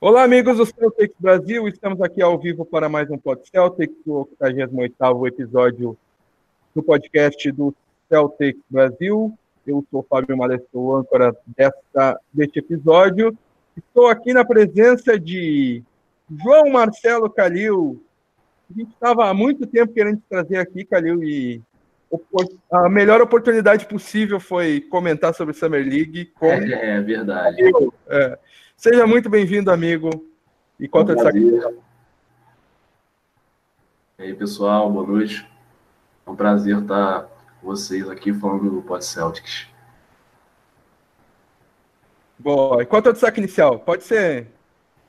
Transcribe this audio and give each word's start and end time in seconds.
Olá, 0.00 0.24
amigos 0.24 0.56
do 0.56 0.66
Celtics 0.66 1.16
Brasil. 1.18 1.66
Estamos 1.68 2.00
aqui 2.02 2.20
ao 2.20 2.38
vivo 2.38 2.64
para 2.64 2.88
mais 2.88 3.08
um 3.10 3.16
Pod 3.16 3.40
Celtics, 3.48 3.96
o 4.06 4.28
88 4.40 5.26
episódio 5.26 5.96
do 6.74 6.82
podcast 6.82 7.50
do 7.52 7.74
Celtics 8.08 8.60
Brasil. 8.68 9.32
Eu 9.66 9.84
sou 9.90 10.04
Fábio 10.08 10.36
Malesso, 10.36 10.94
âncora 10.94 11.34
desta, 11.56 12.20
deste 12.32 12.58
episódio. 12.58 13.36
Estou 13.76 14.08
aqui 14.08 14.34
na 14.34 14.44
presença 14.44 15.18
de 15.18 15.82
João 16.42 16.70
Marcelo 16.70 17.30
Calil. 17.30 18.02
A 18.70 18.78
gente 18.78 18.92
estava 18.92 19.30
há 19.30 19.32
muito 19.32 19.66
tempo 19.66 19.94
querendo 19.94 20.20
trazer 20.28 20.58
aqui, 20.58 20.84
Calil, 20.84 21.22
e 21.22 21.62
a 22.70 22.88
melhor 22.88 23.22
oportunidade 23.22 23.86
possível 23.86 24.38
foi 24.38 24.80
comentar 24.80 25.32
sobre 25.34 25.54
Summer 25.54 25.86
League. 25.86 26.26
Com... 26.38 26.46
É, 26.46 26.96
é 26.96 27.00
verdade. 27.00 27.62
É. 28.08 28.38
Seja 28.76 29.06
muito 29.06 29.30
bem-vindo, 29.30 29.70
amigo. 29.70 30.10
E 30.78 30.86
conta 30.88 31.12
é 31.12 31.16
um 31.16 31.20
essa 31.20 31.38
E 34.18 34.22
aí, 34.22 34.34
pessoal, 34.34 34.90
boa 34.90 35.06
noite. 35.06 35.48
É 36.26 36.30
um 36.30 36.36
prazer 36.36 36.78
estar 36.78 37.28
com 37.60 37.66
vocês 37.66 38.08
aqui 38.08 38.32
falando 38.32 38.70
do 38.70 38.82
Pod 38.82 39.04
Celtics. 39.04 39.68
Boa. 42.38 42.82
E 42.82 42.86
quanto 42.86 43.06
ao 43.06 43.12
destaque 43.12 43.40
inicial? 43.40 43.78
Pode 43.78 44.04
ser 44.04 44.48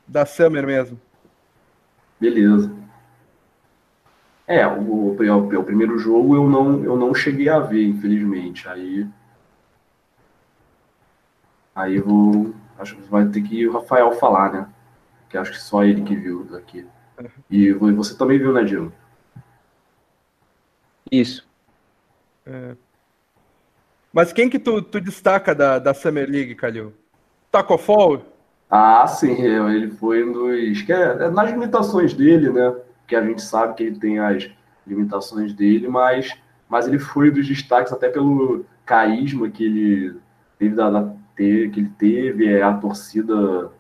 da 0.07 0.25
Summer 0.25 0.65
mesmo. 0.65 0.99
Beleza. 2.19 2.71
É, 4.47 4.65
o, 4.67 4.79
o, 4.79 5.59
o, 5.59 5.63
primeiro 5.63 5.97
jogo 5.97 6.35
eu 6.35 6.47
não, 6.47 6.83
eu 6.83 6.95
não 6.95 7.13
cheguei 7.15 7.49
a 7.49 7.59
ver, 7.59 7.83
infelizmente. 7.83 8.69
Aí. 8.69 9.07
Aí 11.73 11.99
vou, 11.99 12.53
Acho 12.77 12.95
que 12.95 13.09
vai 13.09 13.25
ter 13.27 13.41
que 13.41 13.67
o 13.67 13.73
Rafael 13.73 14.11
falar, 14.13 14.51
né? 14.51 14.69
Que 15.29 15.37
acho 15.37 15.51
que 15.51 15.59
só 15.59 15.83
ele 15.83 16.03
que 16.03 16.15
viu 16.15 16.43
daqui. 16.43 16.85
E 17.49 17.71
você 17.71 18.17
também 18.17 18.37
viu, 18.37 18.51
né, 18.51 18.63
Diego? 18.63 18.91
Isso. 21.11 21.47
É. 22.45 22.75
Mas 24.11 24.31
quem 24.31 24.49
que 24.49 24.59
tu, 24.59 24.81
tu 24.81 24.99
destaca 24.99 25.53
da, 25.53 25.79
da 25.79 25.93
Summer 25.93 26.29
League, 26.29 26.55
Calil? 26.55 26.93
Taco 27.51 27.77
Fall? 27.77 28.21
Ah, 28.69 29.05
sim, 29.07 29.41
ele 29.41 29.91
foi 29.91 30.27
um 30.27 30.31
dos. 30.31 30.81
Que 30.81 30.91
é, 30.91 31.01
é, 31.01 31.29
nas 31.29 31.51
limitações 31.51 32.13
dele, 32.13 32.49
né? 32.49 32.75
Que 33.07 33.15
a 33.15 33.23
gente 33.25 33.41
sabe 33.41 33.75
que 33.75 33.83
ele 33.83 33.99
tem 33.99 34.19
as 34.19 34.49
limitações 34.85 35.53
dele, 35.53 35.87
mas, 35.87 36.33
mas 36.67 36.87
ele 36.87 36.99
foi 36.99 37.31
dos 37.31 37.47
destaques 37.47 37.93
até 37.93 38.09
pelo 38.09 38.65
carisma 38.85 39.49
que 39.49 39.63
ele 39.63 40.19
teve 40.57 40.75
da, 40.75 40.89
da 40.89 41.13
que 41.35 41.79
ele 41.79 41.91
teve, 41.97 42.47
é, 42.47 42.61
a 42.61 42.73
torcida 42.73 43.71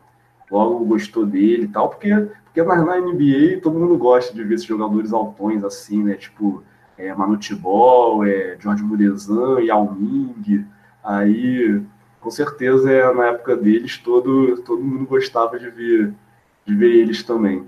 logo 0.51 0.85
gostou 0.85 1.25
dele 1.25 1.63
e 1.63 1.67
tal, 1.67 1.89
porque, 1.89 2.09
porque 2.43 2.63
na, 2.63 2.83
na 2.83 2.97
NBA 2.99 3.61
todo 3.61 3.79
mundo 3.79 3.97
gosta 3.97 4.33
de 4.33 4.43
ver 4.43 4.55
esses 4.55 4.67
jogadores 4.67 5.13
altões 5.13 5.63
assim, 5.63 6.03
né? 6.03 6.15
Tipo, 6.15 6.63
é, 6.97 7.13
Manute 7.13 7.55
Ball, 7.55 8.25
é, 8.25 8.57
George 8.59 8.83
Murezan, 8.83 9.61
Yao 9.61 9.93
Ming, 9.93 10.65
aí 11.03 11.81
com 12.19 12.31
certeza 12.31 12.91
é, 12.91 13.13
na 13.13 13.27
época 13.27 13.55
deles 13.55 13.97
todo, 13.99 14.57
todo 14.63 14.83
mundo 14.83 15.05
gostava 15.05 15.59
de 15.59 15.69
ver, 15.69 16.13
de 16.65 16.75
ver 16.75 16.95
eles 16.95 17.23
também. 17.23 17.67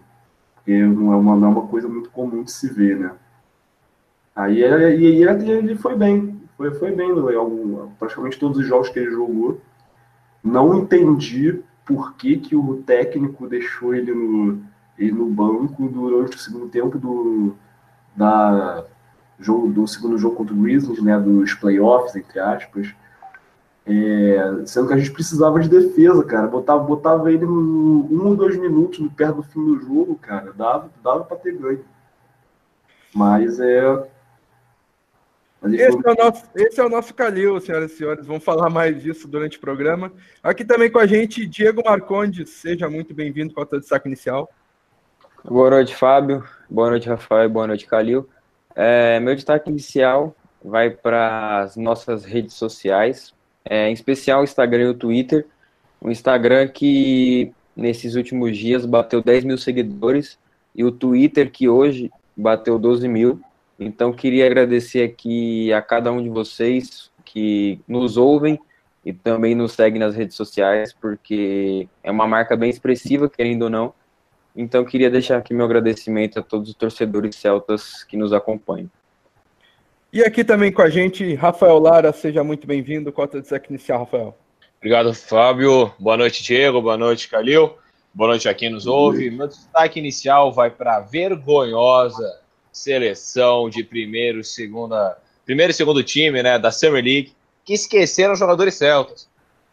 Porque 0.55 0.81
não 0.81 1.13
é, 1.13 1.15
uma, 1.15 1.35
não 1.35 1.47
é 1.47 1.51
uma 1.51 1.67
coisa 1.67 1.87
muito 1.87 2.09
comum 2.09 2.43
de 2.43 2.51
se 2.51 2.67
ver, 2.73 2.97
né? 2.97 3.11
Aí 4.35 4.61
ele, 4.61 5.05
ele, 5.05 5.51
ele 5.51 5.75
foi 5.75 5.95
bem, 5.95 6.41
foi, 6.57 6.71
foi 6.71 6.91
bem, 6.91 7.11
algum, 7.11 7.87
praticamente 7.99 8.39
todos 8.39 8.57
os 8.57 8.65
jogos 8.65 8.89
que 8.89 8.99
ele 8.99 9.11
jogou. 9.11 9.61
Não 10.47 10.79
entendi 10.79 11.61
por 11.85 12.13
que, 12.15 12.37
que 12.37 12.55
o 12.55 12.81
técnico 12.85 13.47
deixou 13.47 13.93
ele 13.93 14.13
no, 14.13 14.61
ele 14.97 15.11
no 15.11 15.27
banco 15.27 15.87
durante 15.87 16.35
o 16.35 16.39
segundo 16.39 16.67
tempo 16.67 16.97
do, 16.97 17.55
da, 18.15 18.83
jogo, 19.39 19.67
do 19.67 19.87
segundo 19.87 20.17
jogo 20.17 20.35
contra 20.35 20.53
o 20.53 20.57
Grizzlies, 20.57 21.01
né, 21.01 21.19
dos 21.19 21.53
playoffs, 21.53 22.15
entre 22.15 22.39
aspas. 22.39 22.93
É, 23.85 24.63
sendo 24.65 24.87
que 24.87 24.93
a 24.93 24.97
gente 24.97 25.11
precisava 25.11 25.59
de 25.59 25.69
defesa, 25.69 26.21
cara. 26.23 26.47
Botava, 26.47 26.83
botava 26.83 27.31
ele 27.31 27.45
no, 27.45 28.05
um 28.11 28.27
ou 28.27 28.35
dois 28.35 28.57
minutos 28.57 28.99
perto 29.15 29.37
do 29.37 29.43
fim 29.43 29.63
do 29.63 29.79
jogo, 29.79 30.15
cara. 30.15 30.51
Dava, 30.53 30.89
dava 31.01 31.23
para 31.23 31.37
ter 31.37 31.57
ganho. 31.57 31.85
Mas 33.15 33.59
é. 33.59 34.07
Esse 35.65 35.83
é, 35.83 35.89
o 35.89 36.15
nosso, 36.15 36.43
esse 36.55 36.79
é 36.79 36.85
o 36.85 36.89
nosso 36.89 37.13
Calil, 37.13 37.59
senhoras 37.59 37.91
e 37.91 37.97
senhores. 37.97 38.25
Vamos 38.27 38.43
falar 38.43 38.69
mais 38.69 39.01
disso 39.01 39.27
durante 39.27 39.57
o 39.57 39.61
programa. 39.61 40.11
Aqui 40.43 40.63
também 40.63 40.89
com 40.89 40.99
a 40.99 41.07
gente, 41.07 41.47
Diego 41.47 41.81
Marcondes. 41.83 42.51
Seja 42.51 42.89
muito 42.89 43.13
bem-vindo 43.13 43.53
com 43.53 43.61
o 43.61 43.67
seu 43.67 43.79
destaque 43.79 44.07
inicial. 44.07 44.49
Boa 45.43 45.71
noite, 45.71 45.95
Fábio. 45.95 46.43
Boa 46.69 46.91
noite, 46.91 47.09
Rafael. 47.09 47.49
Boa 47.49 47.65
noite, 47.65 47.87
Calil. 47.87 48.29
É, 48.75 49.19
meu 49.19 49.33
destaque 49.33 49.71
inicial 49.71 50.35
vai 50.63 50.91
para 50.91 51.61
as 51.61 51.75
nossas 51.75 52.23
redes 52.23 52.53
sociais, 52.53 53.33
é, 53.65 53.89
em 53.89 53.93
especial 53.93 54.41
o 54.41 54.43
Instagram 54.43 54.83
e 54.83 54.89
o 54.89 54.93
Twitter. 54.93 55.47
O 55.99 56.11
Instagram 56.11 56.67
que 56.67 57.51
nesses 57.75 58.15
últimos 58.15 58.55
dias 58.55 58.85
bateu 58.85 59.23
10 59.23 59.43
mil 59.45 59.57
seguidores 59.57 60.37
e 60.75 60.83
o 60.83 60.91
Twitter 60.91 61.51
que 61.51 61.67
hoje 61.67 62.11
bateu 62.35 62.77
12 62.77 63.07
mil. 63.07 63.41
Então, 63.79 64.11
queria 64.11 64.45
agradecer 64.45 65.03
aqui 65.03 65.71
a 65.71 65.81
cada 65.81 66.11
um 66.11 66.21
de 66.21 66.29
vocês 66.29 67.11
que 67.23 67.79
nos 67.87 68.17
ouvem 68.17 68.59
e 69.05 69.13
também 69.13 69.53
nos 69.53 69.73
seguem 69.73 69.99
nas 69.99 70.15
redes 70.15 70.35
sociais, 70.35 70.93
porque 70.93 71.87
é 72.03 72.09
uma 72.09 72.27
marca 72.27 72.55
bem 72.55 72.69
expressiva, 72.69 73.29
querendo 73.29 73.63
ou 73.63 73.69
não. 73.69 73.93
Então, 74.55 74.83
queria 74.83 75.09
deixar 75.09 75.37
aqui 75.37 75.53
meu 75.53 75.65
agradecimento 75.65 76.39
a 76.39 76.41
todos 76.41 76.69
os 76.69 76.75
torcedores 76.75 77.35
celtas 77.35 78.03
que 78.03 78.17
nos 78.17 78.33
acompanham. 78.33 78.89
E 80.11 80.23
aqui 80.23 80.43
também 80.43 80.71
com 80.71 80.81
a 80.81 80.89
gente, 80.89 81.35
Rafael 81.35 81.77
Lara, 81.77 82.11
seja 82.11 82.43
muito 82.43 82.65
bem-vindo. 82.65 83.11
Qual 83.11 83.29
é 83.31 83.37
o 83.37 83.41
destaque 83.41 83.69
inicial, 83.69 83.99
Rafael? 83.99 84.35
Obrigado, 84.77 85.13
Fábio. 85.13 85.93
Boa 85.99 86.17
noite, 86.17 86.41
Diego. 86.43 86.81
Boa 86.81 86.97
noite, 86.97 87.29
Calil. 87.29 87.75
Boa 88.13 88.31
noite 88.31 88.49
a 88.49 88.53
quem 88.53 88.71
nos 88.71 88.87
ouve. 88.87 89.29
Meu 89.29 89.47
destaque 89.47 89.99
inicial 89.99 90.51
vai 90.51 90.71
para 90.71 90.97
a 90.97 90.99
vergonhosa 91.01 92.46
seleção 92.77 93.69
de 93.69 93.83
primeiro, 93.83 94.43
segunda, 94.43 95.17
primeiro 95.45 95.71
e 95.71 95.73
segundo 95.73 96.03
time, 96.03 96.41
né, 96.43 96.59
da 96.59 96.71
Summer 96.71 97.03
League, 97.03 97.33
que 97.65 97.73
esqueceram 97.73 98.33
os 98.33 98.39
jogadores 98.39 98.75
celtas. 98.75 99.27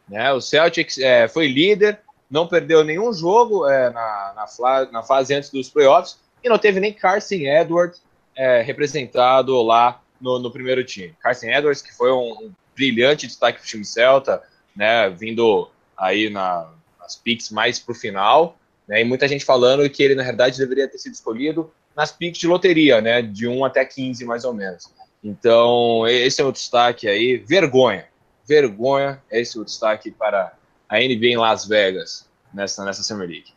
Né? 0.09 0.32
O 0.32 0.41
Celtics 0.41 0.98
é, 0.98 1.28
foi 1.28 1.47
líder, 1.47 2.00
não 2.31 2.47
perdeu 2.47 2.82
nenhum 2.82 3.12
jogo 3.12 3.69
é, 3.69 3.91
na, 3.91 4.34
na, 4.34 4.91
na, 4.91 5.03
fase 5.03 5.34
antes 5.34 5.50
dos 5.50 5.70
playoffs 5.70 6.19
e 6.43 6.48
não 6.48 6.59
teve 6.59 6.81
nem 6.81 6.93
Carson 6.93 7.37
Edwards 7.37 8.03
é, 8.34 8.62
representado 8.62 9.62
lá 9.62 10.00
no, 10.20 10.38
no, 10.38 10.50
primeiro 10.50 10.82
time. 10.82 11.14
Carson 11.20 11.47
Edwards, 11.47 11.82
que 11.82 11.94
foi 11.94 12.10
um, 12.10 12.32
um 12.32 12.53
brilhante 12.75 13.26
destaque 13.26 13.59
para 13.59 13.64
o 13.64 13.69
time 13.69 13.84
celta, 13.84 14.43
né, 14.75 15.09
vindo 15.10 15.70
aí 15.97 16.28
na, 16.28 16.69
nas 16.98 17.14
picks 17.14 17.50
mais 17.50 17.78
para 17.78 17.93
o 17.93 17.94
final, 17.94 18.59
né, 18.88 19.00
e 19.00 19.04
muita 19.04 19.28
gente 19.28 19.44
falando 19.44 19.88
que 19.88 20.03
ele, 20.03 20.14
na 20.14 20.25
verdade, 20.25 20.59
deveria 20.59 20.88
ter 20.88 20.98
sido 20.98 21.14
escolhido 21.14 21.72
nas 21.97 22.12
picks 22.12 22.41
de 22.41 22.47
loteria, 22.47 23.00
né? 23.00 23.22
De 23.22 23.47
1 23.47 23.65
até 23.65 23.84
15, 23.84 24.25
mais 24.25 24.44
ou 24.44 24.53
menos. 24.53 24.93
Então, 25.22 26.06
esse 26.06 26.41
é 26.41 26.44
o 26.44 26.53
destaque 26.53 27.09
aí. 27.09 27.37
Vergonha. 27.38 28.06
Vergonha. 28.47 29.22
Esse 29.31 29.56
é 29.56 29.60
o 29.60 29.65
destaque 29.65 30.10
para 30.10 30.53
a 30.88 30.97
NBA 30.97 31.28
em 31.28 31.37
Las 31.37 31.66
Vegas, 31.66 32.28
nessa, 32.53 32.84
nessa 32.84 33.03
Summer 33.03 33.28
League. 33.28 33.55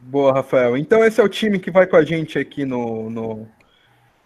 Boa, 0.00 0.32
Rafael. 0.32 0.76
Então, 0.76 1.04
esse 1.04 1.20
é 1.20 1.24
o 1.24 1.28
time 1.28 1.58
que 1.58 1.70
vai 1.70 1.86
com 1.86 1.96
a 1.96 2.04
gente 2.04 2.38
aqui 2.38 2.64
no, 2.64 3.08
no, 3.08 3.48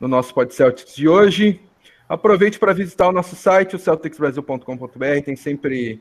no 0.00 0.08
nosso 0.08 0.32
Pod 0.32 0.54
Celtics 0.54 0.94
de 0.94 1.08
hoje. 1.08 1.60
Aproveite 2.08 2.58
para 2.58 2.72
visitar 2.72 3.08
o 3.08 3.12
nosso 3.12 3.34
site, 3.34 3.76
o 3.76 3.78
celticsbrasil.com.br. 3.78 5.22
Tem 5.24 5.36
sempre 5.36 6.00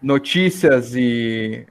notícias 0.00 0.94
e 0.94 1.66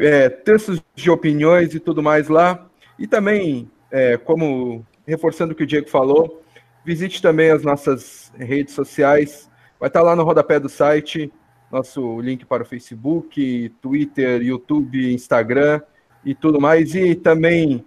é, 0.00 0.28
textos 0.28 0.82
de 0.94 1.10
opiniões 1.10 1.74
e 1.74 1.80
tudo 1.80 2.02
mais 2.02 2.28
lá. 2.28 2.66
E 2.98 3.06
também, 3.06 3.70
é, 3.90 4.16
como 4.16 4.84
reforçando 5.06 5.52
o 5.52 5.56
que 5.56 5.64
o 5.64 5.66
Diego 5.66 5.88
falou, 5.88 6.42
visite 6.84 7.22
também 7.22 7.50
as 7.50 7.62
nossas 7.62 8.32
redes 8.36 8.74
sociais. 8.74 9.50
Vai 9.80 9.88
estar 9.88 10.02
lá 10.02 10.14
no 10.14 10.24
rodapé 10.24 10.60
do 10.60 10.68
site, 10.68 11.32
nosso 11.70 12.20
link 12.20 12.44
para 12.44 12.62
o 12.62 12.66
Facebook, 12.66 13.70
Twitter, 13.80 14.42
YouTube, 14.42 15.12
Instagram 15.12 15.80
e 16.24 16.34
tudo 16.34 16.60
mais. 16.60 16.94
E 16.94 17.14
também 17.14 17.84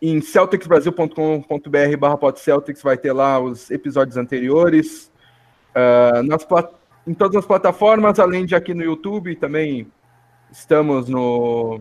em 0.00 0.20
celticsbrasil.com.br 0.20 1.96
barra 1.98 2.16
podceltics 2.16 2.82
vai 2.82 2.96
ter 2.96 3.12
lá 3.12 3.38
os 3.38 3.70
episódios 3.70 4.16
anteriores. 4.16 5.12
Uh, 5.74 6.22
nas, 6.22 6.46
em 7.06 7.12
todas 7.12 7.36
as 7.36 7.46
plataformas, 7.46 8.18
além 8.18 8.46
de 8.46 8.54
aqui 8.54 8.72
no 8.72 8.82
YouTube, 8.82 9.36
também 9.36 9.86
Estamos 10.50 11.08
no. 11.08 11.80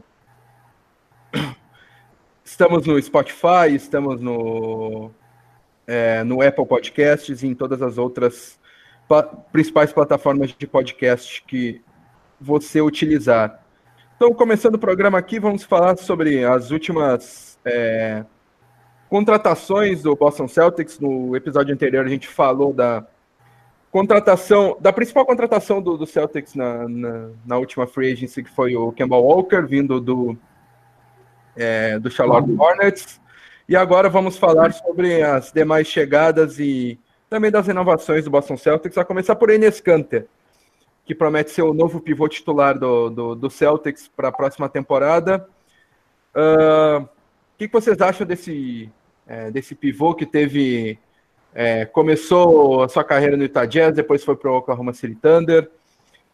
Estamos 2.43 2.85
no 2.85 3.01
Spotify, 3.01 3.73
estamos 3.73 4.21
no, 4.21 5.11
é, 5.87 6.23
no 6.23 6.41
Apple 6.41 6.65
Podcasts 6.65 7.41
e 7.41 7.47
em 7.47 7.55
todas 7.55 7.81
as 7.81 7.97
outras 7.97 8.59
pa 9.07 9.23
principais 9.23 9.91
plataformas 9.91 10.53
de 10.55 10.67
podcast 10.67 11.43
que 11.47 11.81
você 12.39 12.81
utilizar. 12.81 13.63
Então, 14.15 14.33
começando 14.33 14.75
o 14.75 14.79
programa 14.79 15.17
aqui, 15.17 15.39
vamos 15.39 15.63
falar 15.63 15.97
sobre 15.97 16.45
as 16.45 16.71
últimas 16.71 17.59
é, 17.65 18.23
contratações 19.09 20.03
do 20.03 20.15
Boston 20.15 20.47
Celtics. 20.47 20.99
No 20.99 21.35
episódio 21.35 21.73
anterior, 21.73 22.05
a 22.05 22.09
gente 22.09 22.27
falou 22.27 22.73
da 22.73 23.05
contratação, 23.95 24.75
da 24.77 24.91
principal 24.91 25.25
contratação 25.25 25.81
do, 25.81 25.97
do 25.97 26.05
Celtics 26.05 26.53
na, 26.53 26.85
na, 26.85 27.29
na, 27.45 27.57
última 27.57 27.87
free 27.87 28.11
agency, 28.11 28.43
que 28.43 28.49
foi 28.49 28.75
o 28.75 28.91
Kemba 28.91 29.15
Walker, 29.15 29.61
vindo 29.61 30.01
do, 30.01 30.37
é, 31.55 31.97
do 31.97 32.11
Charlotte 32.11 32.51
Hornets. 32.59 33.21
E 33.69 33.73
agora 33.73 34.09
vamos 34.09 34.37
falar 34.37 34.73
sobre 34.73 35.23
as 35.23 35.49
demais 35.49 35.87
chegadas 35.87 36.59
e 36.59 36.99
também 37.29 37.49
das 37.49 37.67
renovações 37.67 38.25
do 38.25 38.29
Boston 38.29 38.57
Celtics, 38.57 38.97
a 38.97 39.05
começar 39.05 39.37
por 39.37 39.49
Enes 39.49 39.79
Kanter, 39.79 40.27
que 41.05 41.15
promete 41.15 41.51
ser 41.51 41.61
o 41.61 41.73
novo 41.73 42.01
pivô 42.01 42.27
titular 42.27 42.77
do, 42.77 43.09
do, 43.09 43.33
do 43.33 43.49
Celtics 43.49 44.09
para 44.09 44.27
a 44.27 44.33
próxima 44.33 44.67
temporada. 44.67 45.47
Uh, 46.35 46.99
o 46.99 47.09
que, 47.57 47.69
que, 47.69 47.73
vocês 47.73 48.01
acham 48.01 48.27
desse, 48.27 48.91
é, 49.25 49.49
desse 49.51 49.73
pivô 49.73 50.13
que 50.13 50.25
teve 50.25 50.99
é, 51.55 51.85
começou 51.85 52.83
a 52.83 52.89
sua 52.89 53.03
carreira 53.05 53.37
no 53.37 53.43
Utah 53.43 53.65
Jazz, 53.65 53.95
depois 53.95 54.25
foi 54.25 54.35
para 54.35 54.51
o 54.51 54.57
Oklahoma 54.57 54.93
City 54.93 55.15
Thunder, 55.15 55.71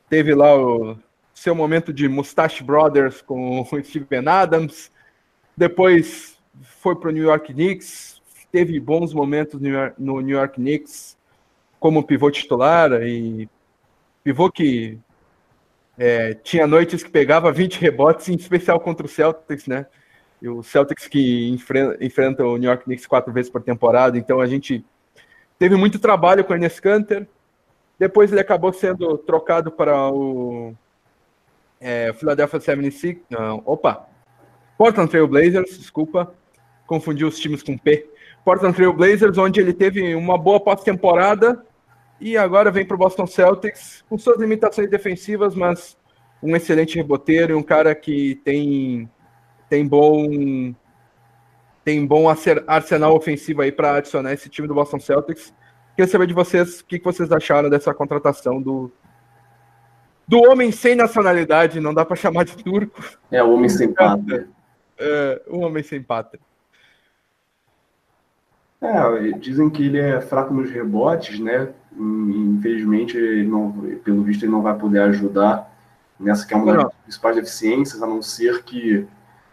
teve 0.10 0.34
lá 0.34 0.58
o 0.58 0.98
seu 1.32 1.54
momento 1.54 1.94
de 1.94 2.10
Mustache 2.10 2.64
Brothers 2.64 3.22
com 3.22 3.62
o 3.72 3.84
Steven 3.84 4.28
Adams, 4.28 4.92
depois 5.56 6.40
foi 6.80 6.96
para 6.96 7.10
o 7.10 7.12
New 7.12 7.24
York 7.24 7.54
Knicks, 7.54 8.20
teve 8.52 8.80
bons 8.80 9.14
momentos 9.14 9.62
no 9.98 10.20
New 10.22 10.36
York 10.36 10.56
Knicks 10.56 11.16
como 11.80 12.04
pivô 12.04 12.32
titular 12.32 12.92
e 13.04 13.48
pivô 14.24 14.52
que 14.52 14.98
é, 15.98 16.34
tinha 16.34 16.66
noites 16.66 17.04
que 17.04 17.12
pegava 17.12 17.52
20 17.52 17.80
rebotes, 17.80 18.28
em 18.28 18.36
especial 18.36 18.80
contra 18.80 19.06
o 19.06 19.10
Celtics, 19.10 19.68
né? 19.68 19.86
E 20.42 20.50
o 20.50 20.64
Celtics 20.64 21.08
que 21.08 21.48
enfrenta, 21.50 22.04
enfrenta 22.04 22.44
o 22.44 22.58
New 22.58 22.68
York 22.68 22.86
Knicks 22.86 23.06
quatro 23.06 23.32
vezes 23.32 23.52
por 23.52 23.62
temporada, 23.62 24.18
então 24.18 24.42
a 24.42 24.48
gente 24.48 24.84
teve 25.62 25.76
muito 25.76 26.00
trabalho 26.00 26.44
com 26.44 26.54
o 26.54 26.56
Enes 26.56 26.80
Kanter. 26.80 27.28
Depois 28.00 28.32
ele 28.32 28.42
acabou 28.42 28.74
sendo 28.74 29.16
trocado 29.16 29.72
para 29.72 30.12
o 30.12 30.74
é, 31.80 32.12
Philadelphia 32.14 32.60
76, 32.60 33.18
não, 33.30 33.62
opa, 33.64 34.08
Portland 34.76 35.12
Trail 35.12 35.28
Blazers, 35.28 35.78
desculpa, 35.78 36.34
confundi 36.88 37.24
os 37.24 37.38
times 37.38 37.62
com 37.62 37.78
P. 37.78 38.10
Portland 38.44 38.76
Trail 38.76 38.92
Blazers, 38.92 39.38
onde 39.38 39.60
ele 39.60 39.72
teve 39.72 40.16
uma 40.16 40.36
boa 40.36 40.60
pós-temporada 40.60 41.64
e 42.20 42.36
agora 42.36 42.72
vem 42.72 42.84
para 42.84 42.96
o 42.96 42.98
Boston 42.98 43.28
Celtics 43.28 44.04
com 44.10 44.18
suas 44.18 44.40
limitações 44.40 44.90
defensivas, 44.90 45.54
mas 45.54 45.96
um 46.42 46.56
excelente 46.56 46.96
reboteiro 46.96 47.54
e 47.54 47.56
um 47.56 47.62
cara 47.62 47.94
que 47.94 48.42
tem 48.44 49.08
tem 49.70 49.88
bom 49.88 50.74
tem 51.84 52.06
bom 52.06 52.26
arsenal 52.68 53.16
ofensivo 53.16 53.62
aí 53.62 53.72
para 53.72 53.96
adicionar 53.96 54.34
esse 54.34 54.50
time 54.50 54.68
do 54.68 54.74
Boston 54.74 55.00
Celtics. 55.00 55.54
Queria 55.96 56.10
saber 56.10 56.28
de 56.28 56.34
vocês 56.34 56.80
o 56.80 56.86
que 56.86 57.00
vocês 57.00 57.32
acharam 57.32 57.70
dessa 57.70 57.94
contratação 57.94 58.62
do 58.62 58.92
do 60.28 60.40
homem 60.50 60.72
sem 60.72 60.96
nacionalidade, 60.96 61.82
não 61.82 61.94
dá 61.94 62.06
para 62.06 62.16
chamar 62.16 62.46
de 62.46 62.56
turco. 62.56 63.04
É, 63.30 63.44
o 63.44 63.52
homem 63.52 63.70
sem 63.70 63.94
pátria. 63.94 64.48
É, 65.04 65.42
o 65.48 65.62
homem 65.62 65.82
sem 65.82 66.00
pátria. 66.00 66.40
É, 68.80 69.32
dizem 69.32 69.68
que 69.68 69.88
ele 69.88 69.98
é 69.98 70.22
fraco 70.22 70.54
nos 70.54 70.70
rebotes, 70.70 71.40
né? 71.40 71.70
Infelizmente, 71.92 73.18
ele 73.18 73.48
não, 73.48 73.72
pelo 74.04 74.22
visto, 74.22 74.44
ele 74.44 74.52
não 74.52 74.62
vai 74.62 74.78
poder 74.78 75.00
ajudar 75.00 75.76
nessa 76.20 76.46
que 76.46 76.54
é 76.54 76.58
uma 76.58 76.84
das 76.84 76.94
principais 77.04 77.36
deficiências, 77.36 78.04
a 78.04 78.06
não 78.06 78.22
ser 78.22 78.62
que 78.64 79.08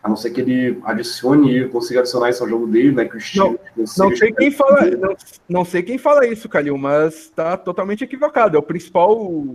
a 0.08 0.10
não 0.10 0.16
ser 0.16 0.30
que 0.30 0.40
ele 0.40 0.80
adicione 0.84 1.58
e 1.58 1.68
consiga 1.68 2.00
adicionar 2.00 2.30
isso 2.30 2.42
ao 2.42 2.48
jogo 2.48 2.66
dele, 2.66 2.92
né? 2.92 3.04
Que 3.04 3.16
o 3.16 3.18
estilo 3.18 3.60
não, 3.76 3.84
não 3.98 4.16
sei 4.16 4.32
quem 4.32 4.50
fala, 4.50 4.86
não, 4.90 5.16
não, 5.48 5.64
sei 5.64 5.82
quem 5.82 5.98
fala 5.98 6.26
isso, 6.26 6.48
Calil, 6.48 6.78
mas 6.78 7.14
está 7.14 7.56
totalmente 7.56 8.02
equivocado. 8.02 8.56
É 8.56 8.58
o 8.58 8.62
principal 8.62 9.46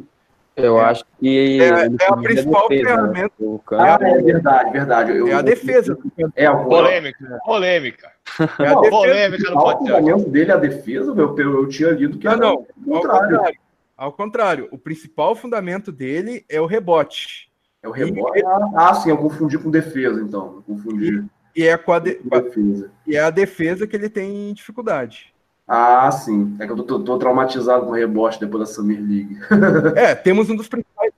eu 0.56 0.80
é, 0.80 0.84
acho 0.84 1.04
que 1.20 1.60
é, 1.60 1.66
é 1.66 2.08
a 2.08 2.18
principal 2.18 2.70
defesa, 2.70 2.90
ferramenta. 2.90 3.34
Né? 3.40 3.60
Ah, 3.72 3.98
é 4.02 4.22
verdade, 4.22 4.72
verdade. 4.72 5.18
Eu, 5.18 5.28
é 5.28 5.34
a 5.34 5.42
defesa. 5.42 5.98
É 6.36 6.46
a 6.46 6.56
polêmica, 6.56 7.40
polêmica. 7.44 8.12
É 8.60 8.68
a 8.68 8.76
polêmica 8.76 9.50
no 9.50 9.58
O 9.58 9.78
fundamento 9.78 10.30
dele 10.30 10.52
é 10.52 10.54
a 10.54 10.58
defesa, 10.58 11.16
meu, 11.16 11.36
eu, 11.36 11.62
eu 11.62 11.68
tinha 11.68 11.90
lido 11.90 12.20
que 12.20 12.28
não, 12.28 12.38
não, 12.38 12.50
ao 12.96 13.02
contrário. 13.02 13.54
Ao 13.98 14.12
contrário, 14.12 14.68
o 14.72 14.78
principal 14.78 15.36
fundamento 15.36 15.92
dele 15.92 16.46
é 16.48 16.62
o 16.62 16.66
rebote. 16.66 17.52
É 17.84 17.88
o 17.88 17.92
rebote. 17.92 18.40
E, 18.40 18.44
ah, 18.76 18.94
sim, 18.94 19.10
eu 19.10 19.18
confundi 19.18 19.60
com 19.60 19.70
defesa, 19.70 20.22
então. 20.22 20.56
Eu 20.56 20.62
confundi. 20.64 21.28
E, 21.54 21.64
e 21.64 21.68
é 21.68 21.78
com 21.78 21.92
a, 21.92 22.00
de, 22.00 22.18
defesa. 22.24 22.90
E 23.06 23.18
é 23.18 23.20
a 23.20 23.30
defesa 23.30 23.86
que 23.86 23.96
ele 23.96 24.10
tem 24.10 24.54
dificuldade. 24.54 25.34
Ah, 25.68 26.10
sim. 26.12 26.56
É 26.60 26.66
que 26.66 26.72
eu 26.72 26.84
tô, 26.84 27.04
tô 27.04 27.18
traumatizado 27.18 27.86
com 27.86 27.92
o 27.92 27.96
rebote 27.96 28.40
depois 28.40 28.68
da 28.68 28.74
Summer 28.74 29.00
League. 29.00 29.38
é, 29.96 30.16
temos 30.16 30.50
um 30.50 30.56
dos 30.56 30.68
principais, 30.70 31.12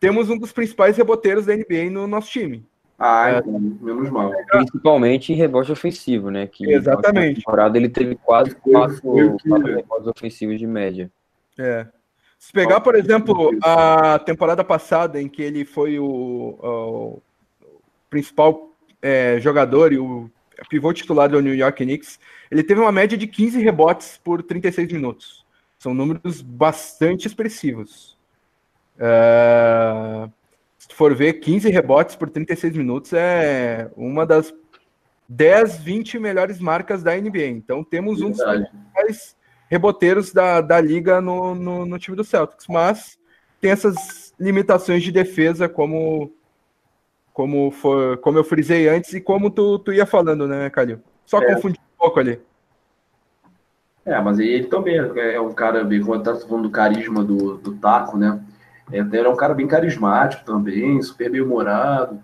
temos 0.00 0.28
um 0.28 0.36
dos 0.36 0.52
principais 0.52 0.96
reboteiros 0.96 1.46
da 1.46 1.56
NBA 1.56 1.90
no 1.90 2.06
nosso 2.06 2.30
time. 2.30 2.66
Ah, 2.98 3.30
é, 3.30 3.38
então, 3.38 3.60
menos 3.80 4.10
mal. 4.10 4.32
Principalmente 4.48 5.32
em 5.32 5.36
rebote 5.36 5.70
ofensivo, 5.70 6.30
né? 6.30 6.48
Que 6.48 6.68
Exatamente. 6.68 7.28
Na 7.28 7.34
temporada 7.36 7.78
ele 7.78 7.88
teve 7.88 8.16
quase 8.16 8.56
quatro, 8.56 9.00
quatro 9.00 9.76
rebotes 9.76 10.08
ofensivos 10.08 10.58
de 10.58 10.66
média. 10.66 11.08
É. 11.56 11.86
Se 12.38 12.52
pegar, 12.52 12.80
por 12.80 12.94
exemplo, 12.94 13.50
a 13.62 14.18
temporada 14.20 14.62
passada 14.62 15.20
em 15.20 15.28
que 15.28 15.42
ele 15.42 15.64
foi 15.64 15.98
o, 15.98 16.06
o 16.06 17.22
principal 18.08 18.72
é, 19.02 19.40
jogador 19.40 19.92
e 19.92 19.98
o 19.98 20.30
pivô 20.68 20.92
titular 20.92 21.28
do 21.28 21.40
New 21.40 21.54
York 21.54 21.84
Knicks, 21.84 22.18
ele 22.50 22.62
teve 22.62 22.80
uma 22.80 22.92
média 22.92 23.18
de 23.18 23.26
15 23.26 23.60
rebotes 23.60 24.20
por 24.22 24.42
36 24.42 24.92
minutos. 24.92 25.44
São 25.78 25.92
números 25.92 26.40
bastante 26.40 27.26
expressivos. 27.26 28.16
Uh, 28.96 30.30
se 30.78 30.94
for 30.94 31.14
ver, 31.14 31.34
15 31.34 31.68
rebotes 31.70 32.16
por 32.16 32.30
36 32.30 32.76
minutos 32.76 33.12
é 33.12 33.90
uma 33.96 34.24
das 34.24 34.52
10, 35.28 35.78
20 35.78 36.18
melhores 36.18 36.58
marcas 36.58 37.02
da 37.02 37.14
NBA. 37.14 37.46
Então 37.46 37.84
temos 37.84 38.20
um 38.22 38.30
dos 38.30 38.42
principais 38.42 39.36
reboteiros 39.68 40.32
da, 40.32 40.60
da 40.60 40.80
liga 40.80 41.20
no, 41.20 41.54
no, 41.54 41.86
no 41.86 41.98
time 41.98 42.16
do 42.16 42.24
Celtics, 42.24 42.66
mas 42.68 43.18
tem 43.60 43.70
essas 43.70 44.32
limitações 44.38 45.02
de 45.02 45.12
defesa 45.12 45.68
como 45.68 46.32
como 47.32 47.70
foi, 47.70 48.16
como 48.16 48.36
eu 48.36 48.42
frisei 48.42 48.88
antes 48.88 49.14
e 49.14 49.20
como 49.20 49.48
tu, 49.48 49.78
tu 49.78 49.92
ia 49.92 50.04
falando, 50.04 50.48
né, 50.48 50.68
Calil? 50.70 50.98
Só 51.24 51.40
é. 51.40 51.54
confundir 51.54 51.78
um 51.78 51.96
pouco 51.96 52.18
ali. 52.18 52.40
É, 54.04 54.20
mas 54.20 54.40
ele 54.40 54.66
também 54.66 54.96
é 54.96 55.40
um 55.40 55.52
cara 55.52 55.84
bem, 55.84 56.00
como 56.00 56.16
eu 56.16 56.24
falando 56.24 56.62
do 56.64 56.70
carisma 56.70 57.22
do, 57.22 57.58
do 57.58 57.76
Taco, 57.76 58.16
né? 58.16 58.40
É, 58.90 58.98
ele 58.98 59.18
é 59.18 59.28
um 59.28 59.36
cara 59.36 59.54
bem 59.54 59.68
carismático 59.68 60.44
também, 60.44 61.00
super 61.00 61.30
bem 61.30 61.40
humorado. 61.40 62.20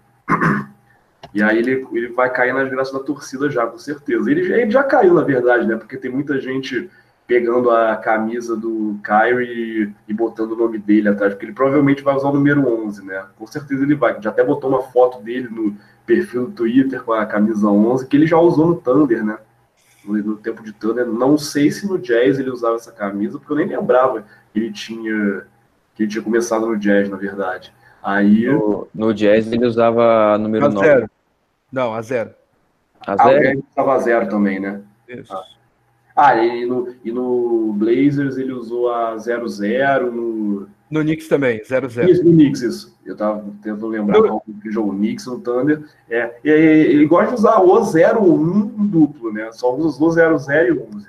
E 1.32 1.42
aí 1.42 1.58
ele, 1.58 1.86
ele 1.92 2.08
vai 2.08 2.30
cair 2.30 2.52
nas 2.52 2.68
graças 2.68 2.92
da 2.92 3.00
torcida 3.00 3.50
já, 3.50 3.66
com 3.66 3.78
certeza. 3.78 4.30
Ele, 4.30 4.52
ele 4.52 4.70
já 4.70 4.82
caiu, 4.82 5.14
na 5.14 5.22
verdade, 5.22 5.66
né? 5.66 5.76
Porque 5.76 5.96
tem 5.96 6.10
muita 6.10 6.40
gente 6.40 6.90
pegando 7.26 7.70
a 7.70 7.96
camisa 7.96 8.56
do 8.56 8.98
Kyrie 9.02 9.94
e 10.06 10.12
botando 10.12 10.52
o 10.52 10.56
nome 10.56 10.78
dele 10.78 11.08
atrás, 11.08 11.32
porque 11.32 11.46
ele 11.46 11.54
provavelmente 11.54 12.02
vai 12.02 12.14
usar 12.14 12.28
o 12.28 12.34
número 12.34 12.66
11, 12.84 13.04
né? 13.04 13.24
Com 13.38 13.46
certeza 13.46 13.82
ele 13.82 13.94
vai. 13.94 14.20
Já 14.20 14.30
até 14.30 14.44
botou 14.44 14.70
uma 14.70 14.82
foto 14.82 15.22
dele 15.22 15.48
no 15.48 15.76
perfil 16.04 16.46
do 16.46 16.52
Twitter 16.52 17.02
com 17.02 17.12
a 17.12 17.24
camisa 17.24 17.68
11, 17.68 18.06
que 18.06 18.16
ele 18.16 18.26
já 18.26 18.38
usou 18.38 18.66
no 18.66 18.76
Thunder, 18.76 19.24
né? 19.24 19.38
No, 20.04 20.12
no 20.14 20.36
tempo 20.36 20.62
de 20.62 20.72
Thunder. 20.72 21.06
Não 21.06 21.38
sei 21.38 21.70
se 21.70 21.86
no 21.86 21.98
Jazz 21.98 22.38
ele 22.38 22.50
usava 22.50 22.76
essa 22.76 22.92
camisa, 22.92 23.38
porque 23.38 23.52
eu 23.52 23.56
nem 23.56 23.66
lembrava 23.66 24.24
que 24.52 24.58
ele 24.58 24.72
tinha 24.72 25.46
que 25.94 26.02
ele 26.02 26.10
tinha 26.10 26.24
começado 26.24 26.66
no 26.66 26.76
Jazz, 26.76 27.08
na 27.08 27.16
verdade. 27.16 27.72
Aí 28.02 28.46
no, 28.46 28.86
no 28.94 29.14
Jazz 29.14 29.50
ele 29.50 29.64
usava 29.64 30.36
número 30.36 30.66
a 30.66 30.68
9. 30.68 30.86
Zero. 30.86 31.10
Não, 31.72 31.94
a 31.94 32.02
zero. 32.02 32.34
A 33.00 33.16
zero? 33.16 33.28
Ah, 33.28 33.50
ele 33.50 33.64
usava 33.74 33.98
zero 34.00 34.28
também, 34.28 34.60
né? 34.60 34.82
Isso. 35.08 35.34
Ah. 35.34 35.54
Ah, 36.16 36.36
e 36.36 36.64
no, 36.64 36.94
e 37.04 37.10
no 37.10 37.72
Blazers 37.72 38.36
ele 38.36 38.52
usou 38.52 38.92
a 38.92 39.16
00, 39.18 40.12
no. 40.12 40.68
No 40.90 41.00
Knicks 41.00 41.26
também, 41.26 41.60
00. 41.64 42.08
Isso, 42.08 42.24
no 42.24 42.30
Knicks, 42.30 42.62
isso. 42.62 42.98
Eu 43.04 43.16
tava 43.16 43.44
tentando 43.62 43.88
lembrar 43.88 44.20
no... 44.20 44.28
qual 44.28 44.44
que 44.62 44.70
jogou 44.70 44.92
o 44.92 44.96
Knicks 44.96 45.26
no 45.26 45.40
Thunder. 45.40 45.82
É, 46.08 46.36
e, 46.44 46.50
ele 46.50 47.06
gosta 47.06 47.28
de 47.28 47.34
usar 47.34 47.58
o 47.60 47.80
01 47.80 48.86
duplo, 48.86 49.32
né? 49.32 49.50
Só 49.52 49.74
usa 49.74 50.02
o 50.02 50.10
00 50.12 50.38
e 50.68 50.96
11. 50.96 51.08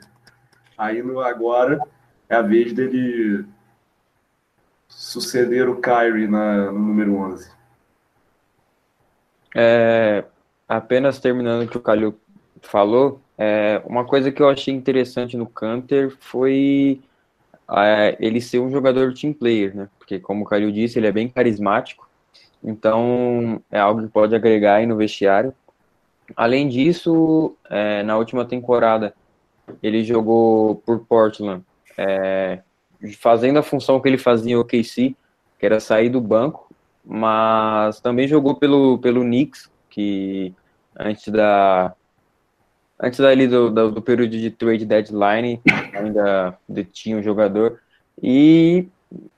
Aí 0.77 1.03
no, 1.03 1.19
agora 1.19 1.79
é 2.27 2.35
a 2.35 2.41
vez 2.41 2.73
dele 2.73 3.45
suceder 4.87 5.69
o 5.69 5.79
Kyrie 5.79 6.27
na, 6.27 6.71
no 6.71 6.79
número 6.79 7.15
11. 7.15 7.51
É, 9.55 10.25
apenas 10.67 11.19
terminando 11.19 11.65
o 11.65 11.67
que 11.67 11.77
o 11.77 11.81
Calil 11.81 12.15
falou, 12.61 13.21
é, 13.37 13.81
uma 13.85 14.05
coisa 14.05 14.31
que 14.31 14.41
eu 14.41 14.49
achei 14.49 14.73
interessante 14.73 15.35
no 15.35 15.45
Canter 15.45 16.15
foi 16.19 17.01
é, 17.69 18.15
ele 18.19 18.39
ser 18.39 18.59
um 18.59 18.69
jogador 18.69 19.13
team 19.13 19.33
player, 19.33 19.75
né? 19.75 19.89
Porque, 19.97 20.19
como 20.19 20.43
o 20.43 20.47
Calil 20.47 20.71
disse, 20.71 20.99
ele 20.99 21.07
é 21.07 21.11
bem 21.11 21.27
carismático, 21.27 22.07
então 22.63 23.61
é 23.71 23.79
algo 23.79 24.03
que 24.03 24.07
pode 24.07 24.35
agregar 24.35 24.75
aí 24.75 24.85
no 24.85 24.95
vestiário. 24.95 25.53
Além 26.35 26.67
disso, 26.67 27.55
é, 27.69 28.03
na 28.03 28.17
última 28.17 28.45
temporada, 28.45 29.13
ele 29.81 30.03
jogou 30.03 30.75
por 30.75 30.99
Portland, 31.05 31.63
é, 31.97 32.61
fazendo 33.19 33.59
a 33.59 33.63
função 33.63 33.99
que 33.99 34.07
ele 34.07 34.17
fazia 34.17 34.53
em 34.53 34.55
OKC, 34.55 35.15
que 35.59 35.65
era 35.65 35.79
sair 35.79 36.09
do 36.09 36.21
banco, 36.21 36.69
mas 37.03 37.99
também 37.99 38.27
jogou 38.27 38.55
pelo, 38.55 38.97
pelo 38.97 39.21
Knicks, 39.21 39.69
que 39.89 40.53
antes 40.97 41.27
da 41.31 41.93
antes 42.99 43.19
dali 43.19 43.47
do, 43.47 43.69
do, 43.69 43.91
do 43.91 44.01
período 44.01 44.31
de 44.31 44.49
trade 44.51 44.85
deadline 44.85 45.61
ainda 45.93 46.57
tinha 46.91 47.17
um 47.17 47.23
jogador 47.23 47.79
e 48.21 48.87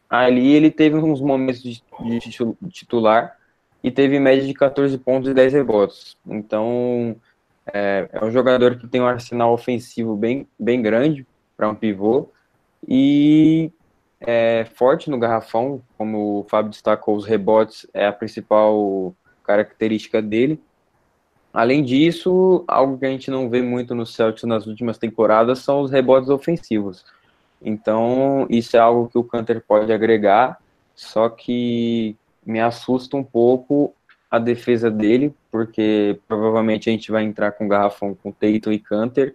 ali 0.10 0.54
ele 0.54 0.72
teve 0.72 0.96
uns 0.96 1.22
momentos 1.22 1.62
de, 1.62 1.82
de 2.04 2.70
titular 2.70 3.38
e 3.84 3.92
teve 3.92 4.20
média 4.20 4.46
de 4.46 4.54
14 4.54 4.98
pontos 4.98 5.30
e 5.30 5.34
10 5.34 5.54
rebotes. 5.54 6.18
Então, 6.26 7.16
é, 7.74 8.10
é 8.12 8.26
um 8.26 8.32
jogador 8.32 8.78
que 8.78 8.88
tem 8.88 9.02
um 9.02 9.08
arsenal 9.08 9.54
ofensivo 9.54 10.16
bem, 10.16 10.48
bem 10.60 10.82
grande 10.82 11.26
para 11.56 11.70
um 11.70 11.76
pivô 11.76 12.30
e 12.88 13.72
é 14.20 14.66
forte 14.76 15.10
no 15.10 15.20
garrafão, 15.20 15.82
como 15.98 16.40
o 16.40 16.44
Fábio 16.50 16.72
destacou, 16.72 17.16
os 17.16 17.26
rebotes 17.26 17.88
é 17.94 18.08
a 18.08 18.14
principal 18.14 19.16
característica 19.44 20.22
dele. 20.22 20.60
Além 21.58 21.84
disso, 21.84 22.64
algo 22.68 23.00
que 23.00 23.06
a 23.08 23.10
gente 23.10 23.32
não 23.32 23.50
vê 23.50 23.64
muito 23.64 23.96
no 23.96 24.06
Celtics 24.06 24.44
nas 24.44 24.68
últimas 24.68 25.00
temporadas 25.00 25.58
são 25.58 25.82
os 25.82 25.90
rebotes 25.90 26.30
ofensivos. 26.30 27.04
Então, 27.60 28.46
isso 28.48 28.78
é 28.78 28.80
algo 28.80 29.10
que 29.10 29.18
o 29.18 29.24
Canter 29.24 29.64
pode 29.68 29.92
agregar, 29.92 30.60
só 30.94 31.28
que 31.30 32.16
me 32.46 32.60
assusta 32.60 33.18
um 33.18 33.24
pouco 33.24 33.92
a 34.30 34.38
defesa 34.38 34.92
dele, 34.92 35.34
porque 35.50 36.20
provavelmente 36.28 36.92
a 36.92 36.94
gente 36.94 37.12
vai 37.12 37.24
entrar 37.24 37.52
com 37.54 37.68
garrafão 37.68 38.14
com 38.14 38.32
Tatum 38.32 38.72
e 38.72 38.78
Canter, 38.78 39.34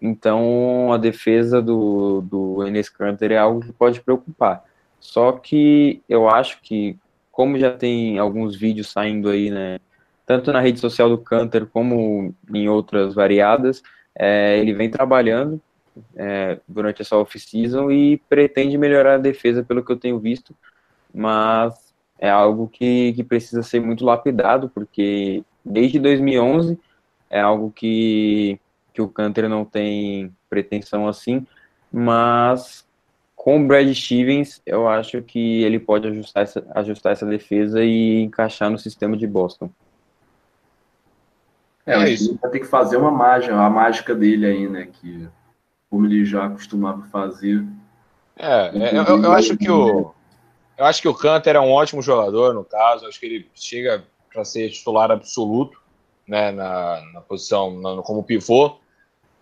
então 0.00 0.90
a 0.94 0.96
defesa 0.96 1.60
do, 1.60 2.22
do 2.22 2.66
Enes 2.66 2.88
Canter 2.88 3.32
é 3.32 3.36
algo 3.36 3.60
que 3.60 3.72
pode 3.74 4.00
preocupar. 4.00 4.64
Só 4.98 5.32
que 5.32 6.00
eu 6.08 6.26
acho 6.26 6.62
que, 6.62 6.96
como 7.30 7.58
já 7.58 7.70
tem 7.70 8.18
alguns 8.18 8.56
vídeos 8.56 8.90
saindo 8.90 9.28
aí, 9.28 9.50
né, 9.50 9.78
tanto 10.30 10.52
na 10.52 10.60
rede 10.60 10.78
social 10.78 11.08
do 11.08 11.18
Canter 11.18 11.66
como 11.66 12.32
em 12.54 12.68
outras 12.68 13.14
variadas, 13.14 13.82
é, 14.16 14.60
ele 14.60 14.72
vem 14.72 14.88
trabalhando 14.88 15.60
é, 16.14 16.60
durante 16.68 17.02
essa 17.02 17.16
off-season 17.16 17.90
e 17.90 18.16
pretende 18.28 18.78
melhorar 18.78 19.14
a 19.14 19.18
defesa, 19.18 19.64
pelo 19.64 19.84
que 19.84 19.90
eu 19.90 19.96
tenho 19.96 20.20
visto, 20.20 20.54
mas 21.12 21.92
é 22.16 22.30
algo 22.30 22.68
que, 22.68 23.12
que 23.14 23.24
precisa 23.24 23.60
ser 23.64 23.80
muito 23.80 24.04
lapidado, 24.04 24.70
porque 24.72 25.42
desde 25.64 25.98
2011 25.98 26.78
é 27.28 27.40
algo 27.40 27.72
que, 27.72 28.56
que 28.94 29.02
o 29.02 29.08
Canter 29.08 29.48
não 29.48 29.64
tem 29.64 30.32
pretensão 30.48 31.08
assim, 31.08 31.44
mas 31.92 32.86
com 33.34 33.60
o 33.60 33.66
Brad 33.66 33.92
Stevens, 33.92 34.62
eu 34.64 34.86
acho 34.86 35.22
que 35.22 35.64
ele 35.64 35.80
pode 35.80 36.06
ajustar 36.06 36.44
essa, 36.44 36.64
ajustar 36.72 37.10
essa 37.14 37.26
defesa 37.26 37.82
e 37.82 38.22
encaixar 38.22 38.70
no 38.70 38.78
sistema 38.78 39.16
de 39.16 39.26
Boston. 39.26 39.68
É, 41.90 42.02
é 42.02 42.10
isso. 42.10 42.38
vai 42.40 42.50
ter 42.50 42.60
que 42.60 42.66
fazer 42.66 42.96
uma 42.96 43.10
mágica, 43.10 43.54
a 43.54 43.70
mágica 43.70 44.14
dele 44.14 44.46
aí, 44.46 44.68
né? 44.68 44.88
Que 44.92 45.28
como 45.88 46.06
ele 46.06 46.24
já 46.24 46.48
costumava 46.48 47.02
fazer. 47.06 47.64
É, 48.36 48.70
é 48.74 48.96
eu, 48.96 49.02
eu, 49.04 49.22
eu 49.22 49.32
acho 49.32 49.56
que 49.56 49.70
o 49.70 50.14
eu 50.80 50.86
acho 50.86 51.02
que 51.02 51.08
o 51.08 51.14
Canter 51.14 51.56
é 51.56 51.60
um 51.60 51.70
ótimo 51.70 52.00
jogador, 52.00 52.54
no 52.54 52.64
caso. 52.64 53.06
Acho 53.06 53.20
que 53.20 53.26
ele 53.26 53.50
chega 53.54 54.02
para 54.32 54.46
ser 54.46 54.70
titular 54.70 55.10
absoluto 55.10 55.78
né, 56.26 56.50
na, 56.50 57.02
na 57.12 57.20
posição 57.20 57.78
na, 57.78 58.00
como 58.00 58.24
pivô. 58.24 58.78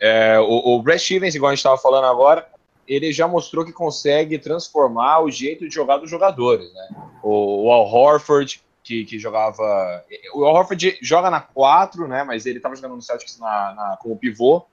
É, 0.01 0.37
o, 0.41 0.75
o 0.75 0.83
Brad 0.83 0.99
Stevens, 0.99 1.37
igual 1.37 1.51
a 1.51 1.55
gente 1.55 1.61
estava 1.61 1.79
falando 1.79 2.07
agora, 2.07 2.49
ele 2.89 3.13
já 3.13 3.29
mostrou 3.29 3.65
que 3.65 3.73
consegue 3.73 4.37
transformar 4.37 5.21
o 5.21 5.31
jeito 5.31 5.69
de 5.69 5.73
jogar 5.73 5.99
dos 5.99 6.11
jogadores. 6.11 6.75
Né? 6.75 6.89
O, 7.23 7.67
o 7.67 7.71
Al 7.71 7.87
Horford, 7.87 8.61
que, 8.83 9.05
que 9.05 9.19
jogava. 9.19 10.05
O 10.35 10.41
Horford 10.41 10.99
joga 11.03 11.31
na 11.31 11.41
4, 11.41 12.09
né, 12.09 12.25
mas 12.25 12.47
ele 12.47 12.59
estava 12.59 12.75
jogando 12.75 12.97
no 12.97 13.03
Celtics 13.03 13.39
na, 13.39 13.75
na, 13.75 13.99
como 14.01 14.17
pivô. 14.17 14.65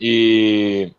E 0.00 0.92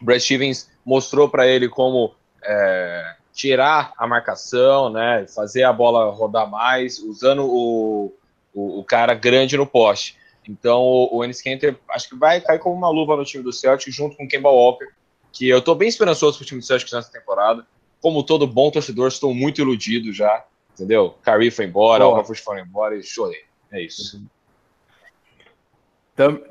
Brad 0.00 0.20
Stevens 0.20 0.70
mostrou 0.84 1.28
para 1.28 1.46
ele 1.46 1.68
como 1.68 2.14
é, 2.42 3.16
tirar 3.32 3.92
a 3.96 4.06
marcação, 4.06 4.90
né, 4.90 5.26
fazer 5.28 5.64
a 5.64 5.72
bola 5.72 6.10
rodar 6.10 6.48
mais, 6.48 6.98
usando 6.98 7.44
o, 7.44 8.12
o, 8.54 8.80
o 8.80 8.84
cara 8.84 9.14
grande 9.14 9.56
no 9.56 9.66
poste. 9.66 10.16
Então 10.48 10.80
o, 10.80 11.18
o 11.18 11.24
Ennis 11.24 11.42
Kanter 11.42 11.76
acho 11.90 12.08
que 12.08 12.16
vai 12.16 12.40
cair 12.40 12.58
como 12.58 12.74
uma 12.74 12.88
luva 12.88 13.16
no 13.16 13.24
time 13.24 13.44
do 13.44 13.52
Celtic 13.52 13.92
junto 13.92 14.16
com 14.16 14.24
o 14.24 14.28
Kemba 14.28 14.48
Walker, 14.48 14.88
que 15.32 15.48
eu 15.48 15.58
estou 15.58 15.74
bem 15.74 15.88
esperançoso 15.88 16.38
para 16.38 16.44
o 16.44 16.46
time 16.46 16.60
do 16.60 16.66
Celtic 16.66 16.90
nessa 16.92 17.12
temporada. 17.12 17.66
Como 18.00 18.22
todo 18.22 18.46
bom 18.46 18.70
torcedor, 18.70 19.08
estou 19.08 19.34
muito 19.34 19.60
iludido 19.60 20.12
já, 20.12 20.44
entendeu? 20.76 21.14
Kyrie 21.24 21.50
foi 21.50 21.64
embora, 21.64 22.06
o 22.06 22.14
Rafael 22.14 22.38
foi 22.38 22.60
embora 22.60 22.96
e 22.96 23.02
chorei. 23.02 23.40
É 23.72 23.82
isso. 23.82 24.22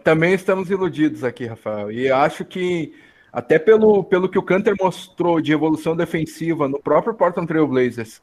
Também 0.04 0.34
estamos 0.34 0.70
iludidos 0.70 1.24
aqui, 1.24 1.46
Rafael. 1.46 1.92
E 1.92 2.12
acho 2.12 2.44
que 2.44 2.94
até 3.32 3.58
pelo, 3.58 4.04
pelo 4.04 4.30
que 4.30 4.38
o 4.38 4.44
Canter 4.44 4.76
mostrou 4.80 5.42
de 5.42 5.52
evolução 5.52 5.96
defensiva 5.96 6.68
no 6.68 6.80
próprio 6.80 7.14
Portland 7.14 7.48
Trail 7.48 7.68
Blazers 7.68 8.22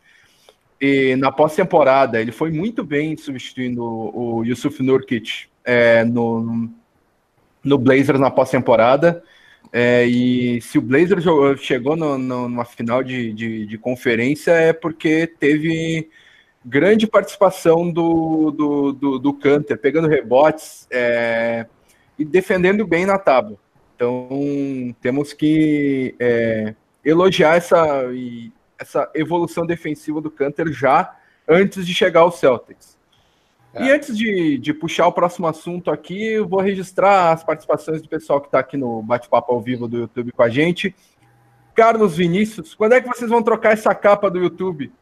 e 0.81 1.17
na 1.17 1.31
pós-temporada, 1.31 2.21
ele 2.21 2.33
foi 2.33 2.51
muito 2.51 2.83
bem 2.85 3.17
substituindo 3.17 3.85
o 3.85 4.45
Yusuf 4.45 4.83
Nurkic 4.83 5.47
é, 5.65 6.05
no, 6.05 6.69
no 7.63 7.79
Blazers 7.79 8.19
na 8.19 8.31
pós-temporada. 8.31 9.23
É, 9.73 10.05
e 10.05 10.61
se 10.61 10.79
o 10.79 10.83
Blazers 10.83 11.25
chegou 11.61 11.97
no, 11.97 12.19
no, 12.19 12.49
numa 12.49 12.65
final 12.65 13.03
de, 13.03 13.33
de, 13.33 13.67
de, 13.67 13.79
conferência 13.79 14.51
é 14.51 14.73
porque 14.73 15.27
teve 15.27 16.11
grande 16.65 17.07
participação 17.07 17.91
do, 17.91 18.51
do, 18.51 18.93
do, 18.93 19.19
do 19.19 19.33
Canter, 19.33 19.79
pegando 19.79 20.09
rebotes 20.09 20.87
é, 20.91 21.67
e 22.19 22.25
defendendo 22.25 22.87
bem 22.87 23.07
na 23.07 23.19
tábua. 23.19 23.59
Então, 23.97 24.29
temos 25.01 25.33
que 25.33 26.15
é, 26.19 26.75
elogiar 27.05 27.57
essa, 27.57 28.05
essa 28.79 29.11
evolução 29.15 29.65
defensiva 29.65 30.21
do 30.21 30.31
Canter 30.31 30.73
já 30.73 31.17
antes 31.49 31.87
de 31.87 31.95
chegar 31.95 32.21
ao 32.21 32.33
Celtics. 32.33 32.92
É. 33.75 33.85
E 33.85 33.91
antes 33.91 34.17
de, 34.17 34.59
de 34.59 34.75
puxar 34.75 35.07
o 35.07 35.13
próximo 35.13 35.47
assunto 35.47 35.91
aqui, 35.91 36.33
eu 36.33 36.47
vou 36.47 36.61
registrar 36.61 37.33
as 37.33 37.43
participações 37.43 38.03
do 38.03 38.09
pessoal 38.09 38.41
que 38.41 38.49
está 38.49 38.59
aqui 38.59 38.77
no 38.77 39.03
bate-papo 39.03 39.53
ao 39.53 39.61
vivo 39.61 39.89
do 39.89 39.99
YouTube 39.99 40.33
com 40.33 40.43
a 40.43 40.49
gente. 40.49 40.95
Carlos 41.75 42.17
Vinícius, 42.17 42.75
quando 42.75 42.93
é 42.93 43.01
que 43.01 43.09
vocês 43.09 43.31
vão 43.31 43.43
trocar 43.43 43.73
essa 43.73 43.95
capa 43.95 44.31
do 44.31 44.39
YouTube? 44.39 44.93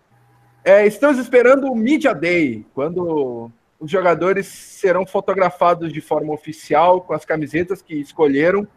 É, 0.65 0.87
estamos 0.87 1.19
esperando 1.19 1.67
o 1.67 1.75
Media 1.75 2.15
Day, 2.15 2.65
quando 2.75 3.51
os 3.79 3.91
jogadores 3.91 4.47
serão 4.47 5.07
fotografados 5.07 5.93
de 5.93 6.01
forma 6.01 6.33
oficial 6.33 7.01
com 7.01 7.13
as 7.13 7.25
camisetas 7.25 7.83
que 7.83 7.95
escolheram 7.95 8.69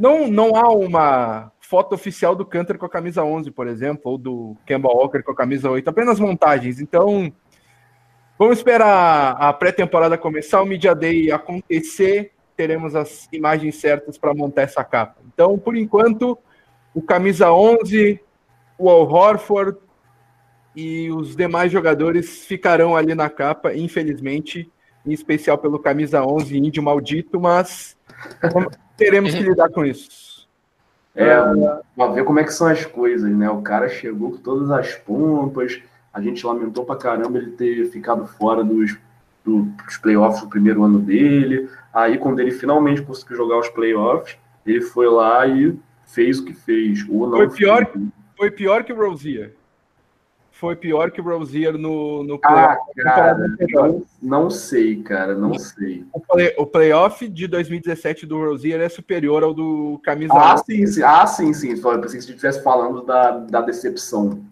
não, 0.00 0.28
não 0.28 0.56
há 0.56 0.72
uma 0.72 1.52
foto 1.60 1.94
oficial 1.94 2.34
do 2.34 2.46
Canter 2.46 2.78
com 2.78 2.86
a 2.86 2.90
camisa 2.90 3.22
11, 3.22 3.50
por 3.50 3.68
exemplo, 3.68 4.12
ou 4.12 4.16
do 4.16 4.56
Kemba 4.64 4.88
Walker 4.88 5.22
com 5.22 5.32
a 5.32 5.36
camisa 5.36 5.70
8, 5.70 5.86
apenas 5.88 6.18
montagens. 6.18 6.80
Então, 6.80 7.30
vamos 8.40 8.56
esperar 8.56 9.36
a 9.38 9.52
pré-temporada 9.52 10.16
começar, 10.16 10.62
o 10.62 10.64
Media 10.64 10.94
Day 10.94 11.30
acontecer, 11.30 12.32
teremos 12.56 12.96
as 12.96 13.28
imagens 13.30 13.76
certas 13.76 14.16
para 14.16 14.32
montar 14.32 14.62
essa 14.62 14.82
capa. 14.82 15.20
Então, 15.26 15.58
por 15.58 15.76
enquanto, 15.76 16.38
o 16.94 17.02
camisa 17.02 17.52
11, 17.52 18.18
o 18.78 18.88
Al 18.88 19.02
Horford 19.02 19.76
e 20.74 21.10
os 21.10 21.36
demais 21.36 21.70
jogadores 21.70 22.46
ficarão 22.46 22.96
ali 22.96 23.14
na 23.14 23.28
capa, 23.28 23.74
infelizmente, 23.74 24.72
em 25.04 25.12
especial 25.12 25.58
pelo 25.58 25.78
camisa 25.78 26.24
11, 26.24 26.56
índio 26.56 26.82
maldito, 26.82 27.38
mas 27.38 27.94
teremos 28.96 29.34
que 29.34 29.40
lidar 29.42 29.68
com 29.68 29.84
isso. 29.84 30.48
É, 31.14 31.36
para 31.94 32.12
ver 32.12 32.24
como 32.24 32.40
é 32.40 32.44
que 32.44 32.54
são 32.54 32.68
as 32.68 32.86
coisas, 32.86 33.30
né? 33.30 33.50
O 33.50 33.60
cara 33.60 33.86
chegou 33.90 34.30
com 34.30 34.38
todas 34.38 34.70
as 34.70 34.94
pompas, 34.94 35.82
a 36.12 36.20
gente 36.20 36.44
lamentou 36.44 36.84
pra 36.84 36.96
caramba 36.96 37.38
ele 37.38 37.52
ter 37.52 37.86
ficado 37.90 38.26
fora 38.26 38.64
dos, 38.64 38.96
dos 39.44 39.96
playoffs 39.98 40.42
do 40.42 40.48
primeiro 40.48 40.82
ano 40.82 40.98
dele. 40.98 41.68
Aí, 41.92 42.18
quando 42.18 42.40
ele 42.40 42.50
finalmente 42.50 43.02
conseguiu 43.02 43.36
jogar 43.36 43.58
os 43.58 43.68
playoffs, 43.68 44.36
ele 44.66 44.80
foi 44.80 45.08
lá 45.08 45.46
e 45.46 45.78
fez 46.04 46.40
o 46.40 46.44
que 46.44 46.52
fez. 46.52 47.06
Ou 47.08 47.28
não 47.28 47.36
foi, 47.36 47.50
pior, 47.50 47.92
foi 48.36 48.50
pior 48.50 48.84
que 48.84 48.92
o 48.92 48.96
Rosier. 48.96 49.54
foi 50.50 50.76
pior 50.76 51.10
que 51.12 51.20
o 51.20 51.24
Rosier 51.24 51.78
no, 51.78 52.24
no 52.24 52.34
ah, 52.42 52.76
cara, 52.96 53.56
não, 53.70 54.04
não, 54.20 54.50
sei, 54.50 55.02
cara, 55.02 55.34
não 55.34 55.54
sei. 55.54 56.04
O, 56.12 56.20
play, 56.20 56.54
o 56.58 56.66
playoff 56.66 57.28
de 57.28 57.46
2017 57.46 58.26
do 58.26 58.36
Rosier 58.36 58.80
é 58.80 58.88
superior 58.88 59.44
ao 59.44 59.54
do 59.54 60.00
Camisa 60.02 60.34
Ah, 60.34 60.56
sim, 60.56 60.86
sim. 60.86 61.02
Ah, 61.02 61.26
sim, 61.26 61.54
sim. 61.54 61.76
Só 61.76 61.92
eu 61.92 62.00
pensei 62.00 62.18
que 62.18 62.24
você 62.24 62.32
estivesse 62.32 62.62
falando 62.62 63.02
da, 63.02 63.30
da 63.30 63.60
decepção. 63.60 64.42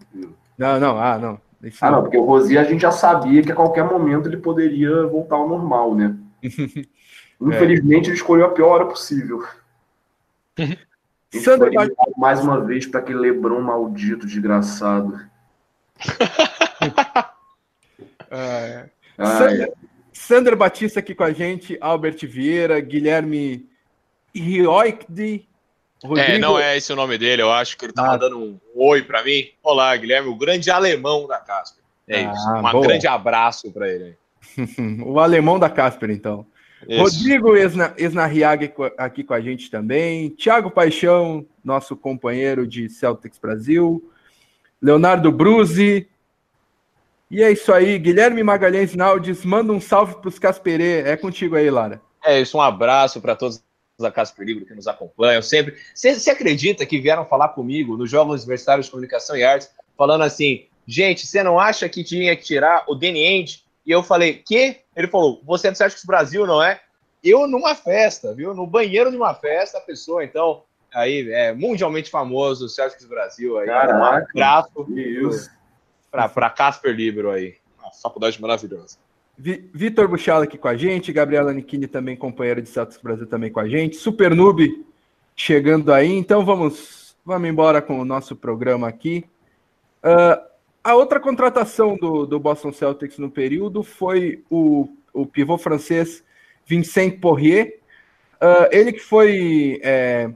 Não, 0.57 0.79
não, 0.79 0.97
ah, 0.97 1.17
não. 1.17 1.48
Ah, 1.81 1.91
não, 1.91 2.03
porque 2.03 2.17
o 2.17 2.23
Rosier 2.23 2.61
a 2.61 2.63
gente 2.63 2.81
já 2.81 2.91
sabia 2.91 3.41
que 3.43 3.51
a 3.51 3.55
qualquer 3.55 3.83
momento 3.83 4.27
ele 4.29 4.37
poderia 4.37 5.05
voltar 5.07 5.35
ao 5.35 5.47
normal, 5.47 5.93
né? 5.93 6.15
Infelizmente, 7.41 8.05
é. 8.05 8.09
ele 8.09 8.17
escolheu 8.17 8.45
a 8.45 8.51
pior 8.51 8.69
hora 8.69 8.85
possível. 8.85 9.43
Sander 11.31 11.71
mais 12.17 12.39
uma 12.39 12.59
vez 12.63 12.87
para 12.87 13.01
aquele 13.01 13.19
Lebron 13.19 13.61
maldito, 13.61 14.25
desgraçado. 14.25 15.19
ah, 18.31 18.85
Sander, 19.17 19.73
Sander, 20.11 20.55
Batista 20.55 21.01
aqui 21.01 21.13
com 21.13 21.23
a 21.23 21.31
gente, 21.31 21.77
Albert 21.79 22.25
Vieira, 22.25 22.79
Guilherme 22.79 23.69
Rioicdi. 24.33 25.48
Rodrigo... 26.03 26.31
É, 26.31 26.37
não 26.37 26.57
é 26.57 26.77
esse 26.77 26.91
o 26.93 26.95
nome 26.95 27.17
dele, 27.17 27.41
eu 27.41 27.51
acho 27.51 27.77
que 27.77 27.85
ele 27.85 27.93
tá 27.93 28.05
ah. 28.05 28.11
mandando 28.11 28.39
um 28.39 28.59
oi 28.75 29.01
para 29.01 29.23
mim. 29.23 29.49
Olá, 29.61 29.95
Guilherme, 29.95 30.29
o 30.29 30.35
grande 30.35 30.71
alemão 30.71 31.27
da 31.27 31.37
Casper. 31.37 31.83
É 32.07 32.25
ah, 32.25 32.33
isso. 32.33 32.77
Um 32.77 32.81
grande 32.81 33.07
abraço 33.07 33.71
para 33.71 33.87
ele. 33.87 34.17
o 35.05 35.19
alemão 35.19 35.59
da 35.59 35.69
Casper, 35.69 36.09
então. 36.09 36.45
Isso. 36.87 37.01
Rodrigo 37.01 37.55
Esna, 37.55 37.93
Esnarriaga 37.97 38.71
aqui 38.97 39.23
com 39.23 39.33
a 39.33 39.41
gente 39.41 39.69
também. 39.69 40.29
Tiago 40.29 40.71
Paixão, 40.71 41.45
nosso 41.63 41.95
companheiro 41.95 42.65
de 42.65 42.89
Celtics 42.89 43.37
Brasil. 43.37 44.01
Leonardo 44.81 45.31
Bruzi. 45.31 46.07
E 47.29 47.43
é 47.43 47.51
isso 47.51 47.71
aí, 47.71 47.99
Guilherme 47.99 48.41
Magalhães 48.41 48.95
Naldes, 48.95 49.45
manda 49.45 49.71
um 49.71 49.79
salve 49.79 50.15
para 50.15 50.29
os 50.29 50.39
Casperê. 50.39 51.01
É 51.01 51.15
contigo 51.15 51.55
aí, 51.55 51.69
Lara. 51.69 52.01
É 52.25 52.41
isso, 52.41 52.57
um 52.57 52.61
abraço 52.61 53.21
para 53.21 53.35
todos 53.35 53.63
da 54.03 54.11
Casper 54.11 54.45
Livre 54.45 54.65
que 54.65 54.73
nos 54.73 54.87
acompanham 54.87 55.41
sempre. 55.41 55.75
Você 55.93 56.29
acredita 56.29 56.85
que 56.85 56.99
vieram 56.99 57.25
falar 57.25 57.49
comigo 57.49 57.97
nos 57.97 58.09
Jogos 58.09 58.41
Universitários 58.41 58.85
de 58.85 58.91
Comunicação 58.91 59.35
e 59.35 59.43
Artes, 59.43 59.69
falando 59.97 60.23
assim, 60.23 60.65
gente, 60.87 61.27
você 61.27 61.43
não 61.43 61.59
acha 61.59 61.87
que 61.87 62.03
tinha 62.03 62.35
que 62.35 62.43
tirar 62.43 62.85
o 62.87 62.95
Danny 62.95 63.23
End? 63.23 63.63
E 63.85 63.91
eu 63.91 64.03
falei, 64.03 64.43
que? 64.45 64.77
Ele 64.95 65.07
falou, 65.07 65.41
você 65.43 65.67
é 65.67 65.71
do 65.71 65.77
Celtics 65.77 66.05
Brasil, 66.05 66.45
não 66.45 66.61
é? 66.61 66.79
Eu 67.23 67.47
numa 67.47 67.75
festa, 67.75 68.33
viu? 68.33 68.53
No 68.53 68.65
banheiro 68.65 69.11
de 69.11 69.17
uma 69.17 69.33
festa, 69.33 69.77
a 69.77 69.81
pessoa, 69.81 70.23
então, 70.23 70.63
aí 70.93 71.29
é 71.31 71.53
mundialmente 71.53 72.09
famoso, 72.09 72.65
o 72.65 72.69
Celtics 72.69 73.05
Brasil 73.05 73.57
aí. 73.57 73.67
Caraca, 73.67 73.97
um 73.97 74.03
abraço 74.03 75.49
para 76.11 76.49
Casper 76.49 76.95
Libero 76.95 77.29
aí. 77.31 77.55
Uma 77.77 77.91
faculdade 77.91 78.41
maravilhosa. 78.41 78.97
Vitor 79.39 80.07
Buchala 80.07 80.43
aqui 80.43 80.57
com 80.57 80.67
a 80.67 80.75
gente, 80.75 81.13
Gabriela 81.13 81.53
Nichini 81.53 81.87
também, 81.87 82.15
companheira 82.15 82.61
de 82.61 82.67
Celtics 82.67 83.01
Brasil 83.01 83.25
também 83.25 83.49
com 83.49 83.59
a 83.59 83.67
gente, 83.67 83.95
Super 83.95 84.35
Noob 84.35 84.85
chegando 85.35 85.93
aí, 85.93 86.11
então 86.11 86.43
vamos, 86.43 87.15
vamos 87.25 87.47
embora 87.47 87.81
com 87.81 87.99
o 87.99 88.05
nosso 88.05 88.35
programa 88.35 88.87
aqui. 88.87 89.23
Uh, 90.03 90.49
a 90.83 90.95
outra 90.95 91.19
contratação 91.19 91.95
do, 91.95 92.25
do 92.25 92.39
Boston 92.39 92.73
Celtics 92.73 93.17
no 93.17 93.31
período 93.31 93.81
foi 93.81 94.43
o, 94.49 94.89
o 95.13 95.25
pivô 95.25 95.57
francês 95.57 96.21
Vincent 96.65 97.19
Poirier, 97.21 97.79
uh, 98.41 98.67
ele 98.71 98.91
que 98.91 98.99
foi 98.99 99.79
é, 99.81 100.29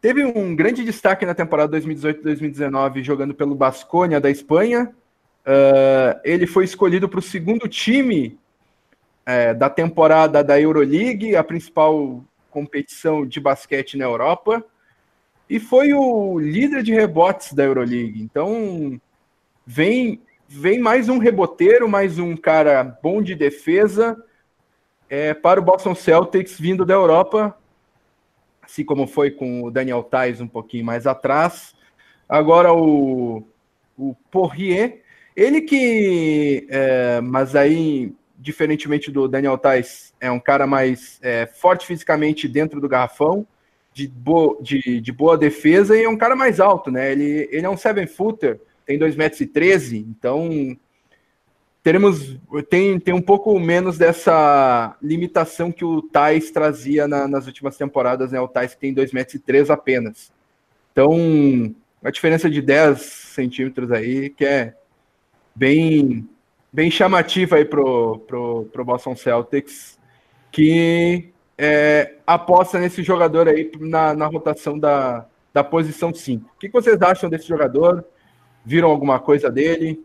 Teve 0.00 0.24
um 0.24 0.56
grande 0.56 0.82
destaque 0.82 1.26
na 1.26 1.34
temporada 1.34 1.78
2018-2019 1.78 3.02
jogando 3.02 3.34
pelo 3.34 3.54
Basconia 3.54 4.18
da 4.18 4.30
Espanha. 4.30 4.94
Uh, 5.46 6.20
ele 6.22 6.46
foi 6.46 6.64
escolhido 6.64 7.08
para 7.08 7.18
o 7.18 7.22
segundo 7.22 7.68
time 7.68 8.38
é, 9.24 9.54
da 9.54 9.70
temporada 9.70 10.44
da 10.44 10.60
Euroleague, 10.60 11.36
a 11.36 11.42
principal 11.42 12.24
competição 12.50 13.26
de 13.26 13.40
basquete 13.40 13.96
na 13.96 14.04
Europa, 14.04 14.64
e 15.48 15.58
foi 15.58 15.92
o 15.92 16.38
líder 16.38 16.82
de 16.82 16.92
rebotes 16.92 17.52
da 17.52 17.64
Euroleague. 17.64 18.22
Então, 18.22 19.00
vem, 19.66 20.20
vem 20.48 20.78
mais 20.78 21.08
um 21.08 21.18
reboteiro, 21.18 21.88
mais 21.88 22.18
um 22.18 22.36
cara 22.36 22.84
bom 23.02 23.22
de 23.22 23.34
defesa 23.34 24.16
é, 25.08 25.34
para 25.34 25.60
o 25.60 25.64
Boston 25.64 25.94
Celtics 25.94 26.58
vindo 26.58 26.84
da 26.84 26.94
Europa 26.94 27.56
assim 28.70 28.84
como 28.84 29.06
foi 29.06 29.32
com 29.32 29.64
o 29.64 29.70
Daniel 29.70 30.04
Tais 30.04 30.40
um 30.40 30.46
pouquinho 30.46 30.84
mais 30.84 31.04
atrás. 31.04 31.74
Agora 32.28 32.72
o, 32.72 33.42
o 33.98 34.14
Porrier, 34.30 34.99
ele 35.36 35.60
que, 35.60 36.66
é, 36.68 37.20
mas 37.20 37.54
aí, 37.54 38.12
diferentemente 38.38 39.10
do 39.10 39.28
Daniel 39.28 39.58
Tais, 39.58 40.12
é 40.20 40.30
um 40.30 40.40
cara 40.40 40.66
mais 40.66 41.18
é, 41.22 41.46
forte 41.46 41.86
fisicamente 41.86 42.48
dentro 42.48 42.80
do 42.80 42.88
garrafão, 42.88 43.46
de, 43.92 44.06
bo, 44.08 44.58
de, 44.62 45.00
de, 45.00 45.12
boa 45.12 45.36
defesa 45.36 45.96
e 45.96 46.04
é 46.04 46.08
um 46.08 46.16
cara 46.16 46.36
mais 46.36 46.60
alto, 46.60 46.90
né? 46.90 47.10
Ele, 47.10 47.48
ele 47.50 47.66
é 47.66 47.70
um 47.70 47.76
seven 47.76 48.06
footer, 48.06 48.60
tem 48.86 48.98
2,13 48.98 49.16
metros, 49.16 49.40
e 49.40 49.46
13, 49.46 49.98
então 50.08 50.76
teremos 51.82 52.38
tem, 52.68 53.00
tem 53.00 53.14
um 53.14 53.22
pouco 53.22 53.58
menos 53.58 53.96
dessa 53.96 54.96
limitação 55.02 55.72
que 55.72 55.84
o 55.84 56.02
Tais 56.02 56.50
trazia 56.50 57.08
na, 57.08 57.26
nas 57.26 57.46
últimas 57.46 57.76
temporadas, 57.76 58.32
né? 58.32 58.40
O 58.40 58.48
Tais 58.48 58.74
tem 58.74 58.94
2,3 58.94 59.14
metros 59.14 59.70
apenas. 59.70 60.32
Então, 60.92 61.74
a 62.02 62.10
diferença 62.10 62.50
de 62.50 62.60
10 62.60 63.00
centímetros 63.00 63.90
aí, 63.90 64.30
que 64.30 64.44
é 64.44 64.74
bem, 65.54 66.28
bem 66.72 66.90
chamativa 66.90 67.56
aí 67.56 67.64
pro, 67.64 68.18
pro, 68.20 68.64
pro 68.72 68.84
Boston 68.84 69.16
Celtics, 69.16 69.98
que 70.50 71.32
é, 71.56 72.14
aposta 72.26 72.78
nesse 72.78 73.02
jogador 73.02 73.48
aí 73.48 73.70
na, 73.78 74.14
na 74.14 74.26
rotação 74.26 74.78
da, 74.78 75.26
da 75.52 75.62
posição 75.62 76.12
5. 76.14 76.50
O 76.54 76.58
que 76.58 76.70
vocês 76.70 77.00
acham 77.02 77.28
desse 77.28 77.46
jogador? 77.46 78.04
Viram 78.64 78.90
alguma 78.90 79.18
coisa 79.18 79.50
dele? 79.50 80.02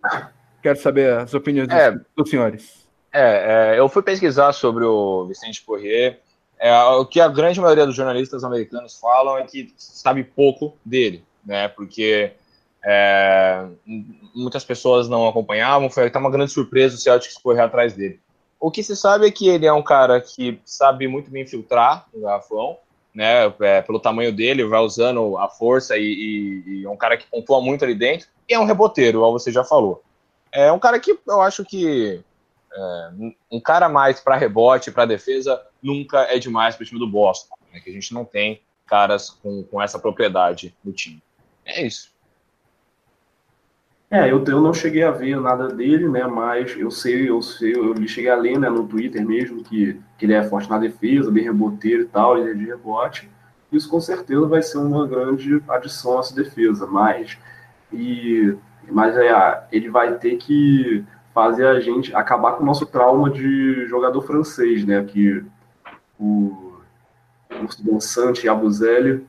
Quero 0.62 0.80
saber 0.80 1.14
as 1.14 1.34
opiniões 1.34 1.70
é, 1.70 1.92
dos, 1.92 2.02
dos, 2.16 2.30
senhores. 2.30 2.88
É, 3.14 3.76
é, 3.76 3.80
eu 3.80 3.88
fui 3.88 4.02
pesquisar 4.02 4.52
sobre 4.54 4.84
o 4.84 5.26
Vicente 5.26 5.64
Poirier. 5.64 6.20
É, 6.58 6.74
o 6.84 7.06
que 7.06 7.20
a 7.20 7.28
grande 7.28 7.60
maioria 7.60 7.86
dos 7.86 7.96
jornalistas 7.96 8.44
americanos 8.44 8.98
falam 9.00 9.38
é 9.38 9.44
que 9.44 9.74
sabe 9.78 10.24
pouco 10.24 10.78
dele, 10.84 11.24
né? 11.46 11.68
Porque 11.68 12.34
é, 12.88 13.66
muitas 14.36 14.64
pessoas 14.64 15.10
não 15.10 15.28
acompanhavam, 15.28 15.90
foi 15.90 16.06
até 16.06 16.20
uma 16.20 16.30
grande 16.30 16.52
surpresa 16.52 16.96
o 16.96 17.00
Celtics 17.00 17.38
correr 17.38 17.62
atrás 17.62 17.94
dele. 17.94 18.20
O 18.60 18.70
que 18.70 18.84
se 18.84 18.96
sabe 18.96 19.28
é 19.28 19.32
que 19.32 19.50
ele 19.50 19.66
é 19.66 19.74
um 19.74 19.82
cara 19.82 20.22
que 20.22 20.62
sabe 20.64 21.08
muito 21.08 21.32
bem 21.32 21.48
filtrar 21.48 22.06
o 22.14 22.22
garrafão, 22.22 22.78
né? 23.14 23.52
É, 23.62 23.82
pelo 23.82 24.00
tamanho 24.00 24.32
dele, 24.32 24.66
vai 24.66 24.80
usando 24.82 25.36
a 25.38 25.50
força 25.50 25.98
e, 25.98 26.04
e, 26.04 26.64
e, 26.68 26.86
é 26.86 26.90
um 26.90 26.98
cara 26.98 27.18
que 27.18 27.26
pontua 27.26 27.60
muito 27.60 27.84
ali 27.84 27.96
dentro. 27.96 28.28
E 28.48 28.54
é 28.54 28.60
um 28.60 28.66
reboteiro, 28.66 29.18
igual 29.18 29.32
você 29.32 29.52
já 29.52 29.64
falou. 29.64 30.04
É 30.52 30.72
um 30.72 30.80
cara 30.80 31.00
que 31.00 31.18
eu 31.28 31.42
acho 31.42 31.66
que 31.66 32.24
é, 32.72 33.10
um 33.52 33.60
cara 33.60 33.90
mais 33.90 34.20
para 34.20 34.38
rebote, 34.38 34.92
para 34.92 35.06
defesa, 35.06 35.60
nunca 35.82 36.22
é 36.24 36.38
demais 36.38 36.76
para 36.76 36.84
o 36.84 36.86
time 36.86 37.00
do 37.00 37.08
Boston. 37.08 37.56
Né, 37.74 37.80
que 37.80 37.90
a 37.90 37.94
gente 37.94 38.14
não 38.14 38.24
tem 38.24 38.62
caras 38.86 39.30
com, 39.30 39.64
com 39.64 39.82
essa 39.82 39.98
propriedade 39.98 40.76
no 40.84 40.94
time. 40.94 41.22
É 41.66 41.82
isso. 41.82 42.15
É, 44.16 44.32
eu, 44.32 44.42
eu 44.46 44.62
não 44.62 44.74
cheguei 44.74 45.04
a 45.04 45.12
ver 45.12 45.40
nada 45.42 45.68
dele, 45.68 46.08
né? 46.08 46.26
Mas 46.26 46.74
eu 46.78 46.90
sei, 46.90 47.30
eu 47.30 47.42
sei, 47.42 47.76
eu 47.76 47.96
cheguei 48.08 48.32
a 48.32 48.36
ler 48.38 48.58
né, 48.58 48.70
no 48.70 48.88
Twitter 48.88 49.26
mesmo 49.26 49.62
que, 49.62 50.00
que 50.18 50.26
ele 50.26 50.34
é 50.34 50.42
forte 50.42 50.70
na 50.70 50.78
defesa, 50.78 51.30
bem 51.30 51.44
reboteiro 51.44 52.04
e 52.04 52.06
tal, 52.06 52.38
ele 52.38 52.52
é 52.52 52.54
de 52.54 52.66
rebote. 52.66 53.30
Isso 53.70 53.90
com 53.90 54.00
certeza 54.00 54.48
vai 54.48 54.62
ser 54.62 54.78
uma 54.78 55.06
grande 55.06 55.62
adição 55.68 56.16
a 56.16 56.20
essa 56.22 56.34
defesa, 56.34 56.88
mas 56.88 57.38
e 57.92 58.56
mas 58.90 59.18
é, 59.18 59.64
ele 59.72 59.90
vai 59.90 60.14
ter 60.14 60.38
que 60.38 61.04
fazer 61.34 61.68
a 61.68 61.82
gente 61.82 62.16
acabar 62.16 62.54
com 62.54 62.64
o 62.64 62.66
nosso 62.66 62.86
trauma 62.86 63.30
de 63.30 63.86
jogador 63.88 64.22
francês, 64.22 64.86
né? 64.86 65.04
Que 65.04 65.44
o 66.18 66.74
Urso 67.62 67.84
Dançante 67.84 68.46
e 68.46 68.50
Abuzelli 68.50 69.26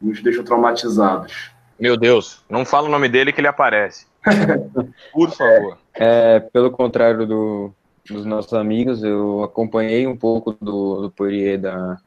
nos 0.00 0.20
deixam 0.20 0.42
traumatizados. 0.42 1.52
Meu 1.78 1.96
Deus, 1.96 2.42
não 2.48 2.64
fala 2.64 2.88
o 2.88 2.90
nome 2.90 3.08
dele 3.08 3.32
que 3.32 3.40
ele 3.40 3.48
aparece. 3.48 4.06
Por 5.12 5.30
favor. 5.30 5.78
É, 5.94 6.36
é, 6.36 6.40
pelo 6.40 6.70
contrário 6.70 7.26
do, 7.26 7.72
dos 8.08 8.24
nossos 8.24 8.52
amigos, 8.54 9.02
eu 9.02 9.42
acompanhei 9.42 10.06
um 10.06 10.16
pouco 10.16 10.52
do, 10.60 11.02
do 11.02 11.10
Poirier 11.10 11.60
da, 11.60 11.98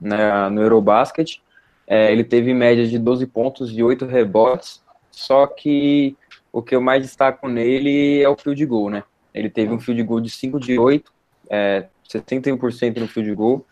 né, 0.00 0.48
no 0.48 0.62
Eurobasket. 0.62 1.40
É, 1.86 2.12
ele 2.12 2.24
teve 2.24 2.52
média 2.52 2.86
de 2.86 2.98
12 2.98 3.26
pontos 3.26 3.70
e 3.72 3.82
8 3.82 4.04
rebotes, 4.06 4.82
só 5.10 5.46
que 5.46 6.16
o 6.52 6.62
que 6.62 6.74
eu 6.74 6.80
mais 6.80 7.02
destaco 7.02 7.48
nele 7.48 8.22
é 8.22 8.28
o 8.28 8.36
field 8.36 8.64
goal, 8.66 8.90
né? 8.90 9.02
Ele 9.32 9.48
teve 9.48 9.72
um 9.72 9.80
field 9.80 10.02
goal 10.02 10.20
de 10.20 10.30
5 10.30 10.60
de 10.60 10.78
8, 10.78 11.12
é, 11.48 11.86
71% 12.08 12.98
no 12.98 13.08
field 13.08 13.34
goal, 13.34 13.64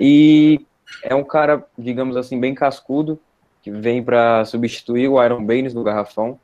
e 0.00 0.64
é 1.02 1.14
um 1.14 1.24
cara, 1.24 1.66
digamos 1.76 2.16
assim, 2.16 2.38
bem 2.38 2.54
cascudo, 2.54 3.20
que 3.62 3.70
vem 3.70 4.02
para 4.02 4.44
substituir 4.44 5.08
o 5.08 5.22
Iron 5.22 5.44
Baines 5.44 5.74
no 5.74 5.82
garrafão. 5.82 6.38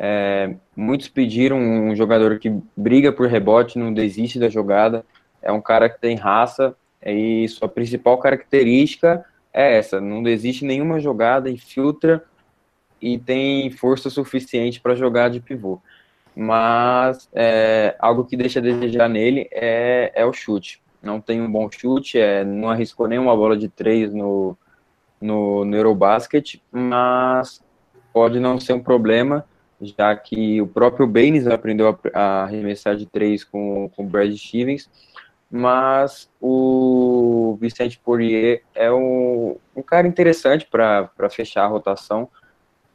É, 0.00 0.54
muitos 0.76 1.08
pediram 1.08 1.58
um 1.58 1.94
jogador 1.96 2.38
que 2.38 2.54
briga 2.76 3.10
por 3.10 3.26
rebote, 3.26 3.78
não 3.78 3.92
desiste 3.92 4.38
da 4.38 4.48
jogada. 4.48 5.04
É 5.42 5.50
um 5.50 5.60
cara 5.60 5.88
que 5.88 6.00
tem 6.00 6.14
raça 6.14 6.74
e 7.04 7.48
sua 7.48 7.68
principal 7.68 8.18
característica 8.18 9.24
é 9.52 9.76
essa: 9.76 10.00
não 10.00 10.22
desiste 10.22 10.64
nenhuma 10.64 11.00
jogada, 11.00 11.50
infiltra 11.50 12.24
e 13.02 13.18
tem 13.18 13.70
força 13.70 14.08
suficiente 14.08 14.80
para 14.80 14.94
jogar 14.94 15.30
de 15.30 15.40
pivô. 15.40 15.80
Mas 16.34 17.28
é, 17.34 17.96
algo 17.98 18.24
que 18.24 18.36
deixa 18.36 18.60
a 18.60 18.62
desejar 18.62 19.08
nele 19.08 19.48
é, 19.50 20.12
é 20.14 20.24
o 20.24 20.32
chute. 20.32 20.80
Não 21.02 21.20
tem 21.20 21.40
um 21.40 21.50
bom 21.50 21.68
chute, 21.70 22.18
é, 22.18 22.44
não 22.44 22.70
arriscou 22.70 23.08
nenhuma 23.08 23.36
bola 23.36 23.56
de 23.56 23.68
três 23.68 24.12
no, 24.12 24.56
no, 25.20 25.64
no 25.64 25.76
Eurobasket, 25.76 26.60
mas 26.70 27.64
pode 28.12 28.38
não 28.38 28.58
ser 28.60 28.72
um 28.72 28.82
problema, 28.82 29.44
já 29.80 30.14
que 30.16 30.60
o 30.60 30.66
próprio 30.66 31.06
Baines 31.06 31.46
aprendeu 31.46 31.98
a, 32.14 32.42
arremessar 32.42 32.96
de 32.96 33.06
três 33.06 33.44
com, 33.44 33.90
com 33.94 34.04
o 34.04 34.06
Brad 34.06 34.34
Stevens, 34.36 34.90
mas 35.50 36.28
o 36.40 37.56
Vicente 37.60 37.98
Poirier 37.98 38.62
é 38.74 38.92
um, 38.92 39.56
um 39.74 39.82
cara 39.82 40.06
interessante 40.06 40.66
para 40.66 41.10
fechar 41.30 41.64
a 41.64 41.68
rotação, 41.68 42.28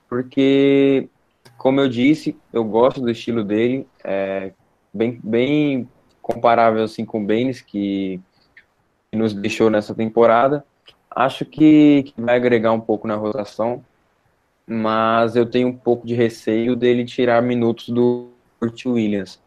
porque, 0.08 1.10
como 1.58 1.80
eu 1.82 1.89
disse, 1.89 2.38
eu 2.52 2.63
gosto 2.63 3.02
do 3.02 3.10
estilo 3.10 3.43
dele, 3.43 3.88
é 4.04 4.52
bem, 4.93 5.19
bem 5.24 5.89
comparável 6.22 6.84
assim, 6.84 7.04
com 7.04 7.24
o 7.24 7.26
Baines, 7.26 7.62
que, 7.62 8.22
que 9.10 9.17
nos 9.17 9.34
deixou 9.34 9.69
nessa 9.69 9.96
temporada, 9.96 10.63
Acho 11.15 11.46
que, 11.46 12.04
que 12.04 12.22
vai 12.22 12.36
agregar 12.36 12.72
um 12.72 12.80
pouco 12.80 13.08
na 13.08 13.15
rotação, 13.15 13.84
mas 14.67 15.36
eu 15.36 15.45
tenho 15.45 15.67
um 15.67 15.76
pouco 15.76 16.06
de 16.06 16.13
receio 16.13 16.76
dele 16.76 17.06
tirar 17.06 17.41
minutos 17.41 17.89
do 17.89 18.30
Kurt 18.60 18.86
Williams. 18.86 19.41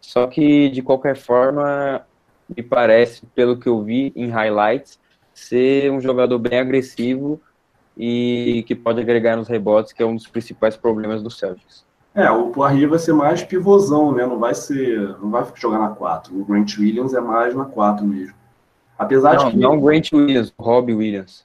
Só 0.00 0.26
que, 0.26 0.68
de 0.68 0.82
qualquer 0.82 1.16
forma, 1.16 2.02
me 2.54 2.62
parece, 2.62 3.26
pelo 3.34 3.58
que 3.58 3.68
eu 3.68 3.82
vi 3.82 4.12
em 4.14 4.28
highlights, 4.28 4.98
ser 5.34 5.90
um 5.90 6.00
jogador 6.00 6.38
bem 6.38 6.58
agressivo 6.58 7.40
e 7.96 8.64
que 8.66 8.74
pode 8.74 9.00
agregar 9.00 9.36
nos 9.36 9.48
rebotes, 9.48 9.92
que 9.92 10.02
é 10.02 10.06
um 10.06 10.14
dos 10.14 10.26
principais 10.26 10.76
problemas 10.76 11.22
do 11.22 11.30
Celtics. 11.30 11.84
É, 12.14 12.30
o 12.30 12.50
Poirier 12.50 12.88
vai 12.88 12.98
ser 12.98 13.12
mais 13.12 13.42
pivôzão, 13.44 14.12
né? 14.12 14.26
Não 14.26 14.38
vai 14.38 14.54
ser, 14.54 15.16
não 15.20 15.30
vai 15.30 15.46
jogar 15.54 15.78
na 15.78 15.90
4. 15.90 16.36
O 16.36 16.44
Grant 16.44 16.76
Williams 16.78 17.14
é 17.14 17.20
mais 17.20 17.54
na 17.54 17.64
4 17.64 18.04
mesmo. 18.04 18.34
Apesar 18.98 19.34
não, 19.36 19.44
de 19.46 19.50
que. 19.52 19.56
Não 19.56 19.80
Grant 19.80 20.12
Williams, 20.12 20.52
Rob 20.58 20.92
Williams. 20.92 21.44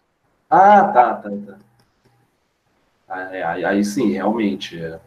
Ah, 0.49 0.85
tá, 0.85 1.13
tá, 1.15 1.29
tá. 1.29 1.57
Ah, 3.13 3.29
é, 3.31 3.43
aí, 3.43 3.63
aí, 3.63 3.85
sim, 3.85 4.11
realmente. 4.11 4.81
É. 4.81 4.99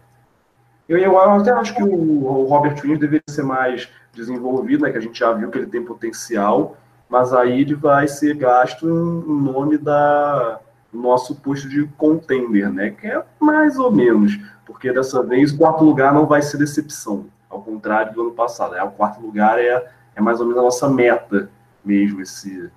Eu, 0.88 0.96
eu 0.96 1.18
até 1.18 1.50
acho 1.50 1.74
que 1.74 1.82
o, 1.82 1.92
o 1.92 2.44
Robert 2.44 2.76
Williams 2.76 3.00
deveria 3.00 3.22
ser 3.28 3.42
mais 3.42 3.88
desenvolvido, 4.12 4.84
né? 4.84 4.92
Que 4.92 4.98
a 4.98 5.00
gente 5.00 5.18
já 5.18 5.32
viu 5.32 5.50
que 5.50 5.58
ele 5.58 5.66
tem 5.66 5.84
potencial, 5.84 6.76
mas 7.08 7.32
aí 7.32 7.62
ele 7.62 7.74
vai 7.74 8.06
ser 8.06 8.36
gasto 8.36 8.86
em 8.86 9.42
nome 9.42 9.76
da 9.76 10.60
nosso 10.92 11.34
posto 11.34 11.68
de 11.68 11.84
contender, 11.98 12.72
né? 12.72 12.90
Que 12.90 13.08
é 13.08 13.24
mais 13.40 13.76
ou 13.76 13.90
menos, 13.90 14.38
porque 14.64 14.92
dessa 14.92 15.20
vez 15.22 15.50
o 15.50 15.58
quarto 15.58 15.84
lugar 15.84 16.14
não 16.14 16.26
vai 16.26 16.40
ser 16.40 16.58
decepção, 16.58 17.26
ao 17.50 17.60
contrário 17.60 18.14
do 18.14 18.22
ano 18.22 18.30
passado. 18.30 18.72
Né? 18.72 18.82
O 18.84 18.92
quarto 18.92 19.20
lugar 19.20 19.58
é, 19.58 19.84
é 20.14 20.20
mais 20.20 20.40
ou 20.40 20.46
menos 20.46 20.60
a 20.60 20.64
nossa 20.64 20.88
meta 20.88 21.50
mesmo 21.84 22.20
esse, 22.20 22.70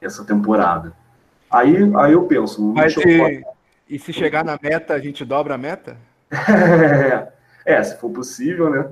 essa 0.00 0.24
temporada. 0.24 0.94
Aí, 1.50 1.76
aí 1.96 2.12
eu 2.12 2.24
penso. 2.24 2.72
Mas 2.72 2.96
e, 2.96 3.44
e 3.90 3.98
se 3.98 4.12
chegar 4.12 4.44
na 4.44 4.58
meta, 4.62 4.94
a 4.94 4.98
gente 4.98 5.24
dobra 5.24 5.54
a 5.54 5.58
meta? 5.58 5.96
é, 7.66 7.82
se 7.82 7.96
for 7.98 8.10
possível, 8.10 8.70
né? 8.70 8.88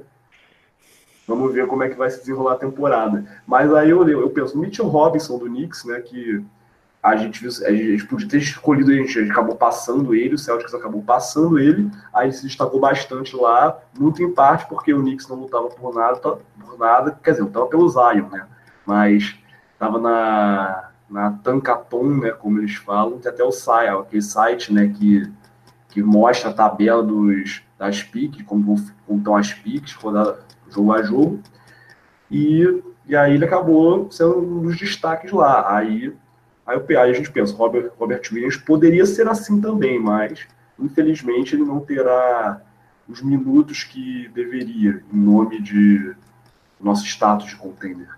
Vamos 1.27 1.53
ver 1.53 1.67
como 1.67 1.83
é 1.83 1.89
que 1.89 1.97
vai 1.97 2.11
se 2.11 2.19
desenrolar 2.19 2.55
a 2.55 2.59
temporada. 2.59 3.25
Mas 3.47 3.73
aí 3.73 3.91
eu, 3.91 4.07
eu 4.09 4.31
penso, 4.31 4.59
Mitchell 4.59 4.89
Robinson 4.89 5.39
do 5.39 5.47
Knicks, 5.47 5.85
né? 5.85 6.01
Que 6.01 6.45
a 7.03 7.17
gente, 7.17 7.47
a 7.47 7.73
gente 7.73 8.07
podia 8.07 8.29
ter 8.29 8.39
escolhido, 8.39 8.91
a 8.91 8.95
gente, 8.95 9.19
a 9.19 9.23
gente 9.23 9.31
acabou 9.31 9.55
passando 9.55 10.15
ele, 10.15 10.35
o 10.35 10.39
Celtics 10.39 10.75
acabou 10.75 11.03
passando 11.03 11.59
ele, 11.59 11.91
aí 12.13 12.33
se 12.33 12.45
destacou 12.45 12.81
bastante 12.81 13.37
lá, 13.37 13.79
muito 13.99 14.23
em 14.23 14.33
parte 14.33 14.69
porque 14.69 14.93
o 14.93 15.01
Knicks 15.01 15.29
não 15.29 15.37
lutava 15.37 15.69
por 15.69 15.95
nada, 15.95 16.17
por 16.19 16.79
nada, 16.79 17.19
quer 17.23 17.31
dizer, 17.31 17.45
lutava 17.45 17.67
pelo 17.67 17.89
Zion, 17.89 18.29
né? 18.31 18.47
mas 18.89 19.37
estava 19.75 19.99
na, 20.01 20.88
na 21.09 21.33
Tankaton, 21.33 22.17
né, 22.17 22.31
como 22.31 22.59
eles 22.59 22.75
falam, 22.75 23.19
tem 23.19 23.31
até 23.31 23.43
o 23.43 23.51
site, 23.51 23.89
aquele 23.89 24.23
site 24.23 24.73
né, 24.73 24.89
que, 24.89 25.31
que 25.89 26.03
mostra 26.03 26.51
a 26.51 26.53
tabela 26.53 27.03
dos, 27.03 27.63
das 27.79 28.03
piques, 28.03 28.45
como, 28.45 28.77
como 29.07 29.19
estão 29.19 29.37
as 29.37 29.53
piques, 29.53 29.95
rodada, 29.95 30.41
jogo 30.71 30.93
a 30.93 31.03
jogo, 31.03 31.41
e, 32.31 32.83
e 33.07 33.17
aí 33.17 33.35
ele 33.35 33.45
acabou 33.45 34.11
sendo 34.11 34.39
um 34.39 34.63
dos 34.63 34.77
destaques 34.77 35.33
lá. 35.33 35.75
Aí, 35.75 36.15
aí, 36.67 36.97
aí 36.97 37.11
a 37.11 37.13
gente 37.13 37.31
pensa, 37.31 37.57
Robert, 37.57 37.91
Robert 37.99 38.23
Williams 38.31 38.57
poderia 38.57 39.07
ser 39.07 39.27
assim 39.29 39.61
também, 39.61 39.99
mas 39.99 40.47
infelizmente 40.79 41.55
ele 41.55 41.65
não 41.65 41.81
terá 41.81 42.61
os 43.09 43.23
minutos 43.23 43.85
que 43.85 44.29
deveria 44.35 45.03
em 45.11 45.17
nome 45.17 45.63
de 45.63 46.15
nosso 46.79 47.07
status 47.07 47.47
de 47.47 47.57
contender. 47.57 48.18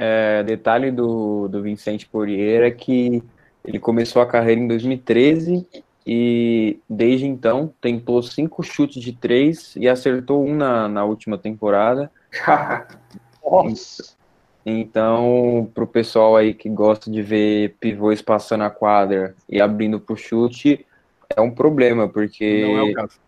É, 0.00 0.44
detalhe 0.44 0.92
do, 0.92 1.48
do 1.48 1.60
Vicente 1.60 2.06
Poirier 2.06 2.62
é 2.62 2.70
que 2.70 3.20
ele 3.64 3.80
começou 3.80 4.22
a 4.22 4.26
carreira 4.26 4.60
em 4.60 4.68
2013 4.68 5.66
e 6.06 6.78
desde 6.88 7.26
então 7.26 7.74
tentou 7.80 8.22
cinco 8.22 8.62
chutes 8.62 9.02
de 9.02 9.12
três 9.12 9.74
e 9.74 9.88
acertou 9.88 10.46
um 10.46 10.54
na, 10.54 10.86
na 10.88 11.04
última 11.04 11.36
temporada. 11.36 12.12
Nossa. 13.44 14.16
Então, 14.64 15.68
para 15.74 15.82
o 15.82 15.86
pessoal 15.86 16.36
aí 16.36 16.54
que 16.54 16.68
gosta 16.68 17.10
de 17.10 17.20
ver 17.20 17.74
pivôs 17.80 18.22
passando 18.22 18.62
a 18.62 18.70
quadra 18.70 19.34
e 19.48 19.60
abrindo 19.60 19.98
para 19.98 20.12
o 20.12 20.16
chute, 20.16 20.86
é 21.34 21.40
um 21.40 21.50
problema, 21.50 22.08
porque 22.08 22.62
não 22.62 22.78
é 22.78 22.82
o 22.82 22.94
caso. 22.94 23.20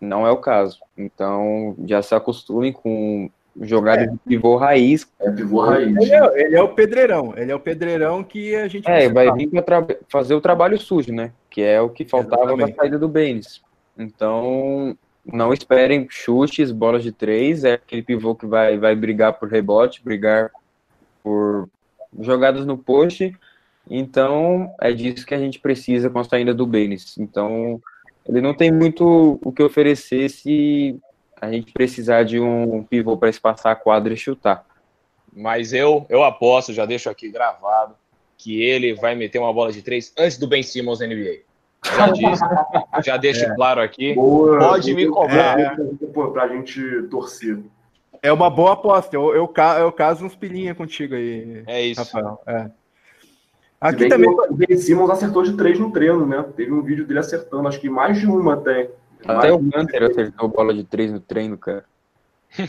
Não 0.00 0.26
é 0.26 0.30
o 0.30 0.36
caso. 0.38 0.80
Então, 0.96 1.76
já 1.86 2.00
se 2.00 2.14
acostume 2.14 2.72
com 2.72 3.30
Jogada 3.60 4.02
é. 4.02 4.06
de 4.06 4.16
pivô 4.18 4.56
raiz. 4.56 5.06
É 5.20 5.30
pivô 5.30 5.60
raiz. 5.60 5.96
Ele 5.96 6.12
é, 6.12 6.42
ele 6.42 6.56
é, 6.56 6.62
o 6.62 6.68
pedreirão. 6.68 7.34
Ele 7.36 7.52
é 7.52 7.54
o 7.54 7.60
pedreirão 7.60 8.24
que 8.24 8.54
a 8.56 8.66
gente. 8.66 8.88
É, 8.88 9.08
vai 9.08 9.32
vir 9.32 9.48
para 9.62 9.86
fazer 10.08 10.34
o 10.34 10.40
trabalho 10.40 10.78
sujo, 10.78 11.12
né? 11.12 11.32
Que 11.48 11.62
é 11.62 11.80
o 11.80 11.88
que 11.88 12.04
faltava 12.04 12.56
na 12.56 12.72
saída 12.72 12.98
do 12.98 13.08
Baines. 13.08 13.62
Então, 13.96 14.96
não 15.24 15.52
esperem 15.52 16.06
chutes, 16.10 16.72
bolas 16.72 17.02
de 17.02 17.12
três. 17.12 17.64
É 17.64 17.74
aquele 17.74 18.02
pivô 18.02 18.34
que 18.34 18.46
vai, 18.46 18.76
vai 18.76 18.96
brigar 18.96 19.34
por 19.34 19.48
rebote, 19.48 20.02
brigar 20.02 20.50
por 21.22 21.68
jogadas 22.20 22.66
no 22.66 22.76
post. 22.76 23.32
Então, 23.88 24.74
é 24.80 24.92
disso 24.92 25.26
que 25.26 25.34
a 25.34 25.38
gente 25.38 25.60
precisa 25.60 26.10
com 26.10 26.18
a 26.18 26.24
saída 26.24 26.52
do 26.52 26.66
Baines. 26.66 27.16
Então, 27.18 27.80
ele 28.26 28.40
não 28.40 28.54
tem 28.54 28.72
muito 28.72 29.38
o 29.44 29.52
que 29.52 29.62
oferecer 29.62 30.28
se 30.28 30.98
a 31.40 31.50
gente 31.50 31.72
precisar 31.72 32.24
de 32.24 32.40
um 32.40 32.82
pivô 32.82 33.16
para 33.16 33.28
espaçar 33.28 33.72
a 33.72 33.76
quadra 33.76 34.12
e 34.12 34.16
chutar. 34.16 34.64
Mas 35.32 35.72
eu, 35.72 36.06
eu 36.08 36.22
aposto, 36.22 36.72
já 36.72 36.86
deixo 36.86 37.10
aqui 37.10 37.28
gravado, 37.28 37.94
que 38.38 38.62
ele 38.62 38.94
vai 38.94 39.14
meter 39.14 39.38
uma 39.38 39.52
bola 39.52 39.72
de 39.72 39.82
três 39.82 40.12
antes 40.18 40.38
do 40.38 40.46
Ben 40.46 40.62
Simmons 40.62 41.00
na 41.00 41.06
NBA. 41.06 41.40
Já 41.84 42.08
disse, 42.12 42.44
já 43.04 43.16
deixo 43.16 43.44
é. 43.44 43.54
claro 43.54 43.80
aqui. 43.80 44.14
Boa, 44.14 44.58
Pode 44.58 44.94
me 44.94 45.06
cobrar. 45.08 45.58
É. 45.58 45.76
Para 46.32 46.44
a 46.44 46.48
gente 46.48 47.02
torcer. 47.10 47.58
É 48.22 48.32
uma 48.32 48.48
boa 48.48 48.72
aposta. 48.72 49.14
Eu, 49.14 49.34
eu, 49.34 49.52
eu 49.78 49.92
caso 49.92 50.24
uns 50.24 50.34
pilinha 50.34 50.74
contigo 50.74 51.14
aí. 51.14 51.62
É 51.66 51.82
isso. 51.82 52.00
Rafael. 52.00 52.40
É. 52.46 52.70
Aqui 53.80 54.08
também. 54.08 54.30
O 54.30 54.54
Ben 54.54 54.78
Simmons 54.78 55.10
acertou 55.10 55.42
de 55.42 55.54
três 55.56 55.78
no 55.78 55.92
treino, 55.92 56.24
né? 56.24 56.42
Teve 56.56 56.72
um 56.72 56.80
vídeo 56.80 57.06
dele 57.06 57.18
acertando, 57.18 57.68
acho 57.68 57.78
que 57.78 57.90
mais 57.90 58.18
de 58.18 58.26
uma 58.26 58.56
até. 59.26 59.52
O 59.52 59.56
Hunter 59.58 60.04
acertou 60.04 60.48
bola 60.48 60.74
de 60.74 60.84
três 60.84 61.12
no 61.12 61.20
treino, 61.20 61.56
cara. 61.58 61.84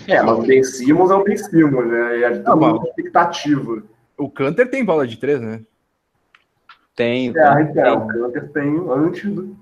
É, 0.08 0.22
mas 0.22 0.40
o 0.40 0.42
Ben 0.42 0.64
Simmons 0.64 1.12
é 1.12 1.16
o 1.16 1.24
Ben 1.24 1.38
Simmons, 1.38 1.88
né? 1.88 2.20
E 2.20 2.26
a 2.26 2.34
gente 2.34 2.50
uma 2.50 2.84
expectativa. 2.88 3.84
O 4.18 4.30
Canter 4.30 4.70
tem 4.70 4.84
bola 4.84 5.06
de 5.06 5.18
três, 5.18 5.40
né? 5.40 5.62
Tem. 6.96 7.34
É, 7.36 7.62
então, 7.62 8.06
o 8.06 8.08
Canter 8.08 8.50
tem 8.50 8.86
antes 8.90 9.32
do, 9.32 9.56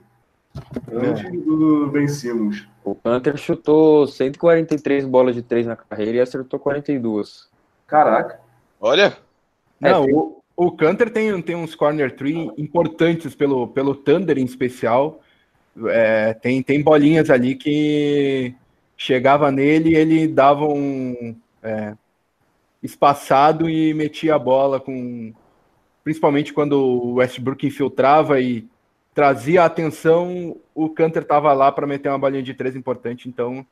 antes 0.92 1.26
é. 1.26 1.32
do 1.32 1.88
Ben 1.88 2.08
Simmons. 2.08 2.68
O 2.84 2.94
Canter 2.96 3.38
chutou 3.38 4.08
143 4.08 5.06
bolas 5.06 5.36
de 5.36 5.42
três 5.42 5.66
na 5.66 5.76
carreira 5.76 6.18
e 6.18 6.22
acertou 6.22 6.60
42. 6.60 7.50
Caraca. 7.88 8.40
Olha. 8.80 9.18
Não, 9.80 10.04
é, 10.04 10.14
o, 10.14 10.42
o 10.56 10.72
Canter 10.72 11.12
tem, 11.12 11.42
tem 11.42 11.56
uns 11.56 11.76
corner 11.76 12.16
three 12.16 12.52
importantes 12.58 13.34
pelo, 13.34 13.68
pelo 13.68 13.96
Thunder 13.96 14.38
em 14.38 14.46
especial. 14.46 15.22
É, 15.88 16.34
tem, 16.34 16.62
tem 16.62 16.82
bolinhas 16.82 17.30
ali 17.30 17.56
que 17.56 18.54
chegava 18.96 19.52
nele 19.52 19.92
e 19.92 19.96
ele 19.96 20.28
dava 20.28 20.66
um 20.66 21.36
é, 21.62 21.94
espaçado 22.82 23.70
e 23.70 23.94
metia 23.94 24.36
a 24.36 24.40
bola 24.40 24.80
com. 24.80 25.34
Principalmente 26.04 26.54
quando 26.54 26.74
o 26.74 27.14
Westbrook 27.16 27.66
infiltrava 27.66 28.40
e 28.40 28.68
trazia 29.14 29.62
a 29.64 29.66
atenção, 29.66 30.58
o 30.76 30.90
Canter 30.90 31.22
estava 31.22 31.54
lá 31.54 31.72
para 31.72 31.88
meter 31.88 32.10
uma 32.10 32.20
balinha 32.20 32.44
de 32.44 32.54
três 32.54 32.76
importante, 32.76 33.30
então 33.30 33.66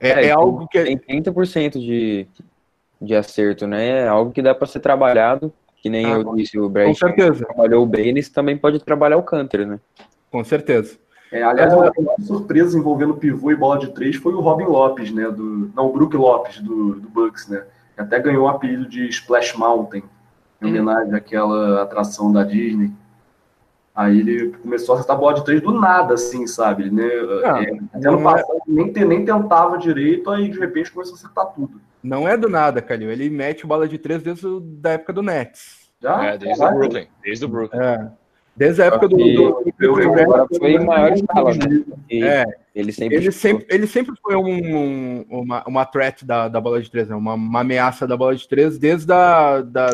é, 0.00 0.08
é, 0.08 0.26
é 0.26 0.30
algo 0.30 0.66
que... 0.68 0.82
Tem 0.82 1.22
30% 1.22 1.72
de, 1.72 2.26
de 3.00 3.14
acerto, 3.14 3.66
né? 3.66 4.00
É 4.00 4.08
algo 4.08 4.32
que 4.32 4.40
dá 4.40 4.54
para 4.54 4.66
ser 4.66 4.80
trabalhado, 4.80 5.52
que 5.76 5.90
nem 5.90 6.06
ah, 6.06 6.10
eu 6.10 6.34
disse, 6.34 6.58
o 6.58 6.68
Brad 6.68 6.96
trabalhou 6.96 7.84
bem, 7.84 8.08
eles 8.08 8.28
também 8.28 8.56
pode 8.56 8.82
trabalhar 8.82 9.16
o 9.16 9.22
Canter, 9.22 9.66
né? 9.66 9.80
Com 10.30 10.42
certeza. 10.44 10.98
É, 11.34 11.42
aliás, 11.42 11.74
uma 11.74 11.92
surpresa 12.20 12.78
envolvendo 12.78 13.16
pivô 13.16 13.50
e 13.50 13.56
bola 13.56 13.76
de 13.76 13.88
três 13.88 14.14
foi 14.14 14.32
o 14.32 14.40
Robin 14.40 14.66
Lopes, 14.66 15.10
né? 15.10 15.28
Do, 15.28 15.68
não, 15.74 15.86
o 15.88 15.92
Brook 15.92 16.16
Lopes, 16.16 16.60
do, 16.60 16.94
do 16.94 17.08
Bucks, 17.08 17.48
né? 17.48 17.64
Que 17.96 18.02
até 18.02 18.20
ganhou 18.20 18.44
o 18.44 18.48
apelido 18.48 18.88
de 18.88 19.08
Splash 19.08 19.56
Mountain, 19.56 20.04
em 20.62 20.66
hum. 20.66 20.68
homenagem 20.68 21.12
àquela 21.12 21.82
atração 21.82 22.32
da 22.32 22.44
Disney. 22.44 22.92
Aí 23.92 24.20
ele 24.20 24.52
começou 24.62 24.94
a 24.94 24.98
acertar 24.98 25.18
bola 25.18 25.34
de 25.34 25.44
três 25.44 25.60
do 25.60 25.72
nada, 25.72 26.14
assim, 26.14 26.46
sabe? 26.46 26.88
Né? 26.88 27.10
Ah, 27.44 27.64
é, 27.64 28.08
ano 28.08 28.20
é- 28.20 28.22
passado 28.22 28.58
é... 28.68 28.70
nem, 28.70 28.92
nem 28.92 29.24
tentava 29.24 29.76
direito, 29.76 30.30
aí 30.30 30.48
de 30.48 30.58
repente 30.60 30.92
começou 30.92 31.14
a 31.14 31.18
acertar 31.18 31.46
tudo. 31.46 31.80
Não 32.00 32.28
é 32.28 32.36
do 32.36 32.48
nada, 32.48 32.80
Calil. 32.80 33.10
Ele 33.10 33.28
mete 33.28 33.66
bola 33.66 33.88
de 33.88 33.98
três 33.98 34.22
desde 34.22 34.46
a 34.84 34.90
época 34.90 35.12
do 35.12 35.22
Nets. 35.22 35.90
Já? 36.00 36.26
É, 36.26 36.38
desde 36.38 36.62
o 36.62 36.70
Brooklyn. 36.74 37.06
Desde 37.24 37.44
o 37.44 37.48
Brooklyn. 37.48 37.80
É. 37.80 38.23
Desde 38.56 38.82
a 38.82 38.86
época 38.86 39.08
do, 39.08 39.16
do, 39.16 39.64
do, 39.78 40.20
agora 40.20 40.46
foi 40.56 40.74
em 40.74 40.84
maior 40.84 41.12
escala, 41.12 41.54
né? 41.54 41.84
é, 42.12 42.44
ele 42.72 42.92
sempre, 42.92 43.16
ele 43.16 43.32
sempre, 43.32 43.66
ele 43.68 43.86
sempre 43.86 44.14
foi 44.22 44.36
um, 44.36 44.76
um, 44.76 45.24
uma, 45.28 45.64
uma 45.66 45.84
threat 45.84 46.24
da, 46.24 46.48
da 46.48 46.60
bola 46.60 46.80
de 46.80 46.88
três, 46.88 47.08
né? 47.08 47.16
uma, 47.16 47.34
uma 47.34 47.60
ameaça 47.62 48.06
da 48.06 48.16
bola 48.16 48.36
de 48.36 48.48
três 48.48 48.78
desde 48.78 49.12
a 49.12 49.60
da, 49.60 49.90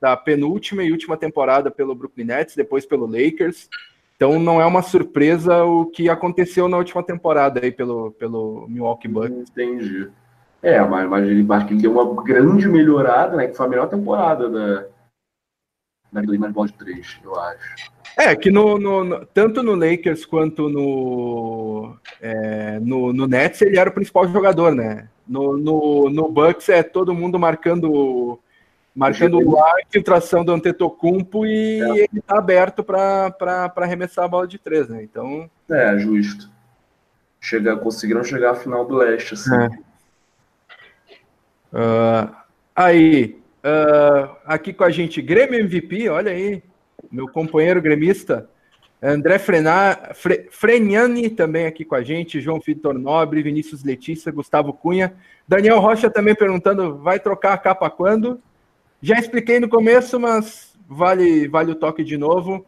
da 0.00 0.16
penúltima 0.16 0.84
e 0.84 0.92
última 0.92 1.16
temporada 1.16 1.68
pelo 1.68 1.96
Brooklyn 1.96 2.26
Nets, 2.26 2.54
depois 2.54 2.86
pelo 2.86 3.06
Lakers. 3.06 3.68
Então 4.14 4.38
não 4.38 4.60
é 4.60 4.66
uma 4.66 4.82
surpresa 4.82 5.64
o 5.64 5.86
que 5.86 6.08
aconteceu 6.08 6.68
na 6.68 6.78
última 6.78 7.02
temporada 7.02 7.60
aí 7.62 7.72
pelo, 7.72 8.12
pelo 8.12 8.66
Milwaukee 8.68 9.08
Bucks. 9.08 9.50
Entendi. 9.50 10.08
É, 10.62 10.80
mas, 10.80 11.08
mas 11.08 11.28
ele, 11.28 11.46
acho 11.52 11.66
que 11.66 11.74
ele 11.74 11.82
deu 11.82 11.92
uma 11.92 12.22
grande 12.22 12.68
melhorada, 12.68 13.36
né? 13.36 13.48
Que 13.48 13.56
foi 13.56 13.66
a 13.66 13.68
melhor 13.68 13.88
temporada 13.88 14.48
da, 14.48 14.86
da 16.12 16.20
Liga 16.22 16.48
bola 16.48 16.66
de 16.66 16.72
três, 16.74 17.18
eu 17.22 17.38
acho. 17.38 17.95
É, 18.18 18.34
que 18.34 18.50
no, 18.50 18.78
no, 18.78 19.04
no, 19.04 19.26
tanto 19.26 19.62
no 19.62 19.74
Lakers 19.74 20.24
quanto 20.24 20.70
no, 20.70 21.96
é, 22.20 22.78
no, 22.80 23.12
no 23.12 23.26
Nets 23.26 23.60
ele 23.60 23.78
era 23.78 23.90
o 23.90 23.92
principal 23.92 24.26
jogador, 24.28 24.74
né? 24.74 25.08
No, 25.28 25.58
no, 25.58 26.08
no 26.08 26.30
Bucks 26.30 26.68
é 26.70 26.82
todo 26.82 27.14
mundo 27.14 27.38
marcando 27.38 28.40
marcando 28.94 29.38
a 29.58 29.82
infiltração 29.86 30.42
do 30.42 30.52
Antetokounmpo 30.52 31.44
e 31.44 31.82
é. 31.82 32.04
ele 32.04 32.18
está 32.18 32.38
aberto 32.38 32.82
para 32.82 33.70
arremessar 33.76 34.24
a 34.24 34.28
bola 34.28 34.48
de 34.48 34.58
três, 34.58 34.88
né? 34.88 35.02
Então. 35.02 35.50
É, 35.70 35.98
justo. 35.98 36.50
Chegar, 37.38 37.76
conseguiram 37.76 38.24
chegar 38.24 38.52
à 38.52 38.54
final 38.54 38.86
do 38.86 38.96
leste, 38.96 39.34
assim. 39.34 39.54
É. 39.54 39.68
Uh, 41.76 42.34
aí, 42.74 43.38
uh, 43.58 44.34
aqui 44.46 44.72
com 44.72 44.84
a 44.84 44.90
gente, 44.90 45.20
Grêmio 45.20 45.60
MVP, 45.60 46.08
olha 46.08 46.32
aí, 46.32 46.62
meu 47.10 47.28
companheiro 47.28 47.80
gremista, 47.80 48.48
André 49.02 49.38
Frena, 49.38 50.10
Fre, 50.14 50.48
Freniani 50.50 51.28
também 51.28 51.66
aqui 51.66 51.84
com 51.84 51.94
a 51.94 52.02
gente, 52.02 52.40
João 52.40 52.58
Vitor 52.58 52.98
Nobre, 52.98 53.42
Vinícius 53.42 53.84
Letícia, 53.84 54.32
Gustavo 54.32 54.72
Cunha, 54.72 55.14
Daniel 55.46 55.80
Rocha 55.80 56.10
também 56.10 56.34
perguntando, 56.34 56.96
vai 56.98 57.20
trocar 57.20 57.52
a 57.52 57.58
capa 57.58 57.90
quando? 57.90 58.40
Já 59.02 59.18
expliquei 59.18 59.60
no 59.60 59.68
começo, 59.68 60.18
mas 60.18 60.74
vale, 60.88 61.46
vale 61.46 61.72
o 61.72 61.76
toque 61.76 62.02
de 62.02 62.16
novo. 62.16 62.64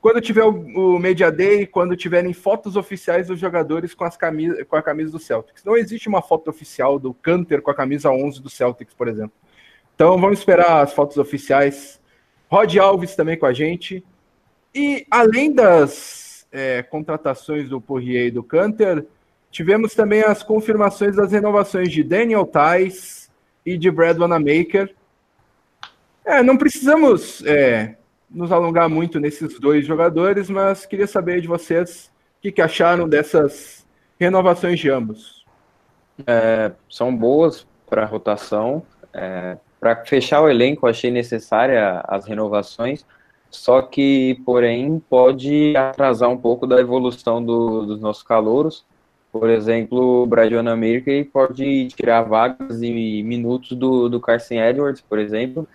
Quando 0.00 0.20
tiver 0.20 0.44
o, 0.44 0.50
o 0.50 0.98
Media 1.00 1.32
Day, 1.32 1.66
quando 1.66 1.96
tiverem 1.96 2.32
fotos 2.32 2.76
oficiais 2.76 3.26
dos 3.26 3.40
jogadores 3.40 3.92
com, 3.92 4.04
as 4.04 4.16
camisa, 4.16 4.64
com 4.64 4.76
a 4.76 4.82
camisa 4.82 5.10
do 5.10 5.18
Celtics. 5.18 5.64
Não 5.64 5.76
existe 5.76 6.08
uma 6.08 6.22
foto 6.22 6.48
oficial 6.48 6.96
do 6.96 7.12
Canter 7.12 7.60
com 7.60 7.72
a 7.72 7.74
camisa 7.74 8.08
11 8.08 8.40
do 8.40 8.48
Celtics, 8.48 8.94
por 8.94 9.08
exemplo. 9.08 9.32
Então 9.96 10.16
vamos 10.20 10.38
esperar 10.38 10.82
as 10.82 10.92
fotos 10.92 11.16
oficiais. 11.16 12.00
Rod 12.50 12.76
Alves 12.76 13.14
também 13.14 13.38
com 13.38 13.46
a 13.46 13.52
gente. 13.52 14.04
E 14.74 15.06
além 15.10 15.52
das 15.52 16.46
é, 16.52 16.82
contratações 16.82 17.68
do 17.68 17.80
Poirier 17.80 18.26
e 18.26 18.30
do 18.30 18.42
Canter, 18.42 19.06
tivemos 19.50 19.94
também 19.94 20.22
as 20.22 20.42
confirmações 20.42 21.16
das 21.16 21.32
renovações 21.32 21.90
de 21.90 22.02
Daniel 22.02 22.46
Tais 22.46 23.30
e 23.64 23.76
de 23.76 23.90
Brad 23.90 24.18
Wanamaker. 24.18 24.94
É, 26.24 26.42
não 26.42 26.56
precisamos 26.56 27.44
é, 27.46 27.96
nos 28.30 28.52
alongar 28.52 28.88
muito 28.88 29.18
nesses 29.18 29.58
dois 29.58 29.86
jogadores, 29.86 30.50
mas 30.50 30.84
queria 30.84 31.06
saber 31.06 31.40
de 31.40 31.48
vocês 31.48 32.10
o 32.38 32.42
que, 32.42 32.52
que 32.52 32.62
acharam 32.62 33.08
dessas 33.08 33.86
renovações 34.18 34.78
de 34.78 34.90
ambos. 34.90 35.44
É, 36.26 36.72
são 36.88 37.14
boas 37.14 37.66
para 37.88 38.02
a 38.02 38.06
rotação. 38.06 38.82
É, 39.12 39.56
para 39.80 40.04
fechar 40.04 40.40
o 40.42 40.48
elenco, 40.48 40.86
achei 40.86 41.10
necessária 41.10 42.00
as 42.08 42.26
renovações, 42.26 43.04
só 43.50 43.80
que, 43.80 44.40
porém, 44.44 45.02
pode 45.08 45.76
atrasar 45.76 46.28
um 46.28 46.36
pouco 46.36 46.66
da 46.66 46.80
evolução 46.80 47.44
do, 47.44 47.86
dos 47.86 48.00
nossos 48.00 48.22
calouros. 48.22 48.84
Por 49.32 49.48
exemplo, 49.50 50.22
o 50.22 50.26
Brad 50.26 50.52
America 50.52 51.10
pode 51.32 51.88
tirar 51.88 52.22
vagas 52.22 52.82
e 52.82 53.22
minutos 53.22 53.76
do, 53.76 54.08
do 54.08 54.20
Carson 54.20 54.54
Edwards, 54.54 55.02
por 55.02 55.18
exemplo, 55.18 55.68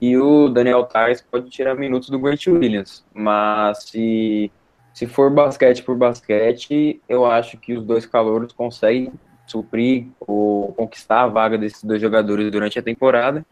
e 0.00 0.16
o 0.16 0.48
Daniel 0.48 0.84
Tais 0.84 1.20
pode 1.20 1.50
tirar 1.50 1.74
minutos 1.74 2.10
do 2.10 2.18
Grant 2.18 2.46
Williams. 2.46 3.04
Mas 3.12 3.84
se, 3.84 4.50
se 4.94 5.06
for 5.06 5.30
basquete 5.30 5.82
por 5.82 5.96
basquete, 5.96 7.00
eu 7.08 7.26
acho 7.26 7.58
que 7.58 7.74
os 7.74 7.84
dois 7.84 8.06
calouros 8.06 8.52
conseguem 8.52 9.12
suprir 9.50 10.06
ou 10.20 10.72
conquistar 10.74 11.22
a 11.22 11.26
vaga 11.26 11.58
desses 11.58 11.82
dois 11.82 12.00
jogadores 12.00 12.50
durante 12.50 12.78
a 12.78 12.82
temporada. 12.82 13.44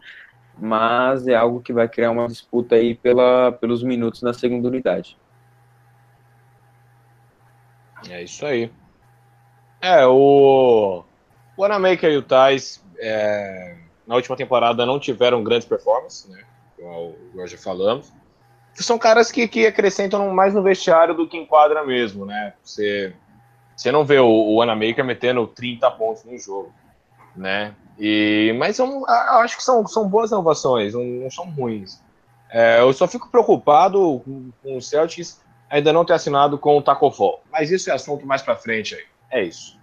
Mas 0.59 1.27
é 1.29 1.35
algo 1.35 1.61
que 1.61 1.73
vai 1.73 1.89
criar 1.89 2.11
uma 2.11 2.27
disputa 2.29 2.77
aí 2.77 2.95
pela, 2.95 3.53
pelos 3.53 3.83
minutos 3.83 4.23
na 4.23 4.33
segunda 4.33 4.69
unidade. 4.69 5.19
É 8.09 8.23
isso 8.23 8.47
aí. 8.47 8.71
É, 9.81 10.07
o, 10.07 11.05
o 11.57 11.65
Anamaker 11.65 12.11
e 12.11 12.17
o 12.17 12.23
Tais 12.23 12.83
é, 12.99 13.77
na 14.07 14.15
última 14.15 14.37
temporada 14.37 14.87
não 14.87 14.99
tiveram 14.99 15.43
grandes 15.43 15.67
performances, 15.67 16.29
né? 16.29 16.43
Igual 16.79 17.47
já 17.47 17.59
falamos. 17.59 18.13
São 18.75 18.99
caras 18.99 19.33
que, 19.33 19.49
que 19.49 19.67
acrescentam 19.67 20.31
mais 20.33 20.55
no 20.55 20.63
vestiário 20.63 21.15
do 21.15 21.27
que 21.27 21.37
em 21.37 21.47
quadra 21.47 21.85
mesmo, 21.85 22.27
né? 22.27 22.55
Você, 22.63 23.15
você 23.77 23.93
não 23.93 24.05
vê 24.05 24.19
o, 24.19 24.55
o 24.55 24.63
Anamaker 24.63 25.05
metendo 25.05 25.47
30 25.47 25.91
pontos 25.93 26.25
no 26.25 26.39
jogo, 26.39 26.73
né? 27.37 27.75
E, 27.99 28.55
mas 28.59 28.79
eu 28.79 29.07
acho 29.07 29.57
que 29.57 29.63
são, 29.63 29.87
são 29.87 30.09
boas 30.09 30.31
inovações, 30.31 30.95
não, 30.95 31.05
não 31.05 31.31
são 31.31 31.49
ruins. 31.51 32.01
É, 32.51 32.81
eu 32.81 32.93
só 32.93 33.07
fico 33.07 33.29
preocupado 33.29 34.21
com, 34.25 34.51
com 34.63 34.77
o 34.77 34.83
Celtics 34.83 35.41
ainda 35.69 35.93
não 35.93 36.05
ter 36.05 36.15
assinado 36.15 36.59
com 36.59 36.77
o 36.77 36.83
Taco 36.83 37.11
Fall. 37.11 37.43
Mas 37.53 37.71
isso 37.71 37.91
é 37.91 37.95
assunto 37.95 38.27
mais 38.27 38.43
para 38.43 38.57
frente 38.57 38.95
aí. 38.95 39.05
É 39.31 39.45
isso. 39.45 39.77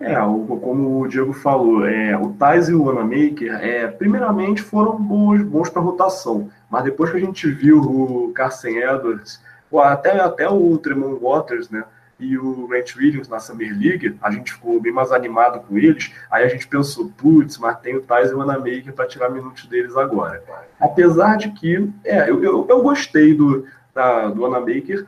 É, 0.00 0.20
o, 0.20 0.44
como 0.60 1.00
o 1.00 1.08
Diego 1.08 1.32
falou, 1.32 1.86
é, 1.86 2.16
o 2.16 2.32
Tais 2.34 2.68
e 2.68 2.74
o 2.74 2.84
Wanamaker, 2.84 3.54
é, 3.54 3.86
primeiramente 3.86 4.60
foram 4.60 5.00
bons, 5.00 5.42
bons 5.42 5.70
para 5.70 5.80
rotação, 5.80 6.50
mas 6.68 6.84
depois 6.84 7.10
que 7.10 7.16
a 7.16 7.20
gente 7.20 7.50
viu 7.50 7.80
o 7.80 8.32
Carson 8.34 8.68
Edwards, 8.68 9.40
até, 9.82 10.20
até 10.20 10.48
o 10.48 10.76
Tremont 10.78 11.18
Waters, 11.22 11.70
né, 11.70 11.84
e 12.18 12.38
o 12.38 12.66
Grant 12.66 12.94
Williams 12.96 13.28
na 13.28 13.38
Summer 13.38 13.76
League, 13.76 14.16
a 14.22 14.30
gente 14.30 14.52
ficou 14.52 14.80
bem 14.80 14.92
mais 14.92 15.12
animado 15.12 15.60
com 15.66 15.76
eles, 15.76 16.12
aí 16.30 16.44
a 16.44 16.48
gente 16.48 16.66
pensou, 16.66 17.10
putz, 17.16 17.58
mas 17.58 17.78
tem 17.80 17.96
o 17.96 18.02
Tais 18.02 18.30
e 18.30 18.34
o 18.34 18.38
Wanamaker 18.38 18.92
para 18.92 19.06
tirar 19.06 19.30
minutos 19.30 19.66
deles 19.66 19.96
agora. 19.96 20.42
Apesar 20.80 21.36
de 21.36 21.50
que, 21.50 21.90
é, 22.04 22.30
eu, 22.30 22.42
eu, 22.42 22.66
eu 22.68 22.82
gostei 22.82 23.34
do, 23.34 23.66
da, 23.94 24.28
do 24.28 24.42
Wanamaker 24.42 25.06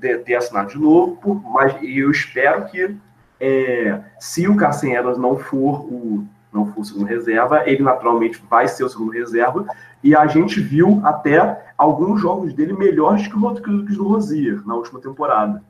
ter, 0.00 0.22
ter 0.22 0.34
assinado 0.34 0.70
de 0.70 0.78
novo, 0.78 1.42
mas 1.52 1.76
eu 1.82 2.10
espero 2.10 2.64
que 2.66 2.96
é, 3.38 4.00
se 4.18 4.48
o 4.48 4.56
Carson 4.56 4.86
Edwards 4.86 5.18
não 5.18 5.38
for 5.38 5.84
o 5.84 6.26
não 6.52 6.72
for 6.72 6.80
o 6.80 6.84
segundo 6.84 7.06
reserva, 7.06 7.68
ele 7.68 7.82
naturalmente 7.82 8.42
vai 8.48 8.66
ser 8.66 8.82
o 8.82 8.88
segundo 8.88 9.12
reserva. 9.12 9.66
E 10.02 10.16
a 10.16 10.26
gente 10.26 10.58
viu 10.58 11.02
até 11.04 11.66
alguns 11.76 12.20
jogos 12.20 12.54
dele 12.54 12.72
melhores 12.72 13.26
que 13.28 13.36
os 13.36 13.96
do 13.96 14.08
Rosier 14.08 14.66
na 14.66 14.74
última 14.74 14.98
temporada. 14.98 15.62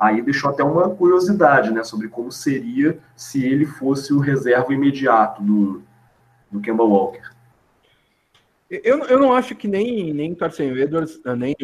Aí 0.00 0.22
deixou 0.22 0.48
até 0.48 0.64
uma 0.64 0.88
curiosidade 0.88 1.70
né, 1.70 1.84
sobre 1.84 2.08
como 2.08 2.32
seria 2.32 2.98
se 3.14 3.44
ele 3.44 3.66
fosse 3.66 4.14
o 4.14 4.18
reserva 4.18 4.72
imediato 4.72 5.42
do, 5.42 5.82
do 6.50 6.58
Kemba 6.58 6.82
Walker. 6.82 7.28
Eu, 8.70 9.04
eu 9.04 9.18
não 9.18 9.34
acho 9.34 9.54
que 9.54 9.68
nem, 9.68 10.14
nem 10.14 10.34
Carson 10.34 10.62
Edwards, 10.62 11.20
ah, 11.24 11.36
nem, 11.36 11.54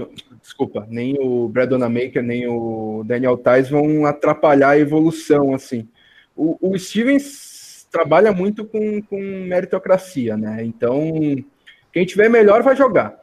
desculpa, 0.42 0.87
nem 0.90 1.16
o 1.18 1.49
Brandon 1.49 1.79
Maker, 1.79 2.22
nem 2.22 2.46
o 2.46 3.03
Daniel 3.07 3.38
Tais 3.38 3.70
vão 3.70 4.05
atrapalhar 4.05 4.70
a 4.70 4.79
evolução, 4.79 5.55
assim. 5.55 5.88
O, 6.37 6.59
o 6.61 6.79
Stevens 6.79 7.87
trabalha 7.90 8.33
muito 8.33 8.66
com, 8.66 9.01
com 9.01 9.18
meritocracia, 9.18 10.37
né? 10.37 10.62
Então, 10.62 11.01
quem 11.90 12.05
tiver 12.05 12.29
melhor 12.29 12.62
vai 12.62 12.77
jogar. 12.77 13.16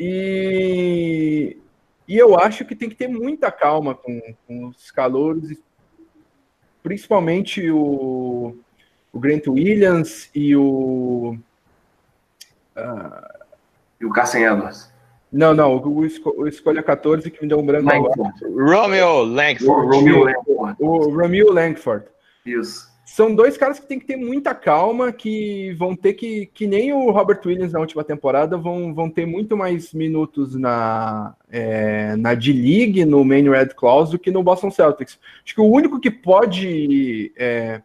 E 0.00 1.58
E 2.06 2.16
eu 2.16 2.38
acho 2.38 2.64
que 2.64 2.76
tem 2.76 2.88
que 2.88 2.94
ter 2.94 3.08
muita 3.08 3.50
calma 3.50 3.94
com, 3.94 4.20
com 4.46 4.66
os 4.66 4.90
calouros, 4.90 5.56
principalmente 6.82 7.70
o, 7.70 8.56
o 9.12 9.18
Grant 9.18 9.46
Williams 9.46 10.30
e 10.34 10.54
o. 10.54 11.38
Uh, 12.76 13.44
e 14.00 14.04
o 14.04 14.10
Carson 14.10 14.38
Edwards. 14.38 14.92
Não, 15.32 15.52
não, 15.52 15.76
o, 15.76 15.98
o, 15.98 16.46
Escolha 16.46 16.82
14 16.82 17.28
que 17.30 17.42
me 17.42 17.48
deu 17.48 17.58
um 17.58 17.66
branco 17.66 17.88
Langford. 17.88 18.44
Romeo 18.44 19.24
Langford. 19.24 19.66
O 19.66 19.90
Romeo 19.90 20.24
Langford. 20.24 20.76
O 20.78 21.08
Romeo 21.10 21.52
Langford. 21.52 22.06
Isso. 22.46 22.93
São 23.04 23.34
dois 23.34 23.58
caras 23.58 23.78
que 23.78 23.86
tem 23.86 23.98
que 23.98 24.06
ter 24.06 24.16
muita 24.16 24.54
calma, 24.54 25.12
que 25.12 25.74
vão 25.74 25.94
ter 25.94 26.14
que, 26.14 26.46
que 26.46 26.66
nem 26.66 26.92
o 26.92 27.10
Robert 27.10 27.40
Williams 27.44 27.72
na 27.72 27.80
última 27.80 28.02
temporada, 28.02 28.56
vão, 28.56 28.94
vão 28.94 29.10
ter 29.10 29.26
muito 29.26 29.56
mais 29.56 29.92
minutos 29.92 30.54
na, 30.54 31.34
é, 31.50 32.16
na 32.16 32.34
D-League, 32.34 33.04
no 33.04 33.22
Main 33.22 33.48
Red 33.50 33.68
Clause, 33.76 34.12
do 34.12 34.18
que 34.18 34.30
no 34.30 34.42
Boston 34.42 34.70
Celtics. 34.70 35.18
Acho 35.44 35.54
que 35.54 35.60
o 35.60 35.70
único 35.70 36.00
que 36.00 36.10
pode 36.10 37.30
é, 37.36 37.82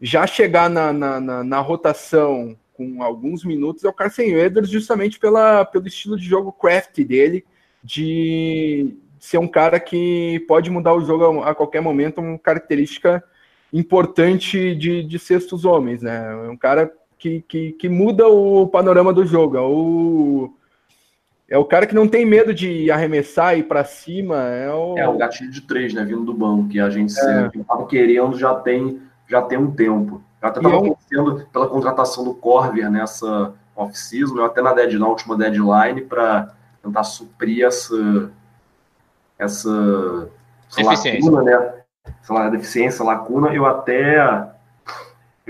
já 0.00 0.26
chegar 0.28 0.70
na, 0.70 0.92
na, 0.92 1.20
na, 1.20 1.44
na 1.44 1.60
rotação 1.60 2.56
com 2.72 3.02
alguns 3.02 3.44
minutos 3.44 3.84
é 3.84 3.88
o 3.88 3.92
Carson 3.92 4.22
Edwards, 4.22 4.70
justamente 4.70 5.18
pela, 5.18 5.64
pelo 5.64 5.88
estilo 5.88 6.16
de 6.16 6.24
jogo 6.24 6.52
craft 6.52 7.02
dele, 7.04 7.44
de 7.82 8.96
ser 9.18 9.38
um 9.38 9.48
cara 9.48 9.78
que 9.78 10.42
pode 10.46 10.70
mudar 10.70 10.94
o 10.94 11.04
jogo 11.04 11.42
a, 11.42 11.50
a 11.50 11.54
qualquer 11.54 11.82
momento, 11.82 12.20
uma 12.20 12.38
característica 12.38 13.22
importante 13.72 14.74
de, 14.74 15.02
de 15.02 15.18
sextos 15.18 15.64
homens, 15.64 16.02
né? 16.02 16.46
É 16.46 16.50
um 16.50 16.56
cara 16.56 16.92
que, 17.18 17.42
que, 17.42 17.72
que 17.72 17.88
muda 17.88 18.26
o 18.26 18.66
panorama 18.66 19.12
do 19.12 19.24
jogo. 19.24 19.56
É 19.56 19.60
o, 19.60 20.52
é 21.48 21.58
o 21.58 21.64
cara 21.64 21.86
que 21.86 21.94
não 21.94 22.08
tem 22.08 22.24
medo 22.24 22.52
de 22.52 22.90
arremessar 22.90 23.56
e 23.56 23.60
ir 23.60 23.64
para 23.64 23.84
cima. 23.84 24.36
É 24.36 24.72
o... 24.72 24.98
é 24.98 25.08
o 25.08 25.16
gatilho 25.16 25.50
de 25.50 25.60
três, 25.60 25.94
né? 25.94 26.04
Vindo 26.04 26.24
do 26.24 26.34
banco, 26.34 26.68
que 26.68 26.80
a 26.80 26.90
gente 26.90 27.12
é. 27.12 27.22
sempre 27.22 27.60
estava 27.60 27.86
querendo 27.86 28.38
já 28.38 28.54
tem, 28.54 29.00
já 29.28 29.42
tem 29.42 29.58
um 29.58 29.70
tempo. 29.70 30.22
Eu 30.42 30.48
até 30.48 30.58
estava 30.58 30.78
acontecendo 30.78 31.46
pela 31.52 31.68
contratação 31.68 32.24
do 32.24 32.34
Corver 32.34 32.90
nessa 32.90 33.52
off-season, 33.76 34.42
até 34.42 34.60
na, 34.62 34.72
dead, 34.72 34.94
na 34.94 35.06
última 35.06 35.36
deadline, 35.36 36.02
para 36.02 36.54
tentar 36.82 37.04
suprir 37.04 37.64
essa, 37.64 38.30
essa, 39.38 40.28
essa 40.68 40.82
lacuna, 40.82 41.42
né? 41.42 41.79
Essa 42.04 42.48
deficiência, 42.50 43.04
lacuna. 43.04 43.54
Eu 43.54 43.66
até 43.66 44.50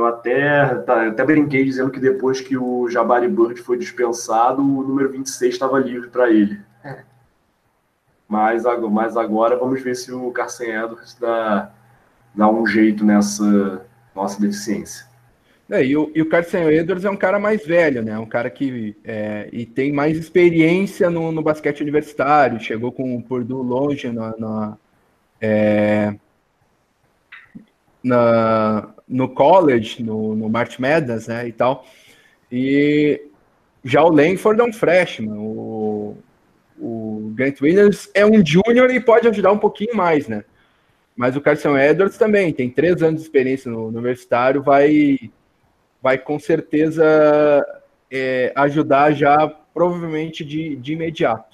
eu 0.01 0.07
até, 0.07 0.75
tá, 0.77 1.05
eu 1.05 1.11
até 1.11 1.25
brinquei 1.25 1.65
dizendo 1.65 1.91
que 1.91 2.01
depois 2.01 2.41
que 2.41 2.57
o 2.57 2.89
Jabari 2.89 3.29
Bird 3.29 3.61
foi 3.61 3.77
dispensado, 3.77 4.63
o 4.63 4.83
número 4.83 5.11
26 5.11 5.53
estava 5.55 5.79
livre 5.79 6.09
para 6.09 6.31
ele. 6.31 6.59
É. 6.83 7.01
Mas, 8.27 8.63
mas 8.91 9.17
agora 9.17 9.57
vamos 9.57 9.83
ver 9.83 9.95
se 9.95 10.13
o 10.13 10.31
Carson 10.31 10.65
Edwards 10.65 11.17
dá, 11.21 11.71
dá 12.35 12.49
um 12.49 12.67
jeito 12.67 13.05
nessa, 13.05 13.85
nossa 14.15 14.41
deficiência. 14.41 15.05
É, 15.69 15.85
e, 15.85 15.97
o, 15.97 16.11
e 16.15 16.23
o 16.23 16.29
Carson 16.29 16.69
Edwards 16.71 17.05
é 17.05 17.11
um 17.11 17.17
cara 17.17 17.39
mais 17.39 17.65
velho, 17.65 18.03
né? 18.03 18.19
Um 18.19 18.27
cara 18.27 18.51
que 18.51 18.97
é, 19.05 19.49
e 19.53 19.67
tem 19.67 19.93
mais 19.93 20.17
experiência 20.17 21.11
no, 21.11 21.31
no, 21.31 21.43
basquete 21.43 21.81
universitário, 21.81 22.59
chegou 22.59 22.91
com 22.91 23.17
o 23.17 23.23
Purdue 23.23 23.63
longe 23.63 24.11
na, 24.11 24.35
na, 24.37 24.79
é, 25.41 26.15
na, 28.03 28.89
no 29.09 29.29
college, 29.29 30.03
no, 30.03 30.35
no 30.35 30.49
March 30.49 30.79
Madness, 30.79 31.27
né? 31.29 31.49
E 31.49 31.53
tal. 31.53 31.85
E 32.51 33.21
já 33.85 34.03
o 34.03 34.11
Langford 34.11 34.61
é 34.61 34.65
um 34.65 34.73
freshman, 34.73 35.39
o, 35.39 36.17
o 36.79 37.33
Grant 37.35 37.61
Williams 37.61 38.11
é 38.15 38.25
um 38.25 38.45
júnior 38.45 38.91
e 38.91 39.01
pode 39.01 39.29
ajudar 39.29 39.53
um 39.53 39.59
pouquinho 39.59 39.95
mais, 39.97 40.29
né? 40.29 40.45
Mas 41.17 41.37
o 41.37 41.41
Carson 41.41 41.77
Edwards 41.77 42.17
também 42.17 42.53
tem 42.53 42.71
três 42.71 43.03
anos 43.03 43.21
de 43.21 43.27
experiência 43.27 43.71
no, 43.71 43.89
universitário, 43.89 44.63
vai, 44.63 45.19
vai 46.03 46.17
com 46.19 46.39
certeza 46.39 47.05
é, 48.11 48.53
ajudar 48.57 49.13
já 49.13 49.49
provavelmente 49.73 50.45
de, 50.45 50.77
de 50.77 50.93
imediato. 50.93 51.50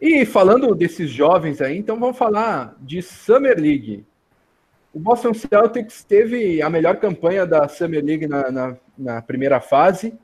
E 0.00 0.24
falando 0.24 0.74
desses 0.74 1.10
jovens 1.10 1.60
aí, 1.60 1.78
então 1.78 1.98
vamos 1.98 2.16
falar 2.16 2.76
de 2.80 3.02
Summer 3.02 3.58
League. 3.58 4.04
O 4.94 4.98
Boston 4.98 5.34
Celtics 5.34 6.04
teve 6.04 6.62
a 6.62 6.70
melhor 6.70 6.96
campanha 6.96 7.44
da 7.44 7.68
Summer 7.68 8.04
League 8.04 8.26
na, 8.26 8.50
na, 8.50 8.76
na 8.96 9.22
primeira 9.22 9.60
fase, 9.60 10.14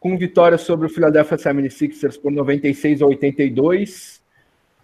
com 0.00 0.16
vitória 0.18 0.58
sobre 0.58 0.86
o 0.86 0.90
Philadelphia 0.90 1.36
76ers 1.36 2.20
por 2.20 2.32
96 2.32 3.02
a 3.02 3.06
82, 3.06 4.22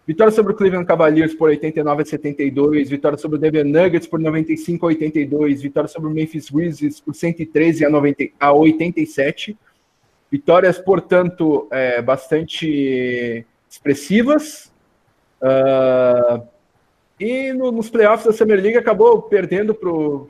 Vitória 0.08 0.30
sobre 0.30 0.54
o 0.54 0.56
Cleveland 0.56 0.86
Cavaliers 0.86 1.34
por 1.34 1.50
89 1.50 2.00
a 2.00 2.06
72, 2.06 2.88
vitória 2.88 3.18
sobre 3.18 3.36
o 3.36 3.38
Denver 3.38 3.62
Nuggets 3.62 4.06
por 4.06 4.18
95 4.18 4.86
a 4.86 4.88
82, 4.88 5.60
vitória 5.60 5.86
sobre 5.86 6.08
o 6.08 6.10
Memphis 6.10 6.48
Grizzlies 6.48 6.98
por 6.98 7.14
113 7.14 7.84
a, 7.84 7.90
90, 7.90 8.24
a 8.40 8.50
87. 8.50 9.54
Vitórias, 10.32 10.78
portanto, 10.78 11.68
é, 11.70 12.00
bastante 12.00 13.44
expressivas. 13.68 14.72
Uh, 15.40 16.46
e 17.18 17.52
no, 17.52 17.72
nos 17.72 17.90
playoffs 17.90 18.26
da 18.26 18.32
Summer 18.32 18.60
League 18.60 18.78
acabou 18.78 19.22
perdendo 19.22 19.74
para 19.74 19.88
o 19.88 20.28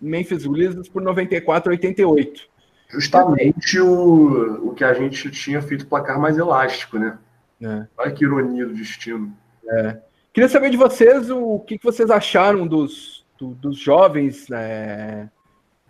Memphis 0.00 0.46
Grizzlies 0.46 0.88
por 0.88 1.02
94 1.02 1.70
a 1.70 1.72
88. 1.72 2.42
Justamente 2.90 3.78
o, 3.80 4.68
o 4.68 4.74
que 4.74 4.84
a 4.84 4.94
gente 4.94 5.30
tinha 5.30 5.60
feito 5.60 5.86
placar 5.86 6.18
mais 6.18 6.38
elástico, 6.38 6.98
né? 6.98 7.18
É. 7.60 7.86
Olha 7.96 8.12
que 8.12 8.24
ironia 8.24 8.66
do 8.66 8.74
destino. 8.74 9.32
É. 9.68 9.98
Queria 10.32 10.48
saber 10.48 10.70
de 10.70 10.76
vocês 10.76 11.30
o 11.30 11.58
que, 11.60 11.78
que 11.78 11.84
vocês 11.84 12.10
acharam 12.10 12.66
dos, 12.66 13.26
do, 13.38 13.48
dos 13.48 13.78
jovens 13.78 14.48
né, 14.48 15.28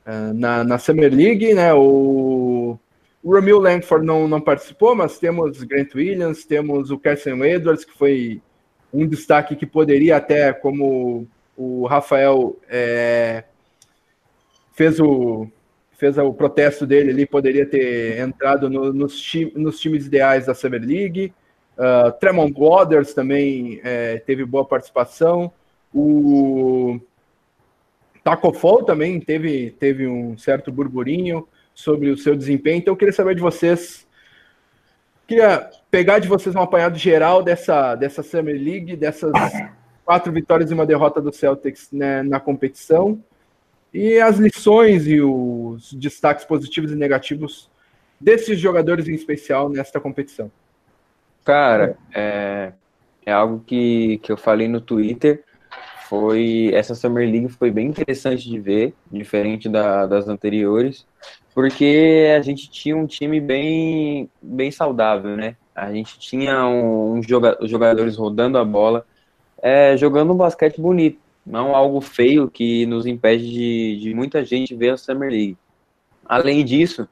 é, 0.07 0.33
na, 0.33 0.65
na 0.65 0.79
Summer 0.79 1.13
League, 1.15 1.55
né? 1.55 1.73
O, 1.75 2.79
o 3.29 3.35
Ramil 3.35 3.59
Langford 3.59 4.07
não, 4.07 4.27
não 4.27 4.41
participou, 4.41 4.95
mas 4.95 5.19
temos 5.19 5.63
Grant 5.63 5.95
Williams, 5.95 6.47
temos 6.47 6.91
o 6.91 6.99
Carson 6.99 7.45
Edwards, 7.45 7.85
que 7.85 7.93
foi 7.93 8.41
um 8.91 9.07
destaque 9.07 9.55
que 9.55 9.67
poderia 9.67 10.17
até, 10.17 10.51
como 10.51 11.29
o 11.55 11.87
Rafael 11.87 12.59
é, 12.71 13.45
fez 14.73 14.99
o 14.99 15.47
fez 15.99 16.17
o 16.17 16.33
protesto 16.33 16.87
dele 16.87 17.11
ali, 17.11 17.27
poderia 17.27 17.67
ter 17.67 18.19
entrado 18.19 18.71
no, 18.71 18.95
nos, 18.95 19.21
time, 19.21 19.53
nos 19.57 19.79
times 19.79 20.07
ideais 20.07 20.47
da 20.47 20.55
Summer 20.55 20.81
League. 20.81 21.35
Uh, 21.77 22.11
Tremont 22.19 22.59
Waters 22.59 23.13
também 23.13 23.79
é, 23.85 24.21
teve 24.21 24.43
boa 24.47 24.65
participação. 24.65 25.53
O 25.93 26.99
Taco 28.25 28.55
Fall 28.55 28.85
também 28.85 29.21
teve, 29.21 29.73
teve 29.73 30.07
um 30.07 30.39
certo 30.39 30.73
burburinho 30.73 31.47
sobre 31.79 32.11
o 32.11 32.17
seu 32.17 32.35
desempenho. 32.35 32.79
Então, 32.79 32.93
eu 32.93 32.97
queria 32.97 33.15
saber 33.15 33.37
de 33.37 33.41
vocês. 33.41 34.05
Queria 35.29 35.71
pegar 35.93 36.19
de 36.19 36.27
vocês 36.27 36.53
um 36.57 36.61
apanhado 36.61 36.99
geral 36.99 37.41
dessa, 37.41 37.95
dessa 37.95 38.21
Summer 38.21 38.57
League, 38.57 38.97
dessas 38.97 39.33
quatro 40.05 40.33
vitórias 40.33 40.73
e 40.73 40.75
uma 40.75 40.85
derrota 40.85 41.21
do 41.21 41.33
Celtics 41.33 41.89
né, 41.93 42.25
na 42.25 42.41
competição, 42.41 43.23
e 43.95 44.19
as 44.19 44.39
lições 44.39 45.07
e 45.07 45.21
os 45.21 45.93
destaques 45.93 46.45
positivos 46.45 46.91
e 46.91 46.97
negativos 46.97 47.71
desses 48.21 48.59
jogadores 48.59 49.07
em 49.07 49.15
especial 49.15 49.69
nesta 49.69 50.01
competição. 50.01 50.51
Cara, 51.45 51.97
é, 52.13 52.73
é 53.25 53.31
algo 53.31 53.63
que, 53.65 54.19
que 54.19 54.33
eu 54.33 54.37
falei 54.37 54.67
no 54.67 54.81
Twitter. 54.81 55.45
Foi 56.09 56.71
essa 56.75 56.95
Summer 56.95 57.31
League 57.31 57.51
foi 57.51 57.71
bem 57.71 57.87
interessante 57.87 58.49
de 58.49 58.59
ver, 58.59 58.95
diferente 59.13 59.69
da, 59.69 60.07
das 60.07 60.27
anteriores, 60.27 61.07
porque 61.59 62.33
a 62.39 62.41
gente 62.41 62.71
tinha 62.71 62.97
um 62.97 63.05
time 63.05 63.41
bem, 63.41 64.31
bem 64.41 64.71
saudável, 64.71 65.37
né? 65.37 65.57
A 65.75 65.93
gente 65.93 66.17
tinha 66.17 66.65
um, 66.65 67.15
um 67.15 67.21
joga, 67.21 67.59
jogadores 67.63 68.15
rodando 68.15 68.59
a 68.59 68.65
bola, 68.65 69.05
é, 69.61 69.97
jogando 69.97 70.33
um 70.33 70.37
basquete 70.37 70.81
bonito, 70.81 71.19
não 71.45 71.75
algo 71.75 72.01
feio 72.01 72.49
que 72.49 72.87
nos 72.87 73.07
impede 73.07 73.51
de, 73.51 73.99
de 74.01 74.15
muita 74.15 74.45
gente 74.45 74.73
ver 74.73 74.91
a 74.91 74.97
Summer 74.97 75.29
League. 75.29 75.57
Além 76.25 76.65
disso, 76.65 77.09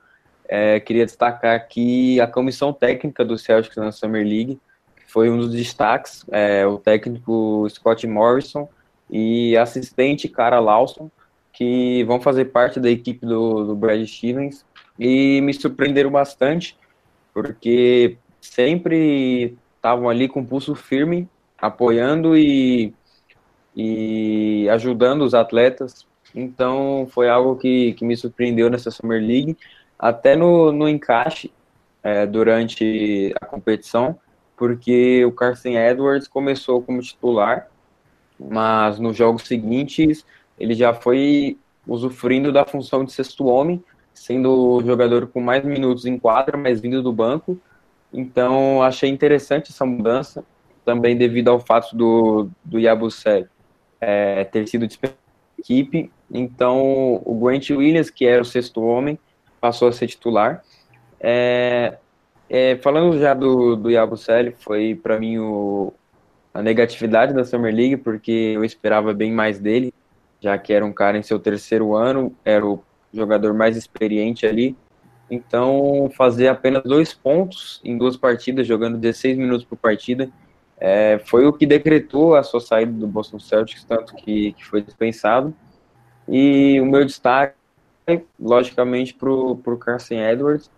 é, 0.48 0.78
queria 0.78 1.04
destacar 1.04 1.56
aqui 1.56 2.20
a 2.20 2.28
comissão 2.28 2.72
técnica 2.72 3.24
do 3.24 3.36
Celtics 3.36 3.76
na 3.76 3.90
Summer 3.90 4.24
League, 4.24 4.60
que 4.96 5.10
foi 5.10 5.28
um 5.28 5.38
dos 5.38 5.50
destaques, 5.50 6.24
é, 6.30 6.64
o 6.64 6.78
técnico 6.78 7.66
Scott 7.68 8.06
Morrison 8.06 8.68
e 9.10 9.56
assistente 9.56 10.28
Cara 10.28 10.60
Lawson, 10.60 11.10
que 11.56 12.04
vão 12.04 12.20
fazer 12.20 12.46
parte 12.46 12.78
da 12.78 12.90
equipe 12.90 13.24
do, 13.24 13.64
do 13.64 13.74
Brad 13.74 14.06
Stevens 14.06 14.62
e 14.98 15.40
me 15.40 15.54
surpreenderam 15.54 16.10
bastante, 16.10 16.76
porque 17.32 18.18
sempre 18.42 19.56
estavam 19.74 20.10
ali 20.10 20.28
com 20.28 20.44
pulso 20.44 20.74
firme, 20.74 21.26
apoiando 21.56 22.36
e, 22.36 22.92
e 23.74 24.68
ajudando 24.68 25.22
os 25.22 25.32
atletas. 25.32 26.06
Então 26.34 27.08
foi 27.10 27.30
algo 27.30 27.56
que, 27.56 27.94
que 27.94 28.04
me 28.04 28.14
surpreendeu 28.18 28.68
nessa 28.68 28.90
Summer 28.90 29.22
League 29.22 29.56
até 29.98 30.36
no, 30.36 30.70
no 30.70 30.86
encaixe, 30.86 31.50
é, 32.02 32.26
durante 32.26 33.34
a 33.40 33.46
competição, 33.46 34.18
porque 34.58 35.24
o 35.24 35.32
Carson 35.32 35.70
Edwards 35.70 36.28
começou 36.28 36.82
como 36.82 37.00
titular, 37.00 37.66
mas 38.38 38.98
nos 38.98 39.16
jogos 39.16 39.44
seguintes 39.44 40.22
ele 40.58 40.74
já 40.74 40.92
foi 40.94 41.58
usufruindo 41.86 42.52
da 42.52 42.64
função 42.64 43.04
de 43.04 43.12
sexto 43.12 43.46
homem, 43.46 43.82
sendo 44.12 44.50
o 44.50 44.82
jogador 44.82 45.26
com 45.28 45.40
mais 45.40 45.64
minutos 45.64 46.06
em 46.06 46.18
quadra, 46.18 46.56
mas 46.56 46.80
vindo 46.80 47.02
do 47.02 47.12
banco. 47.12 47.58
Então, 48.12 48.82
achei 48.82 49.10
interessante 49.10 49.70
essa 49.70 49.84
mudança, 49.84 50.44
também 50.84 51.16
devido 51.16 51.48
ao 51.48 51.60
fato 51.60 51.94
do, 51.96 52.48
do 52.64 52.78
Yabusel 52.78 53.46
é, 54.00 54.44
ter 54.44 54.66
sido 54.66 54.86
dispensado 54.86 55.18
da 55.56 55.62
equipe. 55.62 56.10
Então, 56.30 57.20
o 57.24 57.38
Grant 57.40 57.70
Williams, 57.70 58.10
que 58.10 58.24
era 58.26 58.42
o 58.42 58.44
sexto 58.44 58.82
homem, 58.82 59.18
passou 59.60 59.88
a 59.88 59.92
ser 59.92 60.06
titular. 60.06 60.62
É, 61.20 61.98
é, 62.48 62.76
falando 62.76 63.18
já 63.18 63.34
do, 63.34 63.76
do 63.76 63.90
Yabusel, 63.90 64.52
foi 64.58 64.94
para 64.94 65.18
mim 65.18 65.38
o, 65.38 65.92
a 66.54 66.62
negatividade 66.62 67.34
da 67.34 67.44
Summer 67.44 67.74
League, 67.74 67.96
porque 67.98 68.52
eu 68.54 68.64
esperava 68.64 69.12
bem 69.12 69.32
mais 69.32 69.58
dele, 69.58 69.92
já 70.40 70.56
que 70.58 70.72
era 70.72 70.84
um 70.84 70.92
cara 70.92 71.18
em 71.18 71.22
seu 71.22 71.38
terceiro 71.38 71.94
ano, 71.94 72.34
era 72.44 72.64
o 72.64 72.82
jogador 73.12 73.54
mais 73.54 73.76
experiente 73.76 74.46
ali. 74.46 74.76
Então, 75.30 76.10
fazer 76.16 76.48
apenas 76.48 76.82
dois 76.84 77.12
pontos 77.12 77.80
em 77.84 77.98
duas 77.98 78.16
partidas, 78.16 78.66
jogando 78.66 78.98
16 78.98 79.36
minutos 79.38 79.64
por 79.64 79.76
partida, 79.76 80.30
é, 80.78 81.18
foi 81.24 81.46
o 81.46 81.52
que 81.52 81.66
decretou 81.66 82.36
a 82.36 82.42
sua 82.42 82.60
saída 82.60 82.92
do 82.92 83.06
Boston 83.06 83.40
Celtics, 83.40 83.84
tanto 83.84 84.14
que, 84.14 84.52
que 84.52 84.64
foi 84.64 84.82
dispensado. 84.82 85.54
E 86.28 86.80
o 86.80 86.86
meu 86.86 87.04
destaque, 87.04 87.54
logicamente, 88.38 89.14
para 89.14 89.30
o 89.30 89.78
Carson 89.78 90.14
Edwards, 90.14 90.70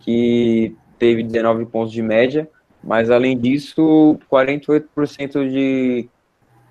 que 0.00 0.74
teve 0.98 1.22
19 1.22 1.66
pontos 1.66 1.92
de 1.92 2.02
média, 2.02 2.48
mas 2.82 3.10
além 3.10 3.38
disso, 3.38 4.18
48% 4.30 5.48
de, 5.48 6.08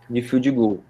de 0.10 0.22
field 0.22 0.52
goal. 0.52 0.84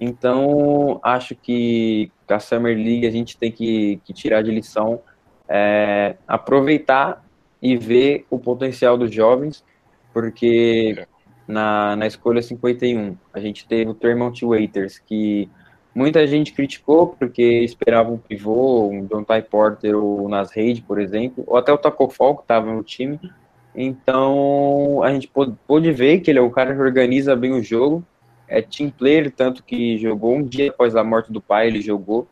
Então, 0.00 1.00
acho 1.02 1.34
que 1.34 2.10
a 2.28 2.38
Summer 2.38 2.76
League 2.76 3.06
a 3.06 3.10
gente 3.10 3.36
tem 3.36 3.50
que, 3.50 4.00
que 4.04 4.12
tirar 4.12 4.42
de 4.42 4.50
lição, 4.50 5.00
é, 5.48 6.16
aproveitar 6.26 7.24
e 7.60 7.76
ver 7.76 8.26
o 8.30 8.38
potencial 8.38 8.96
dos 8.96 9.12
jovens, 9.12 9.64
porque 10.12 11.06
na, 11.46 11.96
na 11.96 12.06
escolha 12.06 12.42
51 12.42 13.16
a 13.32 13.40
gente 13.40 13.66
teve 13.66 13.90
o 13.90 13.94
Tremont 13.94 14.44
Waiters, 14.44 14.98
que 14.98 15.48
muita 15.94 16.26
gente 16.26 16.52
criticou 16.52 17.08
porque 17.08 17.42
esperava 17.42 18.10
um 18.10 18.18
pivô, 18.18 18.88
um 18.88 19.06
John 19.06 19.24
Ty 19.24 19.42
Porter 19.50 19.96
ou 19.96 20.28
Nas 20.28 20.52
Reid, 20.52 20.82
por 20.82 21.00
exemplo, 21.00 21.42
ou 21.46 21.56
até 21.56 21.72
o 21.72 21.78
Taco 21.78 22.08
Fall, 22.08 22.36
que 22.36 22.42
estava 22.42 22.72
no 22.72 22.82
time. 22.84 23.18
Então, 23.74 25.02
a 25.02 25.12
gente 25.12 25.28
pôde, 25.28 25.92
ver 25.92 26.20
que 26.20 26.30
ele 26.30 26.38
é 26.38 26.42
o 26.42 26.50
cara 26.50 26.74
que 26.74 26.80
organiza 26.80 27.34
bem 27.34 27.52
o 27.52 27.62
jogo, 27.62 28.04
é 28.48 28.62
team 28.62 28.90
player, 28.90 29.30
tanto 29.30 29.62
que 29.62 29.98
jogou 29.98 30.34
um 30.36 30.42
dia 30.42 30.70
após 30.70 30.96
a 30.96 31.04
morte 31.04 31.30
do 31.30 31.40
pai, 31.40 31.66
ele 31.66 31.80
jogou. 31.80 32.26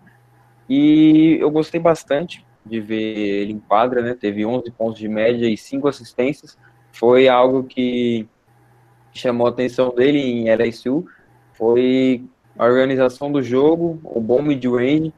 E 0.68 1.36
eu 1.40 1.50
gostei 1.50 1.78
bastante 1.78 2.44
de 2.64 2.80
ver 2.80 3.16
ele 3.42 3.52
em 3.52 3.60
quadra, 3.60 4.02
né? 4.02 4.14
Teve 4.14 4.44
11 4.44 4.70
pontos 4.72 4.98
de 4.98 5.08
média 5.08 5.46
e 5.46 5.56
5 5.56 5.86
assistências. 5.86 6.58
Foi 6.92 7.28
algo 7.28 7.64
que 7.64 8.26
chamou 9.12 9.46
a 9.46 9.50
atenção 9.50 9.94
dele 9.94 10.18
em 10.18 10.50
LSU. 10.50 11.06
Foi 11.52 12.24
a 12.58 12.64
organização 12.64 13.30
do 13.30 13.42
jogo, 13.42 14.00
o 14.02 14.20
bom 14.20 14.42
mid-range 14.42 15.12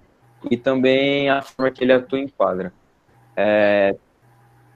e 0.51 0.57
também 0.57 1.31
a 1.31 1.43
forma 1.43 1.71
que 1.71 1.85
ele 1.85 1.93
atua 1.93 2.19
em 2.19 2.29
quadra. 2.29 2.73
É... 3.37 3.97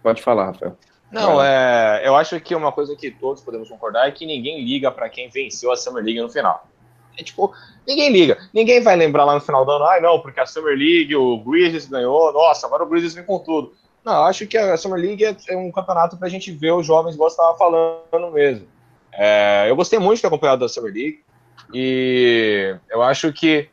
Pode 0.02 0.22
falar, 0.22 0.46
Rafael. 0.46 0.76
Não, 1.12 1.42
é, 1.42 2.02
eu 2.04 2.16
acho 2.16 2.40
que 2.40 2.54
uma 2.54 2.72
coisa 2.72 2.96
que 2.96 3.10
todos 3.10 3.42
podemos 3.42 3.68
concordar 3.68 4.08
é 4.08 4.10
que 4.10 4.24
ninguém 4.24 4.64
liga 4.64 4.90
para 4.90 5.10
quem 5.10 5.28
venceu 5.28 5.70
a 5.70 5.76
Summer 5.76 6.02
League 6.02 6.20
no 6.20 6.30
final. 6.30 6.66
É 7.18 7.22
tipo, 7.22 7.52
ninguém 7.86 8.10
liga. 8.10 8.38
Ninguém 8.52 8.80
vai 8.80 8.96
lembrar 8.96 9.26
lá 9.26 9.34
no 9.34 9.40
final 9.40 9.62
do 9.64 9.70
ano, 9.72 9.84
ah, 9.84 10.00
não, 10.00 10.20
porque 10.20 10.40
a 10.40 10.46
Summer 10.46 10.76
League, 10.76 11.14
o 11.14 11.36
Grizzlies 11.38 11.86
ganhou, 11.86 12.32
nossa, 12.32 12.66
agora 12.66 12.82
o 12.82 12.86
Grizzlies 12.86 13.14
vem 13.14 13.24
com 13.24 13.38
tudo. 13.38 13.74
Não, 14.02 14.14
eu 14.14 14.22
acho 14.22 14.46
que 14.46 14.56
a 14.56 14.74
Summer 14.78 14.98
League 14.98 15.22
é, 15.22 15.36
é 15.50 15.56
um 15.56 15.70
campeonato 15.70 16.16
pra 16.16 16.30
gente 16.30 16.50
ver 16.50 16.72
os 16.72 16.86
jovens, 16.86 17.14
igual 17.14 17.28
você 17.28 17.34
estava 17.34 17.58
falando 17.58 18.32
mesmo. 18.32 18.66
É, 19.12 19.66
eu 19.68 19.76
gostei 19.76 19.98
muito 19.98 20.16
de 20.16 20.22
ter 20.22 20.28
acompanhado 20.28 20.60
da 20.60 20.68
Summer 20.68 20.92
League 20.92 21.22
e 21.74 22.74
eu 22.90 23.02
acho 23.02 23.30
que 23.34 23.68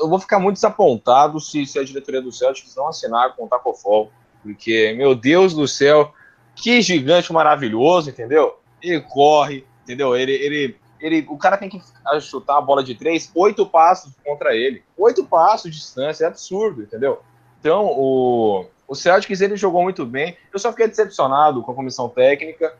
eu 0.00 0.08
vou 0.08 0.18
ficar 0.18 0.40
muito 0.40 0.56
desapontado 0.56 1.40
se, 1.40 1.64
se 1.64 1.78
a 1.78 1.84
diretoria 1.84 2.20
do 2.20 2.32
Celtics 2.32 2.74
não 2.74 2.88
assinar 2.88 3.34
com 3.36 3.44
o 3.44 3.48
Taco 3.48 3.72
Fall, 3.72 4.10
porque, 4.42 4.92
meu 4.96 5.14
Deus 5.14 5.54
do 5.54 5.66
céu, 5.66 6.12
que 6.56 6.80
gigante 6.80 7.32
maravilhoso, 7.32 8.10
entendeu? 8.10 8.58
Ele 8.82 9.00
corre, 9.00 9.64
entendeu? 9.84 10.16
Ele, 10.16 10.32
ele, 10.32 10.76
ele, 10.98 11.26
o 11.28 11.36
cara 11.36 11.56
tem 11.56 11.68
que 11.68 11.80
chutar 12.20 12.56
a 12.58 12.60
bola 12.60 12.82
de 12.82 12.94
três, 12.94 13.30
oito 13.34 13.66
passos 13.66 14.12
contra 14.24 14.56
ele. 14.56 14.82
Oito 14.96 15.24
passos 15.24 15.70
de 15.70 15.76
distância, 15.76 16.24
é 16.24 16.28
absurdo, 16.28 16.82
entendeu? 16.82 17.20
Então, 17.60 17.86
o, 17.86 18.66
o 18.88 18.94
Celtics, 18.94 19.40
ele 19.40 19.56
jogou 19.56 19.82
muito 19.82 20.04
bem. 20.06 20.36
Eu 20.52 20.58
só 20.58 20.70
fiquei 20.70 20.88
decepcionado 20.88 21.62
com 21.62 21.72
a 21.72 21.74
comissão 21.74 22.08
técnica 22.08 22.74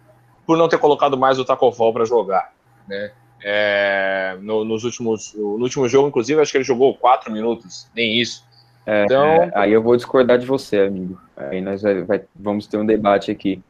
por 0.46 0.56
não 0.56 0.68
ter 0.68 0.78
colocado 0.78 1.18
mais 1.18 1.38
o 1.38 1.44
Tacofol 1.44 1.92
para 1.92 2.04
jogar, 2.04 2.52
né? 2.88 3.12
É, 3.44 4.36
no, 4.40 4.64
nos 4.64 4.82
últimos, 4.84 5.34
no 5.34 5.62
último 5.62 5.86
jogo, 5.88 6.08
inclusive, 6.08 6.40
acho 6.40 6.50
que 6.50 6.58
ele 6.58 6.64
jogou 6.64 6.96
quatro 6.96 7.30
minutos, 7.30 7.86
nem 7.94 8.18
isso. 8.18 8.44
É, 8.86 9.04
então, 9.04 9.26
é, 9.26 9.50
aí 9.54 9.72
eu 9.72 9.82
vou 9.82 9.96
discordar 9.96 10.38
de 10.38 10.46
você, 10.46 10.80
amigo. 10.80 11.20
Aí 11.36 11.60
nós 11.60 11.82
vai, 11.82 12.02
vai, 12.02 12.24
vamos 12.34 12.66
ter 12.66 12.78
um 12.78 12.86
debate 12.86 13.30
aqui. 13.30 13.62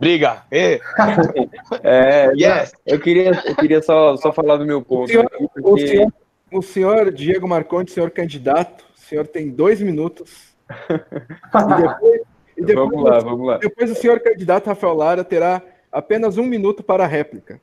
Briga! 0.00 0.42
é, 1.82 2.32
yes. 2.34 2.72
eu 2.86 2.98
queria, 2.98 3.32
eu 3.44 3.54
queria 3.54 3.82
só, 3.82 4.16
só 4.16 4.32
falar 4.32 4.56
do 4.56 4.64
meu 4.64 4.80
ponto. 4.80 5.04
O 5.04 5.08
senhor, 5.08 5.26
aqui, 5.26 5.48
porque... 5.52 5.60
o, 5.62 5.78
senhor, 5.78 6.12
o 6.50 6.62
senhor, 6.62 7.12
Diego 7.12 7.46
Marconte, 7.46 7.92
senhor 7.92 8.10
candidato, 8.10 8.82
o 8.96 9.00
senhor 9.00 9.26
tem 9.26 9.50
dois 9.50 9.80
minutos. 9.82 10.54
e 10.88 11.82
depois, 11.82 12.20
e 12.56 12.64
depois, 12.64 12.90
vamos 12.90 13.04
lá, 13.04 13.18
vamos 13.20 13.46
lá. 13.46 13.58
Depois 13.58 13.90
o 13.90 13.94
senhor 13.94 14.20
candidato 14.20 14.68
Rafael 14.68 14.94
Lara 14.94 15.22
terá 15.22 15.60
apenas 15.92 16.38
um 16.38 16.44
minuto 16.44 16.82
para 16.82 17.04
a 17.04 17.06
réplica. 17.06 17.60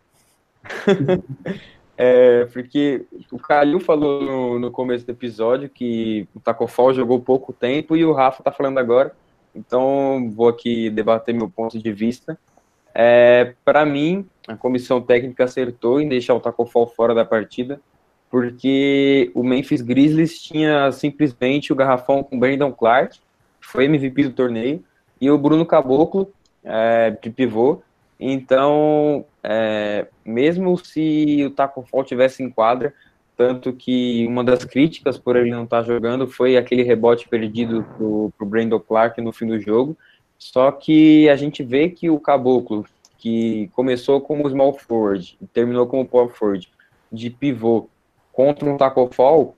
É, 2.00 2.46
porque 2.54 3.08
o 3.32 3.40
Calil 3.40 3.80
falou 3.80 4.22
no, 4.22 4.60
no, 4.60 4.70
começo 4.70 5.04
do 5.04 5.12
episódio 5.12 5.68
que 5.68 6.28
o 6.36 6.40
Tacofal 6.40 6.94
jogou 6.94 7.20
pouco 7.20 7.52
tempo 7.52 7.98
e 7.98 8.06
o 8.06 8.14
Rafa 8.14 8.44
tá 8.44 8.52
falando 8.52 8.78
agora. 8.78 9.16
Então, 9.58 10.30
vou 10.32 10.48
aqui 10.48 10.90
debater 10.90 11.34
meu 11.34 11.50
ponto 11.50 11.80
de 11.80 11.92
vista. 11.92 12.38
É, 12.94 13.54
Para 13.66 13.86
mim, 13.86 14.28
a 14.48 14.56
comissão 14.56 15.02
técnica 15.02 15.46
acertou 15.46 16.00
em 16.00 16.08
deixar 16.08 16.36
o 16.36 16.40
Tacofal 16.40 16.88
fora 16.88 17.16
da 17.16 17.26
partida, 17.26 17.82
porque 18.30 19.32
o 19.34 19.44
Memphis 19.44 19.82
Grizzlies 19.82 20.42
tinha 20.42 20.92
simplesmente 20.92 21.74
o 21.74 21.76
garrafão 21.76 22.24
com 22.24 22.40
Brandon 22.40 22.72
Clark, 22.72 23.18
que 23.60 23.68
foi 23.68 23.86
MVP 23.86 24.24
do 24.24 24.34
torneio, 24.34 24.84
e 25.20 25.30
o 25.32 25.38
Bruno 25.38 25.66
Caboclo, 25.66 26.32
é, 26.64 27.12
de 27.22 27.30
pivô, 27.30 27.82
então, 28.20 29.26
é, 29.44 30.08
mesmo 30.26 30.78
se 30.78 31.44
o 31.46 31.52
Taco 31.52 31.84
Fall 31.84 32.04
tivesse 32.04 32.42
em 32.42 32.50
quadra, 32.50 32.94
tanto 33.38 33.72
que 33.72 34.26
uma 34.28 34.44
das 34.44 34.66
críticas 34.66 35.16
por 35.16 35.36
ele 35.36 35.52
não 35.52 35.64
estar 35.64 35.84
tá 35.84 35.84
jogando 35.84 36.28
foi 36.28 36.58
aquele 36.58 36.82
rebote 36.82 37.30
perdido 37.30 37.86
pro, 37.96 38.34
pro 38.36 38.48
Brandon 38.48 38.80
Clark 38.80 39.22
no 39.22 39.32
fim 39.32 39.46
do 39.46 39.60
jogo. 39.60 39.96
Só 40.40 40.72
que 40.72 41.30
a 41.30 41.36
gente 41.36 41.64
vê 41.64 41.90
que 41.90 42.10
o 42.10 42.20
Caboclo, 42.20 42.84
que 43.20 43.70
começou 43.74 44.20
como 44.20 44.50
small 44.50 44.74
forward 44.74 45.38
terminou 45.54 45.86
como 45.86 46.06
power 46.06 46.30
forward, 46.30 46.68
de 47.12 47.30
pivô 47.30 47.88
contra 48.34 48.68
um 48.68 48.76
Taco 48.76 49.08
Fall, 49.14 49.56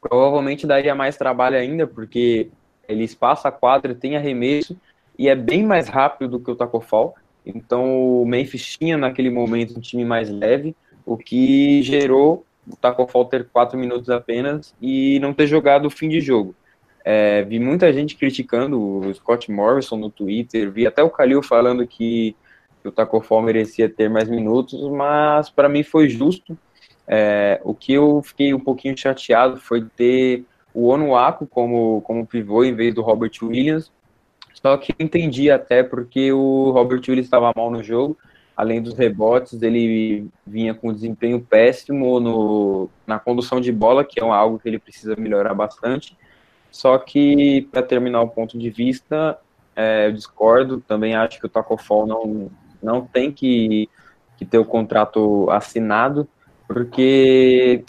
provavelmente 0.00 0.66
daria 0.66 0.94
mais 0.94 1.16
trabalho 1.16 1.56
ainda, 1.56 1.86
porque 1.86 2.48
ele 2.88 3.04
espaça 3.04 3.48
a 3.48 3.52
quadra, 3.52 3.94
tem 3.94 4.16
arremesso 4.16 4.76
e 5.18 5.28
é 5.28 5.34
bem 5.34 5.62
mais 5.62 5.86
rápido 5.86 6.32
do 6.32 6.40
que 6.40 6.50
o 6.50 6.56
Taco 6.56 6.80
Fall. 6.80 7.14
Então 7.44 8.22
o 8.22 8.26
Memphis 8.26 8.76
tinha 8.78 8.96
naquele 8.96 9.30
momento 9.30 9.76
um 9.76 9.80
time 9.80 10.04
mais 10.04 10.30
leve, 10.30 10.74
o 11.04 11.16
que 11.16 11.82
gerou 11.82 12.44
o 12.70 12.76
Taco 12.76 13.06
Fall 13.06 13.24
ter 13.24 13.48
quatro 13.48 13.78
minutos 13.78 14.08
apenas 14.10 14.74
e 14.80 15.18
não 15.20 15.32
ter 15.32 15.46
jogado 15.46 15.86
o 15.86 15.90
fim 15.90 16.08
de 16.08 16.20
jogo. 16.20 16.54
É, 17.04 17.42
vi 17.42 17.58
muita 17.58 17.92
gente 17.92 18.14
criticando 18.16 18.80
o 18.80 19.14
Scott 19.14 19.50
Morrison 19.50 19.96
no 19.96 20.10
Twitter, 20.10 20.70
vi 20.70 20.86
até 20.86 21.02
o 21.02 21.10
Kalil 21.10 21.42
falando 21.42 21.86
que, 21.86 22.36
o 22.84 22.90
Taco 22.90 23.20
Fall 23.20 23.42
merecia 23.42 23.88
ter 23.88 24.10
mais 24.10 24.28
minutos, 24.28 24.80
mas 24.90 25.48
para 25.48 25.68
mim 25.68 25.84
foi 25.84 26.08
justo. 26.08 26.56
É, 27.06 27.60
o 27.64 27.74
que 27.74 27.92
eu 27.92 28.22
fiquei 28.24 28.52
um 28.54 28.60
pouquinho 28.60 28.96
chateado 28.96 29.56
foi 29.56 29.84
ter 29.96 30.44
o 30.74 30.88
Onuaku 30.88 31.46
como, 31.46 32.00
como 32.02 32.26
pivô 32.26 32.64
em 32.64 32.74
vez 32.74 32.94
do 32.94 33.02
Robert 33.02 33.32
Williams, 33.42 33.92
só 34.54 34.76
que 34.76 34.94
entendi 34.98 35.50
até 35.50 35.82
porque 35.82 36.32
o 36.32 36.70
Robert 36.70 37.02
Williams 37.08 37.26
estava 37.26 37.52
mal 37.54 37.70
no 37.70 37.82
jogo, 37.82 38.16
além 38.62 38.80
dos 38.80 38.94
rebotes, 38.94 39.60
ele 39.60 40.28
vinha 40.46 40.72
com 40.72 40.92
desempenho 40.92 41.40
péssimo 41.40 42.20
no, 42.20 42.88
na 43.04 43.18
condução 43.18 43.60
de 43.60 43.72
bola, 43.72 44.04
que 44.04 44.20
é 44.20 44.22
algo 44.22 44.58
que 44.58 44.68
ele 44.68 44.78
precisa 44.78 45.16
melhorar 45.16 45.52
bastante. 45.52 46.16
Só 46.70 46.96
que, 46.96 47.68
para 47.72 47.82
terminar 47.82 48.22
o 48.22 48.28
ponto 48.28 48.56
de 48.56 48.70
vista, 48.70 49.36
é, 49.74 50.06
eu 50.06 50.12
discordo. 50.12 50.80
Também 50.80 51.16
acho 51.16 51.40
que 51.40 51.46
o 51.46 51.48
Taco 51.48 51.76
Fall 51.76 52.06
não, 52.06 52.50
não 52.80 53.04
tem 53.04 53.32
que, 53.32 53.88
que 54.38 54.44
ter 54.44 54.58
o 54.58 54.64
contrato 54.64 55.50
assinado, 55.50 56.28
porque 56.68 57.84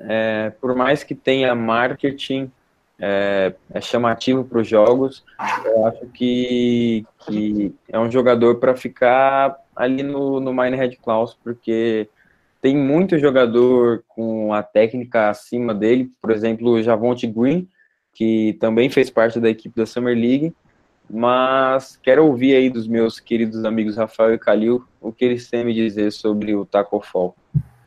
é, 0.00 0.50
por 0.60 0.74
mais 0.74 1.04
que 1.04 1.14
tenha 1.14 1.54
marketing, 1.54 2.50
é, 2.98 3.54
é 3.72 3.80
chamativo 3.80 4.44
para 4.44 4.58
os 4.58 4.66
jogos, 4.66 5.24
eu 5.64 5.86
acho 5.86 6.06
que, 6.06 7.06
que 7.20 7.72
é 7.88 7.98
um 7.98 8.10
jogador 8.10 8.56
para 8.56 8.74
ficar 8.74 9.56
ali 9.76 10.02
no, 10.02 10.40
no 10.40 10.52
Minehead 10.52 10.96
Klaus, 10.96 11.36
porque 11.44 12.08
tem 12.60 12.76
muito 12.76 13.18
jogador 13.18 14.02
com 14.08 14.52
a 14.52 14.62
técnica 14.62 15.28
acima 15.28 15.74
dele, 15.74 16.10
por 16.20 16.30
exemplo, 16.30 16.70
o 16.70 16.82
Javonte 16.82 17.26
Green, 17.26 17.68
que 18.12 18.56
também 18.58 18.88
fez 18.88 19.10
parte 19.10 19.38
da 19.38 19.50
equipe 19.50 19.76
da 19.76 19.84
Summer 19.84 20.16
League, 20.16 20.54
mas 21.08 21.96
quero 22.02 22.26
ouvir 22.26 22.56
aí 22.56 22.70
dos 22.70 22.88
meus 22.88 23.20
queridos 23.20 23.64
amigos 23.64 23.96
Rafael 23.96 24.34
e 24.34 24.38
Calil 24.38 24.84
o 25.00 25.12
que 25.12 25.24
eles 25.24 25.48
têm 25.48 25.60
a 25.60 25.64
me 25.64 25.74
dizer 25.74 26.10
sobre 26.10 26.54
o 26.54 26.64
Taco 26.64 27.00
Fall. 27.00 27.36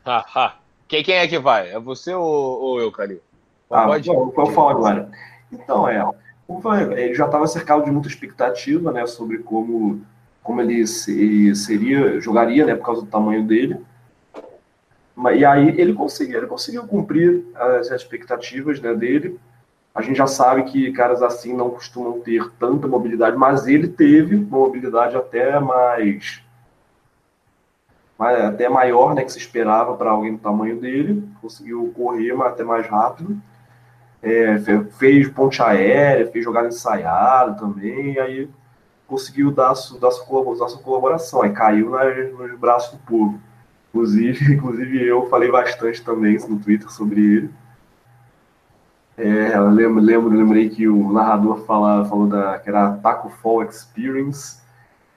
Ha, 0.04 0.24
ha. 0.34 0.56
Quem, 0.88 1.02
quem 1.02 1.16
é 1.16 1.28
que 1.28 1.38
vai? 1.38 1.70
É 1.70 1.78
você 1.78 2.14
ou, 2.14 2.24
ou 2.24 2.80
eu, 2.80 2.90
Calil? 2.90 3.20
Ah, 3.70 3.86
Pode? 3.86 4.08
Bom, 4.08 4.32
eu 4.36 4.46
falo 4.46 4.68
agora. 4.68 5.10
Então, 5.52 5.88
é, 5.88 6.10
ele 7.04 7.14
já 7.14 7.26
estava 7.26 7.46
cercado 7.46 7.84
de 7.84 7.90
muita 7.90 8.08
expectativa, 8.08 8.90
né, 8.92 9.06
sobre 9.06 9.38
como, 9.38 10.00
como 10.42 10.60
ele 10.60 10.86
seria, 10.86 12.20
jogaria, 12.20 12.64
né, 12.66 12.74
por 12.74 12.84
causa 12.84 13.02
do 13.02 13.08
tamanho 13.08 13.46
dele. 13.46 13.78
E 15.34 15.44
aí 15.44 15.68
ele 15.78 15.92
conseguiu, 15.92 16.38
ele 16.38 16.46
conseguiu 16.46 16.86
cumprir 16.86 17.44
as 17.54 17.90
expectativas 17.90 18.80
né, 18.80 18.94
dele. 18.94 19.38
A 19.94 20.00
gente 20.00 20.16
já 20.16 20.26
sabe 20.26 20.64
que 20.64 20.92
caras 20.92 21.22
assim 21.22 21.54
não 21.54 21.70
costumam 21.70 22.20
ter 22.20 22.50
tanta 22.58 22.88
mobilidade, 22.88 23.36
mas 23.36 23.66
ele 23.66 23.88
teve 23.88 24.36
uma 24.36 24.58
mobilidade 24.58 25.16
até 25.16 25.60
mais, 25.60 26.42
até 28.18 28.68
maior, 28.68 29.14
né, 29.14 29.24
que 29.24 29.32
se 29.32 29.38
esperava 29.38 29.94
para 29.94 30.10
alguém 30.10 30.32
do 30.32 30.38
tamanho 30.38 30.80
dele. 30.80 31.22
Conseguiu 31.42 31.92
correr 31.94 32.32
mas 32.32 32.52
até 32.52 32.64
mais 32.64 32.86
rápido. 32.86 33.36
É, 34.22 34.58
fez 34.98 35.28
ponte 35.28 35.62
aérea, 35.62 36.30
fez 36.30 36.44
jogada 36.44 36.68
ensaiada 36.68 37.54
também, 37.54 38.18
aí 38.18 38.48
conseguiu 39.10 39.50
dar, 39.50 39.68
dar, 39.68 39.74
sua, 39.74 39.98
dar 39.98 40.68
sua 40.68 40.82
colaboração. 40.82 41.42
Aí 41.42 41.50
caiu 41.50 41.90
nas, 41.90 42.32
nos 42.32 42.56
braços 42.58 42.92
do 42.92 42.98
povo. 42.98 43.40
Inclusive, 43.88 44.54
inclusive 44.54 45.04
eu 45.04 45.28
falei 45.28 45.50
bastante 45.50 46.02
também 46.02 46.38
no 46.48 46.60
Twitter 46.60 46.88
sobre 46.90 47.20
ele. 47.20 47.50
É, 49.18 49.60
lembro, 49.60 50.00
lembro, 50.00 50.30
lembrei 50.30 50.70
que 50.70 50.88
o 50.88 51.12
narrador 51.12 51.66
fala, 51.66 52.06
falou 52.06 52.26
da, 52.26 52.58
que 52.58 52.70
era 52.70 52.92
Taco 52.92 53.28
Fall 53.28 53.64
Experience. 53.64 54.60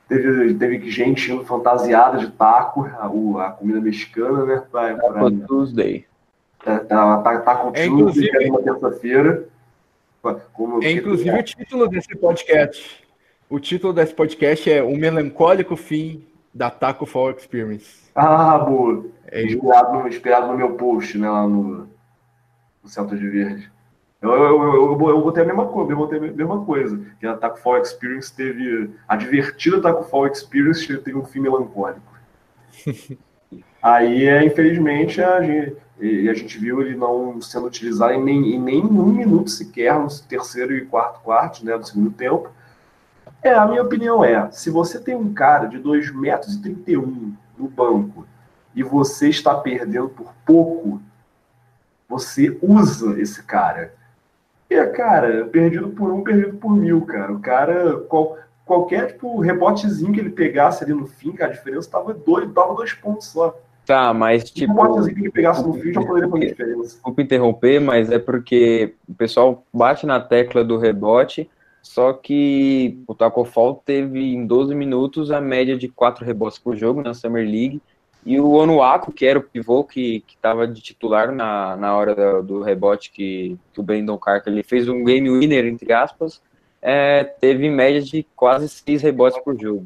Teve, 0.10 0.54
teve 0.56 0.92
gente 0.92 1.32
indo 1.32 1.46
fantasiada 1.46 2.18
de 2.18 2.30
taco, 2.32 2.86
a, 2.86 3.48
a 3.48 3.52
comida 3.52 3.80
mexicana, 3.80 4.44
né? 4.44 4.64
Pra, 4.70 4.96
Taco 4.96 5.32
Tuesday. 5.48 6.06
É, 6.66 6.78
tá, 6.80 7.18
tá, 7.20 7.40
taco 7.40 7.72
é, 7.74 7.88
Tuesday, 7.88 8.30
que 8.30 8.44
é 8.44 8.50
uma 8.50 8.62
terça-feira. 8.62 9.48
É 10.82 10.92
inclusive 10.92 11.38
o 11.38 11.44
título 11.44 11.88
desse 11.88 12.16
podcast. 12.18 13.03
O 13.50 13.60
título 13.60 13.94
desse 13.94 14.14
podcast 14.14 14.72
é 14.72 14.82
O 14.82 14.96
Melancólico 14.98 15.76
Fim 15.76 16.26
da 16.54 16.70
Taco 16.70 17.06
Fall 17.06 17.32
Experience. 17.32 18.10
Ah, 18.16 18.58
boa. 18.58 19.06
É 19.28 19.44
inspirado, 19.44 20.00
no, 20.00 20.08
inspirado 20.08 20.48
no 20.48 20.58
meu 20.58 20.76
post, 20.76 21.18
né, 21.18 21.30
lá 21.30 21.48
no, 21.48 21.90
no 22.84 22.90
Celta 22.90 23.16
de 23.16 23.28
Verde. 23.28 23.72
Eu, 24.22 24.32
eu, 24.32 24.64
eu, 24.64 25.10
eu, 25.10 25.22
botei 25.22 25.44
a 25.44 25.46
mesma 25.46 25.66
coisa, 25.68 25.92
eu 25.92 25.98
botei 25.98 26.18
a 26.18 26.22
mesma 26.22 26.64
coisa. 26.64 27.00
Que 27.20 27.28
a 27.28 27.36
Taco 27.36 27.60
Fall 27.60 27.82
Experience 27.82 28.34
teve. 28.34 28.92
A 29.08 29.18
divertida 29.18 29.82
Taco 29.82 30.04
Fall 30.04 30.28
Experience 30.28 30.98
teve 31.00 31.18
um 31.18 31.26
fim 31.26 31.42
melancólico. 31.42 32.14
Aí, 33.82 34.26
é, 34.26 34.46
infelizmente, 34.46 35.22
a 35.22 35.42
gente, 35.42 35.76
a 36.00 36.34
gente 36.34 36.58
viu 36.58 36.82
ele 36.82 36.96
não 36.96 37.42
sendo 37.42 37.68
utilizado 37.68 38.14
em 38.14 38.24
nem, 38.24 38.56
em 38.56 38.60
nem 38.60 38.82
um 38.82 39.08
minuto 39.08 39.50
sequer 39.50 40.00
no 40.00 40.08
terceiro 40.22 40.74
e 40.74 40.86
quarto 40.86 41.20
quarto 41.22 41.66
né, 41.66 41.78
do 41.78 41.86
segundo 41.86 42.12
tempo. 42.12 42.50
É, 43.44 43.54
a 43.54 43.68
minha 43.68 43.84
opinião 43.84 44.24
é, 44.24 44.50
se 44.52 44.70
você 44.70 45.00
tem 45.00 45.16
um 45.16 45.34
cara 45.34 45.68
de 45.68 45.78
2,31 45.78 46.14
metros 46.14 46.56
e 46.88 46.96
no 47.58 47.68
banco 47.68 48.26
e 48.74 48.82
você 48.82 49.30
está 49.30 49.54
perdendo 49.56 50.10
por 50.10 50.34
pouco, 50.46 51.02
você 52.08 52.58
usa 52.62 53.20
esse 53.20 53.44
cara. 53.44 53.94
E, 54.70 54.84
cara, 54.88 55.46
perdido 55.46 55.90
por 55.90 56.12
um, 56.12 56.24
perdido 56.24 56.58
por 56.58 56.76
mil, 56.76 57.02
cara. 57.02 57.34
O 57.34 57.40
cara, 57.40 57.98
qual, 58.08 58.38
qualquer 58.66 59.08
tipo, 59.08 59.40
rebotezinho 59.40 60.14
que 60.14 60.20
ele 60.20 60.30
pegasse 60.30 60.84
ali 60.84 60.94
no 60.94 61.06
fim, 61.06 61.34
cara, 61.34 61.52
a 61.52 61.54
diferença 61.54 61.92
tava 61.92 62.14
dois, 62.14 62.52
tava 62.54 62.74
dois 62.74 62.94
pontos 62.94 63.28
só. 63.28 63.56
Tá, 63.86 64.14
mas 64.14 64.50
tipo. 64.50 64.72
Um 64.72 64.76
rebotezinho 64.76 65.16
que 65.16 65.22
ele 65.22 65.32
pegasse 65.32 65.62
no 65.62 65.74
fim 65.74 65.92
já 65.92 66.02
poderia 66.02 66.30
fazer 66.30 66.46
diferença. 66.48 66.82
Desculpa 66.82 67.22
interromper, 67.22 67.80
mas 67.82 68.10
é 68.10 68.18
porque 68.18 68.96
o 69.08 69.14
pessoal 69.14 69.64
bate 69.74 70.06
na 70.06 70.20
tecla 70.20 70.64
do 70.64 70.78
rebote 70.78 71.50
só 71.84 72.14
que 72.14 72.98
o 73.06 73.14
Taco 73.14 73.44
Fall 73.44 73.84
teve 73.86 74.34
em 74.34 74.48
12 74.48 74.74
minutos 74.74 75.30
a 75.32 75.42
média 75.42 75.78
de 75.78 75.90
4 75.90 76.26
rebotes 76.26 76.58
por 76.58 76.78
jogo 76.78 77.04
na 77.04 77.14
Summer 77.14 77.46
League. 77.46 77.82
E 78.26 78.40
o 78.40 78.52
Onuaku, 78.52 79.12
que 79.12 79.26
era 79.26 79.38
o 79.38 79.44
pivô 79.44 79.84
que 79.84 80.24
estava 80.30 80.66
de 80.66 80.82
titular 80.82 81.34
na, 81.34 81.76
na 81.76 81.94
hora 81.94 82.42
do, 82.42 82.62
rebote 82.62 83.12
que, 83.12 83.58
que 83.74 83.82
o 83.82 83.84
Brandon 83.84 84.18
Carter 84.18 84.54
ele 84.54 84.64
fez 84.64 84.88
um 84.88 85.04
game 85.04 85.30
winner, 85.30 85.66
entre 85.66 85.92
aspas, 85.92 86.42
é, 86.82 87.26
teve 87.26 87.70
média 87.70 88.02
de 88.02 88.26
quase 88.34 88.70
6 88.70 89.02
rebotes 89.02 89.44
por 89.44 89.60
jogo. 89.60 89.86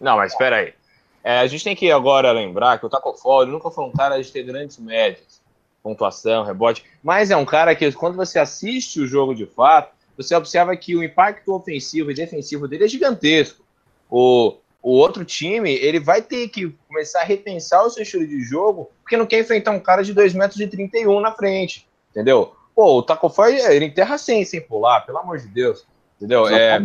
Não, 0.00 0.16
mas 0.16 0.32
espera 0.32 0.56
aí. 0.56 0.74
É, 1.22 1.38
a 1.38 1.46
gente 1.46 1.62
tem 1.62 1.76
que 1.76 1.92
agora 1.92 2.32
lembrar 2.32 2.80
que 2.80 2.86
o 2.86 2.88
Taco 2.88 3.14
Fall 3.14 3.46
nunca 3.46 3.70
foi 3.70 3.84
um 3.84 3.92
cara 3.92 4.20
de 4.20 4.32
ter 4.32 4.42
grandes 4.42 4.78
médias, 4.78 5.40
pontuação, 5.80 6.42
rebote, 6.42 6.84
mas 7.04 7.30
é 7.30 7.36
um 7.36 7.44
cara 7.44 7.72
que 7.76 7.92
quando 7.92 8.16
você 8.16 8.40
assiste 8.40 9.00
o 9.00 9.06
jogo 9.06 9.32
de 9.32 9.46
fato, 9.46 9.96
você 10.18 10.34
observa 10.34 10.76
que 10.76 10.96
o 10.96 11.02
impacto 11.02 11.54
ofensivo 11.54 12.10
e 12.10 12.14
defensivo 12.14 12.66
dele 12.66 12.84
é 12.84 12.88
gigantesco. 12.88 13.64
O, 14.10 14.56
o 14.82 14.90
outro 14.90 15.24
time, 15.24 15.72
ele 15.72 16.00
vai 16.00 16.20
ter 16.20 16.48
que 16.48 16.74
começar 16.88 17.20
a 17.20 17.24
repensar 17.24 17.84
o 17.84 17.90
seu 17.90 18.02
estilo 18.02 18.26
de 18.26 18.40
jogo, 18.40 18.90
porque 19.00 19.16
não 19.16 19.26
quer 19.26 19.40
enfrentar 19.40 19.70
um 19.70 19.78
cara 19.78 20.02
de 20.02 20.12
2,31 20.12 20.34
metros 20.34 20.60
e 20.60 20.66
31 20.66 21.20
na 21.20 21.30
frente, 21.30 21.86
entendeu? 22.10 22.52
Pô, 22.74 22.98
o 22.98 23.02
Taco 23.02 23.30
foi 23.30 23.60
ele 23.60 23.84
enterra 23.84 24.18
sem, 24.18 24.44
sem 24.44 24.60
pular, 24.60 25.02
pelo 25.02 25.18
amor 25.18 25.38
de 25.38 25.46
Deus, 25.46 25.86
entendeu? 26.16 26.48
É, 26.48 26.80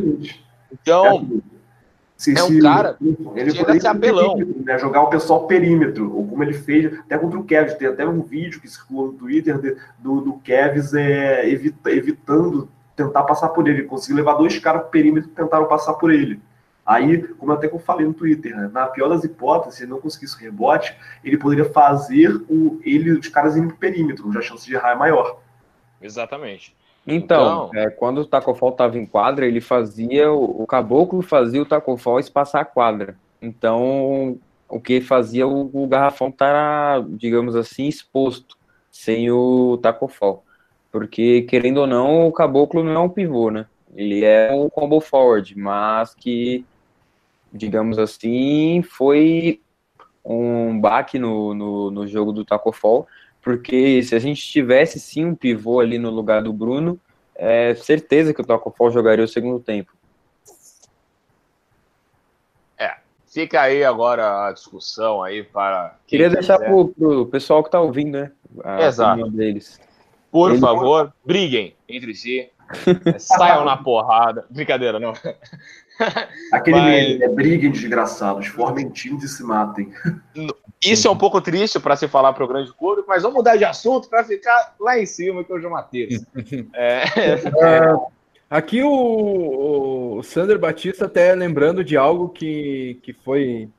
então, 0.72 1.42
se, 2.16 2.38
é 2.38 2.44
um 2.44 2.60
cara 2.60 2.98
ele 3.36 3.52
chega 3.52 3.74
a 3.74 3.80
ser 3.80 3.88
apelão. 3.88 4.38
Né, 4.38 4.78
jogar 4.78 5.02
o 5.02 5.10
pessoal 5.10 5.48
perímetro, 5.48 6.16
ou 6.16 6.28
como 6.28 6.44
ele 6.44 6.54
fez 6.54 7.00
até 7.00 7.18
contra 7.18 7.40
o 7.40 7.44
Kevs, 7.44 7.74
tem 7.76 7.88
até 7.88 8.06
um 8.08 8.22
vídeo 8.22 8.62
que 8.62 8.68
circulou 8.68 9.08
no 9.08 9.14
Twitter 9.14 9.58
de, 9.58 9.76
do, 9.98 10.22
do 10.22 10.34
Kevs 10.34 10.94
é, 10.94 11.50
evita, 11.50 11.92
evitando 11.92 12.70
tentar 12.96 13.24
passar 13.24 13.50
por 13.50 13.68
ele. 13.68 13.84
Conseguiu 13.84 14.18
levar 14.18 14.34
dois 14.34 14.58
caras 14.60 14.82
pro 14.84 14.92
perímetro 14.92 15.30
e 15.30 15.34
tentaram 15.34 15.68
passar 15.68 15.94
por 15.94 16.12
ele. 16.12 16.40
Aí, 16.86 17.24
como 17.36 17.54
até 17.54 17.68
que 17.68 17.76
eu 17.76 17.80
falei 17.80 18.06
no 18.06 18.14
Twitter, 18.14 18.56
né? 18.56 18.70
na 18.72 18.88
pior 18.88 19.08
das 19.08 19.24
hipóteses, 19.24 19.76
se 19.76 19.84
ele 19.84 19.92
não 19.92 20.02
conseguisse 20.02 20.36
o 20.36 20.40
rebote, 20.40 20.96
ele 21.24 21.38
poderia 21.38 21.66
fazer 21.66 22.36
o, 22.50 22.80
ele, 22.84 23.12
os 23.12 23.28
caras 23.30 23.56
irem 23.56 23.70
pro 23.70 23.78
perímetro, 23.78 24.32
já 24.34 24.40
a 24.40 24.42
chance 24.42 24.66
de 24.66 24.76
errar 24.76 24.92
é 24.92 24.96
maior. 24.96 25.40
Exatamente. 26.02 26.76
Então, 27.08 27.70
então... 27.70 27.82
É, 27.82 27.90
quando 27.90 28.20
o 28.20 28.26
Tacofal 28.26 28.70
estava 28.70 28.98
em 28.98 29.06
quadra, 29.06 29.46
ele 29.46 29.62
fazia, 29.62 30.32
o, 30.32 30.64
o 30.64 30.68
caboclo 30.68 31.22
fazia 31.22 31.62
o 31.62 31.66
Tacofal 31.66 32.20
espaçar 32.20 32.62
a 32.62 32.66
quadra. 32.66 33.16
Então, 33.42 34.38
o 34.68 34.80
que 34.80 35.00
fazia 35.00 35.48
o, 35.48 35.70
o 35.74 35.88
garrafão 35.88 36.30
estar, 36.30 37.02
digamos 37.10 37.56
assim, 37.56 37.88
exposto, 37.88 38.58
sem 38.92 39.32
o 39.32 39.78
Tacofal. 39.82 40.44
Porque, 40.94 41.42
querendo 41.50 41.80
ou 41.80 41.88
não, 41.88 42.28
o 42.28 42.32
Caboclo 42.32 42.84
não 42.84 42.92
é 42.92 43.00
um 43.00 43.10
pivô, 43.10 43.50
né? 43.50 43.66
Ele 43.96 44.24
é 44.24 44.54
um 44.54 44.70
combo 44.70 45.02
forward, 45.02 45.58
mas 45.58 46.14
que, 46.14 46.64
digamos 47.52 47.98
assim, 47.98 48.84
foi 48.84 49.60
um 50.24 50.80
baque 50.80 51.18
no, 51.18 51.56
no, 51.56 51.90
no 51.90 52.06
jogo 52.06 52.32
do 52.32 52.46
Taco 52.46 52.72
Fall, 52.72 53.08
porque 53.42 54.04
se 54.04 54.14
a 54.14 54.20
gente 54.20 54.46
tivesse 54.46 55.00
sim 55.00 55.26
um 55.26 55.34
pivô 55.34 55.80
ali 55.80 55.98
no 55.98 56.12
lugar 56.12 56.44
do 56.44 56.54
Bruno, 56.54 57.00
é 57.34 57.74
certeza 57.74 58.32
que 58.32 58.42
o 58.42 58.46
Taco 58.46 58.70
Fall 58.70 58.92
jogaria 58.92 59.26
o 59.26 59.28
segundo 59.28 59.60
tempo. 59.60 59.92
É, 62.78 62.98
fica 63.26 63.62
aí 63.62 63.84
agora 63.84 64.46
a 64.46 64.52
discussão 64.52 65.24
aí 65.24 65.44
para. 65.44 65.98
Queria 66.06 66.30
deixar 66.30 66.60
para 66.60 66.72
o 66.72 67.26
pessoal 67.26 67.64
que 67.64 67.70
está 67.70 67.82
ouvindo, 67.82 68.12
né? 68.12 68.32
A 68.64 68.84
Exato. 68.84 69.32
deles. 69.32 69.82
Por 70.34 70.50
Ele 70.50 70.60
favor, 70.60 71.14
briguem 71.24 71.76
entre 71.88 72.16
si. 72.16 72.50
saiam 73.20 73.64
na 73.64 73.78
porrada. 73.78 74.48
Brincadeira, 74.50 75.00
não. 75.00 75.14
Aquele 76.52 76.80
Mas... 76.80 76.90
meme, 76.90 77.20
né? 77.20 77.28
Briguem, 77.28 77.70
desgraçados, 77.70 78.48
formem 78.48 78.90
times 78.90 79.24
e 79.24 79.28
se 79.28 79.44
matem. 79.44 79.94
Isso 80.84 81.08
é 81.08 81.12
um 81.12 81.18
pouco 81.18 81.40
triste 81.40 81.80
para 81.80 81.96
se 81.96 82.08
falar 82.08 82.34
para 82.34 82.44
o 82.44 82.48
grande 82.48 82.74
público, 82.74 83.08
mas 83.08 83.22
vamos 83.22 83.38
mudar 83.38 83.58
de 83.58 83.64
assunto 83.64 84.10
para 84.10 84.24
ficar 84.24 84.74
lá 84.80 85.00
em 85.00 85.06
cima, 85.06 85.44
que 85.44 85.52
é 85.54 85.56
o 85.56 85.60
João 85.60 85.74
Matheus. 85.74 86.26
É... 86.74 87.04
É, 87.46 87.96
Aqui 88.50 88.82
o, 88.82 90.18
o 90.18 90.24
Sander 90.24 90.58
Batista 90.58 91.06
até 91.06 91.36
lembrando 91.36 91.84
de 91.84 91.96
algo 91.96 92.30
que, 92.30 93.00
que 93.04 93.14
foi 93.14 93.70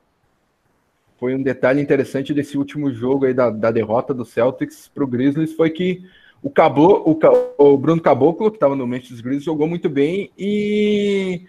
foi 1.17 1.35
um 1.35 1.41
detalhe 1.41 1.81
interessante 1.81 2.33
desse 2.33 2.57
último 2.57 2.93
jogo 2.93 3.25
aí 3.25 3.33
da, 3.33 3.49
da 3.49 3.71
derrota 3.71 4.13
do 4.13 4.25
Celtics 4.25 4.89
para 4.93 5.03
o 5.03 5.07
Grizzlies 5.07 5.53
foi 5.53 5.69
que 5.69 6.03
o, 6.45 6.49
Cabo, 6.51 7.01
o, 7.03 7.17
o 7.57 7.75
Bruno 7.75 7.99
Caboclo, 7.99 8.51
que 8.51 8.57
estava 8.57 8.75
no 8.75 8.85
Memphis 8.85 9.19
Grizzlies, 9.19 9.43
jogou 9.43 9.67
muito 9.67 9.89
bem 9.89 10.29
e 10.37 11.41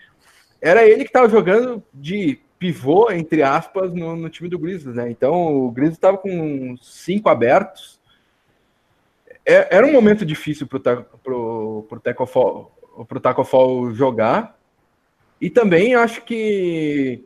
era 0.58 0.88
ele 0.88 1.04
que 1.04 1.10
estava 1.10 1.28
jogando 1.28 1.84
de 1.92 2.40
pivô, 2.58 3.10
entre 3.10 3.42
aspas, 3.42 3.92
no, 3.92 4.16
no, 4.16 4.30
time 4.30 4.48
do 4.48 4.58
Grizzlies, 4.58 4.96
né? 4.96 5.10
Então 5.10 5.54
o 5.54 5.70
Grizzlies 5.70 5.98
estava 5.98 6.16
com 6.16 6.78
cinco 6.80 7.28
abertos. 7.28 8.00
É, 9.44 9.76
era 9.76 9.86
um 9.86 9.92
momento 9.92 10.24
difícil 10.24 10.66
para 10.66 11.04
o 11.22 12.00
Taco 12.02 13.44
Fall, 13.44 13.92
jogar. 13.92 14.58
E 15.38 15.50
também 15.50 15.94
acho 15.94 16.22
que 16.22 17.22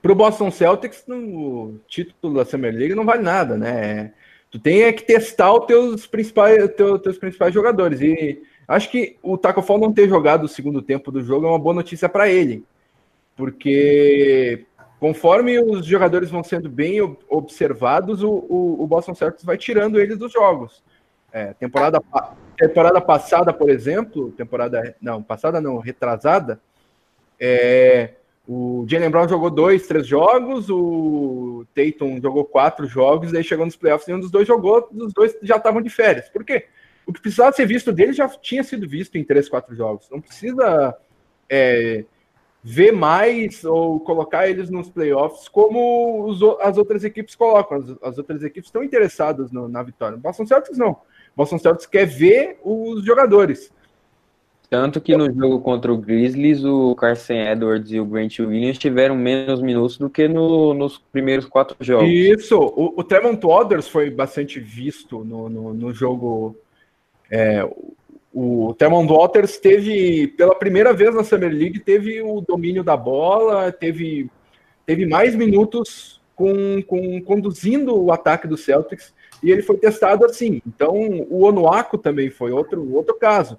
para 0.00 0.12
o 0.12 0.14
Boston 0.14 0.50
Celtics, 0.50 1.04
o 1.06 1.74
título 1.86 2.38
da 2.38 2.46
Summer 2.46 2.74
League 2.74 2.94
não 2.94 3.04
vale 3.04 3.22
nada, 3.22 3.58
né? 3.58 4.14
Tu 4.52 4.58
tem 4.58 4.82
é 4.82 4.92
que 4.92 5.02
testar 5.02 5.50
os 5.54 5.64
teus 5.64 6.06
principais, 6.06 6.68
teus, 6.74 7.00
teus 7.00 7.16
principais 7.16 7.54
jogadores. 7.54 8.02
E 8.02 8.42
acho 8.68 8.90
que 8.90 9.16
o 9.22 9.38
Taco 9.38 9.62
Fall 9.62 9.78
não 9.78 9.94
ter 9.94 10.06
jogado 10.10 10.44
o 10.44 10.48
segundo 10.48 10.82
tempo 10.82 11.10
do 11.10 11.22
jogo 11.22 11.46
é 11.46 11.48
uma 11.48 11.58
boa 11.58 11.74
notícia 11.74 12.06
para 12.06 12.28
ele. 12.28 12.62
Porque 13.34 14.66
conforme 15.00 15.58
os 15.58 15.86
jogadores 15.86 16.30
vão 16.30 16.44
sendo 16.44 16.68
bem 16.68 17.00
observados, 17.30 18.22
o, 18.22 18.30
o, 18.30 18.82
o 18.82 18.86
Boston 18.86 19.14
Celtics 19.14 19.42
vai 19.42 19.56
tirando 19.56 19.98
eles 19.98 20.18
dos 20.18 20.30
jogos. 20.30 20.84
É, 21.32 21.54
temporada, 21.54 21.98
temporada 22.54 23.00
passada, 23.00 23.54
por 23.54 23.70
exemplo, 23.70 24.32
temporada 24.32 24.94
não 25.00 25.22
passada 25.22 25.62
não 25.62 25.78
retrasada, 25.78 26.60
é, 27.40 28.10
o 28.46 28.84
Jalen 28.88 29.10
Brown 29.10 29.28
jogou 29.28 29.50
dois, 29.50 29.86
três 29.86 30.06
jogos, 30.06 30.68
o 30.68 31.64
Tatum 31.74 32.20
jogou 32.20 32.44
quatro 32.44 32.86
jogos, 32.86 33.30
daí 33.30 33.44
chegou 33.44 33.64
nos 33.64 33.76
playoffs 33.76 34.08
e 34.08 34.12
um 34.12 34.20
dos 34.20 34.30
dois 34.30 34.46
jogou, 34.46 34.88
os 34.92 35.12
dois 35.12 35.36
já 35.42 35.56
estavam 35.56 35.80
de 35.80 35.88
férias. 35.88 36.28
Por 36.28 36.44
quê? 36.44 36.66
O 37.06 37.12
que 37.12 37.20
precisava 37.20 37.54
ser 37.54 37.66
visto 37.66 37.92
dele 37.92 38.12
já 38.12 38.28
tinha 38.28 38.62
sido 38.64 38.88
visto 38.88 39.16
em 39.16 39.24
três, 39.24 39.48
quatro 39.48 39.74
jogos. 39.74 40.08
Não 40.10 40.20
precisa 40.20 40.96
é, 41.48 42.04
ver 42.62 42.92
mais 42.92 43.64
ou 43.64 44.00
colocar 44.00 44.48
eles 44.48 44.70
nos 44.70 44.88
playoffs 44.88 45.48
como 45.48 46.24
os, 46.26 46.40
as 46.60 46.78
outras 46.78 47.04
equipes 47.04 47.34
colocam. 47.34 47.78
As, 47.78 47.90
as 48.02 48.18
outras 48.18 48.42
equipes 48.42 48.68
estão 48.68 48.82
interessadas 48.82 49.50
no, 49.50 49.68
na 49.68 49.82
vitória. 49.82 50.16
Boston 50.16 50.46
Celtics 50.46 50.78
não. 50.78 50.96
Boston 51.36 51.58
Celtics 51.58 51.86
quer 51.86 52.06
ver 52.06 52.58
os 52.62 53.04
jogadores. 53.04 53.72
Tanto 54.72 55.02
que 55.02 55.14
no 55.14 55.30
jogo 55.30 55.60
contra 55.60 55.92
o 55.92 55.98
Grizzlies, 55.98 56.64
o 56.64 56.94
Carson 56.94 57.34
Edwards 57.34 57.92
e 57.92 58.00
o 58.00 58.06
Grant 58.06 58.38
Williams 58.38 58.78
tiveram 58.78 59.14
menos 59.14 59.60
minutos 59.60 59.98
do 59.98 60.08
que 60.08 60.26
no, 60.26 60.72
nos 60.72 60.96
primeiros 60.96 61.44
quatro 61.44 61.76
jogos. 61.78 62.08
Isso, 62.08 62.58
o, 62.58 62.94
o 62.98 63.04
Tremont 63.04 63.38
Waters 63.46 63.86
foi 63.86 64.08
bastante 64.08 64.58
visto 64.58 65.22
no, 65.26 65.50
no, 65.50 65.74
no 65.74 65.92
jogo. 65.92 66.56
É, 67.30 67.68
o 68.32 68.74
Tremont 68.78 69.12
Waters 69.12 69.58
teve, 69.58 70.28
pela 70.28 70.54
primeira 70.54 70.94
vez 70.94 71.14
na 71.14 71.22
Summer 71.22 71.52
League, 71.52 71.80
teve 71.80 72.22
o 72.22 72.40
domínio 72.40 72.82
da 72.82 72.96
bola, 72.96 73.70
teve, 73.70 74.30
teve 74.86 75.04
mais 75.04 75.34
minutos 75.34 76.18
com, 76.34 76.82
com, 76.84 77.20
conduzindo 77.20 77.94
o 77.94 78.10
ataque 78.10 78.48
do 78.48 78.56
Celtics, 78.56 79.12
e 79.42 79.50
ele 79.50 79.60
foi 79.60 79.76
testado 79.76 80.24
assim. 80.24 80.62
Então, 80.66 80.94
o 81.28 81.44
Onuaku 81.44 81.98
também 81.98 82.30
foi 82.30 82.52
outro, 82.52 82.90
outro 82.94 83.14
caso 83.16 83.58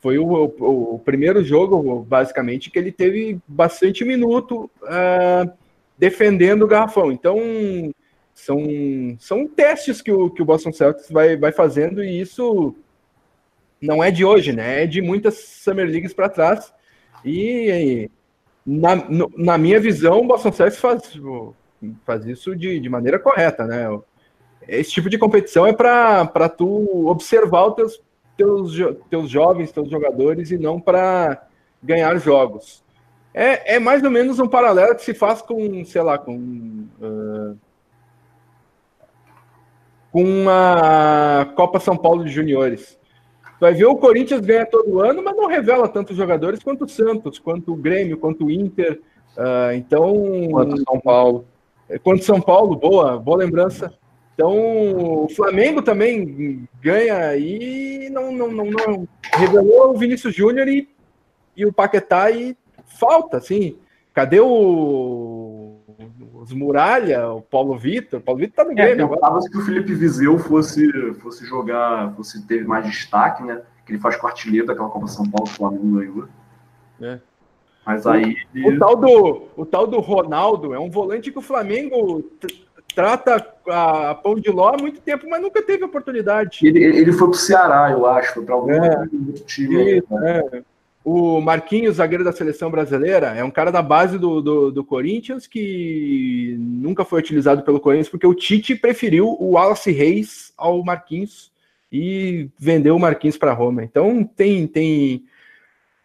foi 0.00 0.18
o, 0.18 0.26
o, 0.26 0.94
o, 0.94 0.98
primeiro 0.98 1.42
jogo, 1.42 2.02
basicamente, 2.02 2.70
que 2.70 2.78
ele 2.78 2.92
teve 2.92 3.38
bastante 3.46 4.04
minuto 4.04 4.70
uh, 4.82 5.50
defendendo 5.98 6.62
o 6.62 6.68
garrafão. 6.68 7.10
Então, 7.10 7.36
são, 8.32 9.16
são 9.18 9.48
testes 9.48 10.00
que 10.00 10.12
o, 10.12 10.30
que 10.30 10.40
o 10.40 10.44
Boston 10.44 10.72
Celtics 10.72 11.10
vai, 11.10 11.36
vai 11.36 11.50
fazendo 11.50 12.02
e 12.04 12.20
isso 12.20 12.74
não 13.80 14.02
é 14.02 14.10
de 14.10 14.24
hoje, 14.24 14.52
né? 14.52 14.84
É 14.84 14.86
de 14.86 15.02
muitas 15.02 15.34
Summer 15.38 15.86
Leagues 15.86 16.12
para 16.12 16.28
trás. 16.28 16.72
E 17.24 18.08
na, 18.64 18.94
no, 18.94 19.30
na 19.36 19.58
minha 19.58 19.80
visão, 19.80 20.20
o 20.20 20.26
Boston 20.26 20.52
Celtics 20.52 20.80
faz, 20.80 21.20
faz 22.06 22.26
isso 22.26 22.54
de, 22.54 22.78
de 22.78 22.88
maneira 22.88 23.18
correta, 23.18 23.66
né? 23.66 23.86
Esse 24.68 24.90
tipo 24.90 25.10
de 25.10 25.18
competição 25.18 25.66
é 25.66 25.72
para 25.72 26.48
tu 26.48 27.08
observar 27.08 27.66
os 27.66 27.74
teus 27.74 28.02
teus, 28.38 28.72
teus 29.10 29.28
jovens, 29.28 29.72
teus 29.72 29.90
jogadores, 29.90 30.52
e 30.52 30.56
não 30.56 30.80
para 30.80 31.46
ganhar 31.82 32.16
jogos. 32.18 32.84
É, 33.34 33.74
é 33.74 33.78
mais 33.78 34.02
ou 34.02 34.10
menos 34.10 34.38
um 34.38 34.48
paralelo 34.48 34.94
que 34.94 35.02
se 35.02 35.12
faz 35.12 35.42
com, 35.42 35.84
sei 35.84 36.02
lá, 36.02 36.16
com. 36.16 36.36
Uh, 37.00 37.58
com 40.10 40.48
a 40.48 41.46
Copa 41.54 41.78
São 41.78 41.96
Paulo 41.96 42.24
de 42.24 42.30
Juniores. 42.30 42.98
Vai 43.60 43.74
ver 43.74 43.84
o 43.84 43.96
Corinthians 43.96 44.40
ganha 44.40 44.64
todo 44.64 45.00
ano, 45.00 45.22
mas 45.22 45.36
não 45.36 45.46
revela 45.46 45.88
tantos 45.88 46.16
jogadores 46.16 46.62
quanto 46.62 46.84
o 46.84 46.88
Santos, 46.88 47.38
quanto 47.38 47.72
o 47.72 47.76
Grêmio, 47.76 48.16
quanto 48.16 48.46
o 48.46 48.50
Inter. 48.50 49.00
Uh, 49.36 49.72
então. 49.74 50.14
Quanto 50.50 50.82
São 50.82 51.00
Paulo. 51.00 51.44
Quanto 52.02 52.24
São 52.24 52.40
Paulo, 52.40 52.76
boa, 52.76 53.18
boa 53.18 53.36
lembrança. 53.36 53.97
Então, 54.38 55.24
o 55.24 55.28
Flamengo 55.34 55.82
também 55.82 56.68
ganha 56.80 57.36
e 57.36 58.08
não, 58.08 58.30
não, 58.30 58.48
não, 58.52 58.64
não 58.66 59.08
revelou 59.34 59.90
o 59.90 59.98
Vinícius 59.98 60.32
Júnior 60.32 60.68
e, 60.68 60.88
e 61.56 61.66
o 61.66 61.72
Paquetá 61.72 62.30
e 62.30 62.56
falta, 62.86 63.38
assim. 63.38 63.76
Cadê 64.14 64.38
o 64.38 65.80
os 66.34 66.52
Muralha, 66.52 67.32
o 67.32 67.42
Paulo 67.42 67.76
Vitor? 67.76 68.20
O 68.20 68.22
Paulo 68.22 68.38
Vitor 68.38 68.54
tá 68.54 68.70
no 68.70 68.76
Grêmio. 68.76 69.00
É, 69.00 69.02
agora. 69.02 69.40
que 69.40 69.58
o 69.58 69.62
Felipe 69.62 69.92
Viseu 69.92 70.38
fosse, 70.38 70.88
fosse 71.14 71.44
jogar, 71.44 72.14
fosse 72.14 72.46
ter 72.46 72.64
mais 72.64 72.86
destaque, 72.86 73.42
né? 73.42 73.60
Que 73.84 73.90
ele 73.90 73.98
faz 73.98 74.16
quartilheiro 74.16 74.68
daquela 74.68 74.88
Copa 74.88 75.08
São 75.08 75.28
Paulo 75.28 75.48
Flamengo 75.48 75.98
ganhou. 75.98 76.28
É. 77.00 77.18
Mas 77.84 78.06
aí. 78.06 78.36
O, 78.54 78.68
o, 78.68 78.78
tal 78.78 78.94
do, 78.94 79.48
o 79.56 79.66
tal 79.66 79.84
do 79.84 79.98
Ronaldo 79.98 80.72
é 80.72 80.78
um 80.78 80.90
volante 80.90 81.32
que 81.32 81.38
o 81.38 81.42
Flamengo 81.42 82.22
trata 82.98 83.46
a 83.68 84.12
pão 84.12 84.34
de 84.34 84.50
ló 84.50 84.74
há 84.74 84.76
muito 84.76 85.00
tempo, 85.00 85.24
mas 85.30 85.40
nunca 85.40 85.62
teve 85.62 85.84
oportunidade. 85.84 86.66
Ele, 86.66 86.82
ele 86.82 87.12
foi 87.12 87.28
para 87.28 87.36
o 87.36 87.38
Ceará, 87.38 87.92
eu 87.92 88.04
acho, 88.04 88.34
foi 88.34 88.44
para 88.44 88.56
algum 88.56 88.72
é, 88.72 89.06
time. 89.46 89.98
Isso, 89.98 90.14
né? 90.14 90.42
é. 90.52 90.62
O 91.04 91.40
Marquinhos, 91.40 91.94
zagueiro 91.94 92.24
da 92.24 92.32
seleção 92.32 92.72
brasileira, 92.72 93.28
é 93.28 93.44
um 93.44 93.52
cara 93.52 93.70
da 93.70 93.80
base 93.80 94.18
do, 94.18 94.42
do, 94.42 94.72
do, 94.72 94.84
Corinthians 94.84 95.46
que 95.46 96.56
nunca 96.58 97.04
foi 97.04 97.20
utilizado 97.20 97.62
pelo 97.62 97.78
Corinthians 97.78 98.08
porque 98.08 98.26
o 98.26 98.34
Tite 98.34 98.74
preferiu 98.74 99.28
o 99.28 99.52
Wallace 99.52 99.92
Reis 99.92 100.52
ao 100.58 100.82
Marquinhos 100.82 101.52
e 101.92 102.50
vendeu 102.58 102.96
o 102.96 103.00
Marquinhos 103.00 103.38
para 103.38 103.52
Roma. 103.52 103.84
Então 103.84 104.24
tem 104.24 104.66
tem 104.66 105.22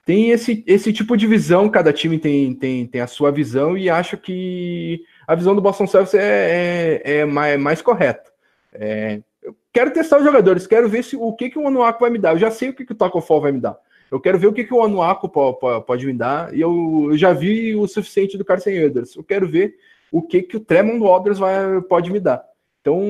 tem 0.05 0.29
esse, 0.29 0.63
esse 0.67 0.93
tipo 0.93 1.17
de 1.17 1.25
visão, 1.25 1.69
cada 1.69 1.91
time 1.91 2.19
tem, 2.19 2.53
tem, 2.53 2.85
tem 2.85 3.01
a 3.01 3.07
sua 3.07 3.31
visão 3.31 3.75
e 3.75 3.89
acho 3.89 4.15
que 4.15 5.01
a 5.27 5.35
visão 5.35 5.55
do 5.55 5.61
Boston 5.61 5.87
Celtics 5.87 6.13
é, 6.13 7.01
é, 7.03 7.17
é 7.17 7.25
mais, 7.25 7.59
mais, 7.59 7.81
correta. 7.81 8.31
É, 8.73 9.21
eu 9.41 9.55
quero 9.71 9.91
testar 9.91 10.17
os 10.17 10.23
jogadores, 10.23 10.67
quero 10.67 10.89
ver 10.89 11.03
se, 11.03 11.15
o 11.15 11.33
que, 11.33 11.49
que 11.49 11.59
o 11.59 11.67
Anuaco 11.67 12.01
vai 12.01 12.09
me 12.09 12.19
dar. 12.19 12.33
Eu 12.33 12.39
já 12.39 12.51
sei 12.51 12.69
o 12.69 12.73
que, 12.73 12.85
que 12.85 12.91
o 12.91 12.95
Taco 12.95 13.21
Fall 13.21 13.41
vai 13.41 13.51
me 13.51 13.59
dar. 13.59 13.77
Eu 14.11 14.19
quero 14.19 14.37
ver 14.37 14.47
o 14.47 14.53
que, 14.53 14.63
que 14.63 14.73
o 14.73 14.83
Anuaco 14.83 15.27
pode, 15.27 15.85
pode 15.85 16.05
me 16.05 16.13
dar. 16.13 16.53
E 16.53 16.61
eu, 16.61 17.09
eu, 17.09 17.17
já 17.17 17.33
vi 17.33 17.75
o 17.75 17.87
suficiente 17.87 18.37
do 18.37 18.45
Carson 18.45 18.69
Edwards. 18.69 19.15
Eu 19.15 19.23
quero 19.23 19.47
ver 19.47 19.75
o 20.11 20.21
que, 20.21 20.43
que 20.43 20.57
o 20.57 20.59
Tremont 20.59 20.99
Waters 20.99 21.39
vai, 21.39 21.81
pode 21.81 22.11
me 22.11 22.19
dar. 22.19 22.43
Então, 22.81 23.01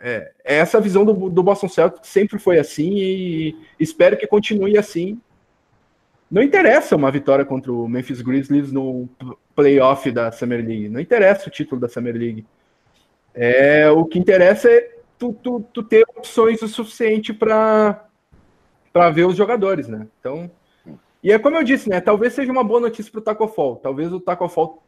é, 0.00 0.32
é 0.44 0.56
essa 0.56 0.80
visão 0.80 1.04
do, 1.04 1.30
do 1.30 1.42
Boston 1.42 1.68
Celtics 1.68 2.08
sempre 2.08 2.38
foi 2.38 2.58
assim 2.58 2.90
e 2.94 3.56
espero 3.78 4.16
que 4.16 4.26
continue 4.26 4.76
assim 4.76 5.20
não 6.30 6.42
interessa 6.42 6.96
uma 6.96 7.10
vitória 7.10 7.44
contra 7.44 7.72
o 7.72 7.88
Memphis 7.88 8.20
Grizzlies 8.20 8.70
no 8.70 9.08
playoff 9.54 10.10
da 10.10 10.30
Summer 10.30 10.64
League. 10.64 10.88
Não 10.88 11.00
interessa 11.00 11.48
o 11.48 11.52
título 11.52 11.80
da 11.80 11.88
Summer 11.88 12.14
League. 12.14 12.46
É, 13.34 13.88
o 13.90 14.04
que 14.04 14.18
interessa 14.18 14.70
é 14.70 14.96
tu, 15.18 15.32
tu, 15.32 15.64
tu 15.72 15.82
ter 15.82 16.04
opções 16.16 16.60
o 16.60 16.68
suficiente 16.68 17.32
para 17.32 18.08
ver 19.12 19.26
os 19.26 19.36
jogadores, 19.36 19.88
né? 19.88 20.06
Então, 20.20 20.50
e 21.22 21.32
é 21.32 21.38
como 21.38 21.56
eu 21.56 21.64
disse, 21.64 21.88
né? 21.88 22.00
Talvez 22.00 22.34
seja 22.34 22.52
uma 22.52 22.62
boa 22.62 22.80
notícia 22.80 23.10
para 23.10 23.20
o 23.20 23.22
Taco 23.22 23.48
Fall. 23.48 23.76
Talvez 23.76 24.12
o 24.12 24.20
Taco 24.20 24.48
Fall 24.48 24.82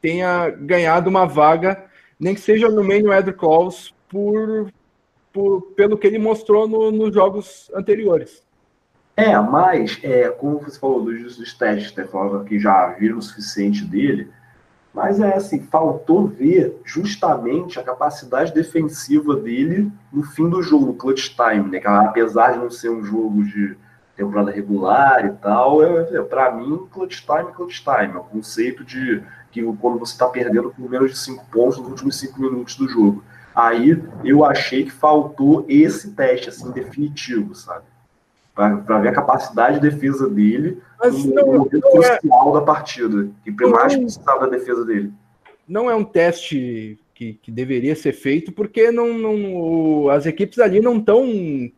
tenha 0.00 0.50
ganhado 0.50 1.10
uma 1.10 1.26
vaga, 1.26 1.86
nem 2.20 2.34
que 2.34 2.40
seja 2.40 2.68
no 2.68 2.84
main 2.84 3.02
Red 3.02 3.32
Claus, 3.32 3.94
por, 4.08 4.70
por, 5.32 5.72
pelo 5.72 5.98
que 5.98 6.06
ele 6.06 6.18
mostrou 6.18 6.68
no, 6.68 6.92
nos 6.92 7.12
jogos 7.12 7.70
anteriores. 7.74 8.43
É, 9.16 9.38
mas, 9.38 9.98
é, 10.02 10.28
como 10.28 10.58
você 10.58 10.78
falou 10.78 11.04
dos, 11.04 11.36
dos 11.36 11.54
testes, 11.54 12.10
falava 12.10 12.44
que 12.44 12.58
já 12.58 12.88
viram 12.88 13.18
o 13.18 13.22
suficiente 13.22 13.84
dele, 13.84 14.30
mas 14.92 15.20
é 15.20 15.34
assim, 15.34 15.60
faltou 15.62 16.26
ver 16.26 16.80
justamente 16.84 17.78
a 17.78 17.82
capacidade 17.82 18.52
defensiva 18.52 19.36
dele 19.36 19.90
no 20.12 20.22
fim 20.22 20.48
do 20.48 20.62
jogo, 20.62 20.94
clutch 20.94 21.34
time, 21.34 21.70
né? 21.70 21.80
Que, 21.80 21.86
apesar 21.86 22.52
de 22.52 22.58
não 22.58 22.70
ser 22.70 22.90
um 22.90 23.04
jogo 23.04 23.44
de, 23.44 23.76
temporada 24.16 24.50
regular 24.50 25.26
e 25.26 25.30
tal. 25.32 25.82
É, 25.82 26.16
é, 26.16 26.22
para 26.22 26.50
mim, 26.52 26.86
clutch 26.90 27.22
time 27.24 27.52
clutch 27.52 27.82
time. 27.82 28.14
É 28.14 28.18
o 28.18 28.24
conceito 28.24 28.84
de 28.84 29.22
que 29.50 29.62
quando 29.80 29.98
você 29.98 30.12
está 30.12 30.26
perdendo 30.26 30.70
por 30.70 30.88
menos 30.90 31.12
de 31.12 31.18
cinco 31.18 31.44
pontos 31.50 31.78
nos 31.78 31.88
últimos 31.88 32.18
cinco 32.18 32.40
minutos 32.40 32.76
do 32.76 32.88
jogo. 32.88 33.22
Aí 33.54 34.02
eu 34.24 34.44
achei 34.44 34.84
que 34.84 34.90
faltou 34.90 35.64
esse 35.68 36.10
teste 36.12 36.48
assim 36.48 36.72
definitivo, 36.72 37.54
sabe? 37.54 37.84
Para 38.54 39.00
ver 39.00 39.08
a 39.08 39.12
capacidade 39.12 39.80
de 39.80 39.90
defesa 39.90 40.30
dele 40.30 40.80
Mas 41.00 41.24
no 41.24 41.34
não, 41.34 41.46
momento 41.46 41.80
não 41.80 42.02
é- 42.04 42.18
crucial 42.18 42.50
é... 42.50 42.52
da 42.52 42.60
partida. 42.60 43.28
E 43.44 43.50
por 43.50 43.68
mais 43.68 43.94
que 43.94 44.02
precisava 44.02 44.40
da 44.40 44.46
defesa 44.46 44.84
dele. 44.84 45.12
Não 45.66 45.90
é 45.90 45.94
um 45.94 46.04
teste 46.04 46.98
que, 47.14 47.34
que 47.34 47.50
deveria 47.50 47.96
ser 47.96 48.12
feito, 48.12 48.52
porque 48.52 48.90
não, 48.90 49.16
não, 49.16 50.08
as 50.08 50.26
equipes 50.26 50.58
ali 50.58 50.80
não 50.80 50.98
estão 50.98 51.24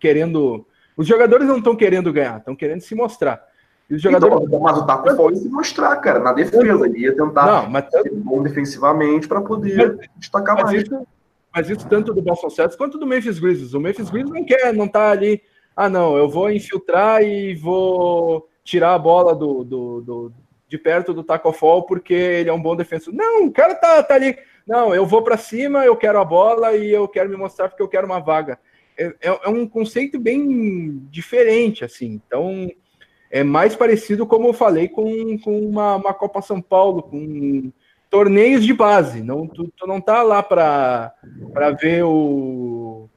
querendo. 0.01 0.67
Os 0.97 1.07
jogadores 1.07 1.47
não 1.47 1.59
estão 1.59 1.77
querendo 1.77 2.13
ganhar, 2.13 2.39
estão 2.39 2.57
querendo 2.57 2.81
se 2.81 2.95
mostrar. 2.95 3.43
E 3.89 3.95
os 3.95 4.03
jogadores... 4.03 4.47
Então, 4.47 4.61
mas 4.61 4.79
o 4.79 4.87
Taco 4.87 5.15
foi 5.15 5.37
se 5.37 5.49
mostrar, 5.49 5.95
cara, 5.97 6.19
na 6.19 6.33
defesa. 6.33 6.87
Ele 6.87 6.99
ia 6.99 7.15
tentar 7.15 7.47
não, 7.47 7.71
mas... 7.71 7.89
ser 7.89 8.11
bom 8.13 8.43
defensivamente 8.43 9.29
para 9.29 9.41
poder 9.41 9.97
mas, 9.97 10.09
destacar 10.17 10.57
mas 10.57 10.65
mais. 10.65 10.83
Isso, 10.83 11.07
mas 11.55 11.71
isso 11.71 11.89
tanto 11.89 12.13
do 12.13 12.21
Boston 12.21 12.51
Celtics 12.51 12.77
quanto 12.77 12.99
do 12.99 13.07
Memphis 13.07 13.39
Grizzlies. 13.39 13.75
O 13.75 13.81
Memphis 13.81 14.11
Grizzlies 14.11 14.35
não 14.35 14.45
quer, 14.45 14.75
não 14.75 14.89
tá 14.89 15.11
ali. 15.11 15.41
Ah, 15.77 15.91
não, 15.91 16.17
eu 16.17 16.29
vou 16.29 16.51
infiltrar 16.51 17.23
e 17.23 17.55
vou 17.55 18.49
tirar 18.65 18.95
a 18.95 18.99
bola 18.99 19.35
do, 19.35 19.63
do, 19.63 20.01
do 20.01 20.33
de 20.69 20.79
perto 20.79 21.15
do 21.15 21.23
Taco 21.23 21.53
Fall 21.53 21.85
porque 21.85 22.15
ele 22.15 22.51
é 22.51 22.53
um 22.53 22.61
bom 22.61 22.75
defensor. 22.75 23.15
Não, 23.15 23.47
o 23.47 23.53
cara 23.53 23.75
tá, 23.75 24.03
tá 24.03 24.15
ali. 24.15 24.37
Não, 24.67 24.95
eu 24.95 25.07
vou 25.07 25.23
para 25.23 25.37
cima, 25.37 25.85
eu 25.85 25.95
quero 25.95 26.19
a 26.19 26.25
bola 26.25 26.75
e 26.75 26.91
eu 26.91 27.07
quero 27.07 27.29
me 27.29 27.37
mostrar 27.37 27.69
porque 27.69 27.83
eu 27.83 27.89
quero 27.89 28.07
uma 28.07 28.19
vaga. 28.19 28.59
É, 28.99 29.05
é, 29.21 29.41
é, 29.45 29.49
um 29.49 29.69
conceito 29.69 30.19
bem 30.19 30.99
diferente, 31.11 31.85
assim. 31.85 32.21
Então, 32.27 32.69
é 33.31 33.45
mais 33.45 33.77
parecido, 33.77 34.27
como 34.27 34.49
eu 34.49 34.53
falei, 34.53 34.89
com, 34.89 35.39
com 35.39 35.61
uma, 35.61 35.97
uma 35.97 36.15
Copa 36.15 36.43
São 36.43 36.61
Paulo, 36.61 37.03
com 37.03 37.71
torneios 38.11 38.65
de 38.65 38.73
base. 38.73 39.23
Não, 39.23 39.47
tu, 39.47 39.71
tu 39.77 39.87
não 39.87 40.01
tá 40.01 40.23
lá 40.23 40.43
para 40.43 41.13
ver 41.81 42.03
o. 42.05 43.09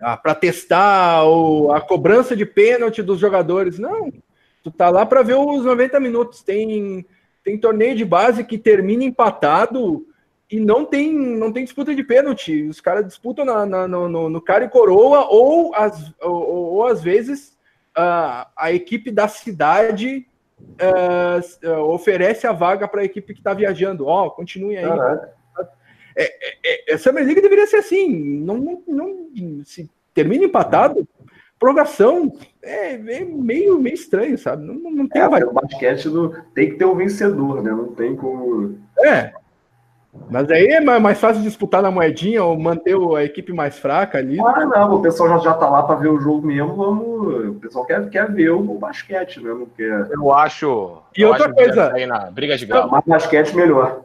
Ah, 0.00 0.16
para 0.16 0.34
testar 0.34 1.24
o, 1.24 1.72
a 1.72 1.80
cobrança 1.80 2.36
de 2.36 2.46
pênalti 2.46 3.02
dos 3.02 3.18
jogadores. 3.18 3.78
Não. 3.78 4.12
Tu 4.62 4.70
tá 4.70 4.90
lá 4.90 5.04
para 5.04 5.22
ver 5.22 5.34
os 5.34 5.64
90 5.64 5.98
minutos. 5.98 6.42
Tem, 6.42 7.04
tem 7.42 7.58
torneio 7.58 7.96
de 7.96 8.04
base 8.04 8.44
que 8.44 8.58
termina 8.58 9.04
empatado 9.04 10.06
e 10.50 10.58
não 10.58 10.84
tem, 10.84 11.12
não 11.12 11.52
tem 11.52 11.64
disputa 11.64 11.94
de 11.94 12.02
pênalti. 12.02 12.62
Os 12.62 12.80
caras 12.80 13.06
disputam 13.06 13.44
na, 13.44 13.66
na, 13.66 13.88
no, 13.88 14.28
no, 14.28 14.40
cara 14.40 14.64
e 14.64 14.68
coroa, 14.68 15.26
ou, 15.28 15.74
as, 15.74 16.14
ou, 16.20 16.74
ou 16.74 16.86
às 16.86 17.02
vezes 17.02 17.58
uh, 17.96 18.46
a 18.56 18.72
equipe 18.72 19.10
da 19.10 19.28
cidade 19.28 20.26
uh, 20.60 21.80
oferece 21.90 22.46
a 22.46 22.52
vaga 22.52 22.88
para 22.88 23.02
a 23.02 23.04
equipe 23.04 23.34
que 23.34 23.40
está 23.40 23.52
viajando. 23.52 24.06
Ó, 24.06 24.26
oh, 24.26 24.30
continue 24.30 24.76
aí. 24.76 24.84
É, 26.18 26.24
é, 26.24 26.58
é, 26.64 26.94
essa 26.94 27.12
Liga 27.12 27.40
deveria 27.40 27.66
ser 27.68 27.76
assim. 27.76 28.40
Não, 28.40 28.58
não, 28.58 28.82
não, 28.88 29.28
se 29.64 29.88
termina 30.12 30.44
empatado, 30.44 31.06
prorrogação 31.60 32.32
é, 32.60 32.94
é, 32.94 33.24
meio, 33.24 33.78
meio 33.78 33.94
estranho, 33.94 34.36
sabe? 34.36 34.64
Não, 34.66 34.74
não 34.74 35.08
tem 35.08 35.22
é, 35.22 35.26
o 35.26 35.52
basquete 35.52 36.08
do, 36.08 36.34
tem 36.52 36.70
que 36.70 36.76
ter 36.76 36.84
um 36.84 36.96
vencedor, 36.96 37.62
né? 37.62 37.70
Não 37.70 37.92
tem 37.92 38.16
como. 38.16 38.76
É, 38.98 39.32
mas 40.28 40.50
aí 40.50 40.66
é 40.66 40.80
mais 40.80 41.20
fácil 41.20 41.40
disputar 41.42 41.82
na 41.82 41.90
moedinha 41.90 42.42
ou 42.42 42.58
manter 42.58 42.96
a 43.16 43.22
equipe 43.22 43.52
mais 43.52 43.78
fraca 43.78 44.18
ali. 44.18 44.40
Ah, 44.40 44.66
não, 44.66 44.96
o 44.96 45.02
pessoal 45.02 45.28
já, 45.28 45.38
já 45.38 45.54
tá 45.54 45.70
lá 45.70 45.84
para 45.84 45.96
ver 45.96 46.08
o 46.08 46.18
jogo 46.18 46.44
mesmo, 46.44 46.74
vamos. 46.74 47.50
O 47.50 47.54
pessoal 47.54 47.84
quer, 47.84 48.10
quer 48.10 48.30
ver 48.32 48.50
o, 48.50 48.58
o 48.58 48.78
basquete, 48.78 49.40
né? 49.40 49.50
Não 49.50 49.66
quer. 49.66 50.08
Eu 50.10 50.32
acho. 50.32 50.98
E 51.16 51.22
eu 51.22 51.28
outra 51.28 51.46
acho 51.46 51.54
coisa. 51.54 51.92
Aí 51.92 52.06
na 52.06 52.30
briga 52.30 52.56
de 52.56 52.66
galo. 52.66 52.90
Mas 52.90 53.04
basquete 53.06 53.54
melhor. 53.54 54.02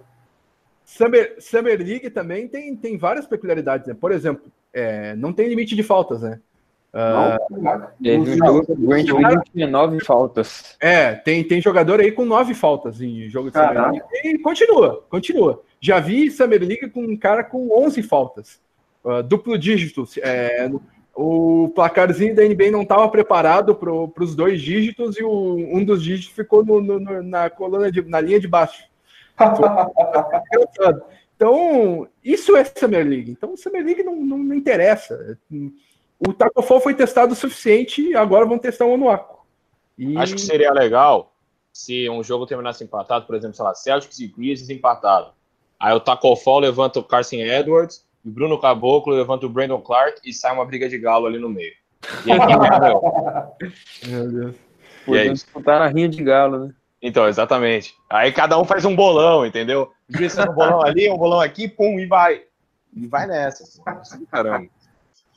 Summer, 0.86 1.36
Summer 1.40 1.80
League 1.80 2.10
também 2.10 2.48
tem, 2.48 2.76
tem 2.76 2.98
várias 2.98 3.26
peculiaridades, 3.26 3.88
né? 3.88 3.96
Por 4.00 4.12
exemplo, 4.12 4.52
é, 4.74 5.16
não 5.16 5.32
tem 5.34 5.48
limite 5.48 5.76
de 5.76 5.84
faltas, 5.84 6.22
né? 6.22 6.40
Uh, 6.94 7.96
Teve 8.04 8.32
um 9.12 9.42
tinha 9.52 9.66
nove 9.66 10.00
faltas. 10.04 10.78
É, 10.80 11.16
tem, 11.16 11.44
tem 11.44 11.60
jogador 11.60 12.00
aí 12.00 12.12
com 12.12 12.24
nove 12.24 12.54
faltas 12.54 13.02
em 13.02 13.28
jogo 13.30 13.50
de 13.50 13.58
Summer 13.58 13.74
League. 13.74 14.02
E 14.24 14.38
continua, 14.38 15.04
continua. 15.10 15.64
Já 15.82 16.00
vi 16.00 16.30
Summer 16.30 16.62
League 16.62 16.90
com 16.92 17.02
um 17.02 17.18
cara 17.18 17.44
com 17.44 17.84
11 17.84 18.04
faltas. 18.04 18.62
Uh, 19.04 19.24
duplo 19.24 19.58
dígito. 19.58 20.06
É, 20.22 20.70
o 21.16 21.72
placarzinho 21.76 22.36
da 22.36 22.44
NBA 22.44 22.72
não 22.72 22.84
estava 22.84 23.10
preparado 23.10 23.76
para 23.76 23.92
os 23.92 24.36
dois 24.36 24.62
dígitos 24.62 25.18
e 25.18 25.24
o, 25.24 25.56
um 25.56 25.84
dos 25.84 26.04
dígitos 26.04 26.36
ficou 26.36 26.64
no, 26.64 26.80
no, 26.80 27.24
na 27.24 27.50
coluna 27.50 27.92
de, 27.92 28.02
na 28.04 28.22
linha 28.22 28.40
de 28.40 28.48
baixo. 28.48 28.84
então, 31.36 32.08
isso 32.24 32.56
é 32.56 32.64
Summer 32.64 33.08
League. 33.08 33.32
Então, 33.32 33.58
Summer 33.58 33.84
League 33.84 34.04
não, 34.04 34.16
não, 34.16 34.38
não 34.38 34.56
interessa. 34.56 35.38
O 36.20 36.32
Taco 36.34 36.62
Fall 36.62 36.80
foi 36.80 36.94
testado 36.94 37.34
o 37.34 37.36
suficiente, 37.36 38.16
agora 38.16 38.46
vão 38.46 38.58
testar 38.58 38.86
o 38.86 38.94
Onuaku. 38.94 39.46
E... 39.98 40.18
Acho 40.18 40.36
que 40.36 40.42
seria 40.42 40.72
legal 40.72 41.34
se 41.72 42.10
um 42.10 42.24
jogo 42.24 42.46
terminasse 42.46 42.84
empatado, 42.84 43.26
por 43.26 43.36
exemplo, 43.36 43.56
sei 43.56 43.66
lá, 43.66 43.74
Celtics 43.74 44.20
e 44.20 44.28
Grizzlies 44.28 44.70
empatado. 44.70 45.34
Aí 45.80 45.94
o 45.94 46.00
Taco 46.00 46.36
Fall 46.36 46.60
levanta 46.60 47.00
o 47.00 47.04
Carson 47.04 47.38
Edwards, 47.38 48.06
o 48.24 48.30
Bruno 48.30 48.60
Caboclo 48.60 49.14
levanta 49.14 49.46
o 49.46 49.50
Brandon 49.50 49.82
Clark 49.82 50.22
e 50.24 50.32
sai 50.32 50.54
uma 50.54 50.66
briga 50.66 50.88
de 50.88 50.98
galo 50.98 51.26
ali 51.26 51.40
no 51.40 51.50
meio. 51.50 51.74
E 52.26 52.32
aí 52.32 52.40
quem 54.00 54.10
Meu 54.10 54.32
Deus. 54.32 54.56
Podemos 55.06 55.44
disputar 55.44 55.80
na 55.80 55.88
rinha 55.88 56.08
de 56.08 56.24
galo, 56.24 56.68
né? 56.68 56.74
Então, 57.06 57.28
exatamente. 57.28 57.94
Aí 58.10 58.32
cada 58.32 58.58
um 58.58 58.64
faz 58.64 58.86
um 58.86 58.96
bolão, 58.96 59.46
entendeu? 59.46 59.92
Um 60.10 60.54
bolão 60.54 60.82
ali, 60.82 61.12
um 61.12 61.18
bolão 61.18 61.42
aqui, 61.42 61.68
pum, 61.68 62.00
e 62.00 62.06
vai. 62.06 62.44
E 62.96 63.06
vai 63.08 63.28
nessa. 63.28 63.82
Assim. 63.86 64.26
Caramba. 64.26 64.68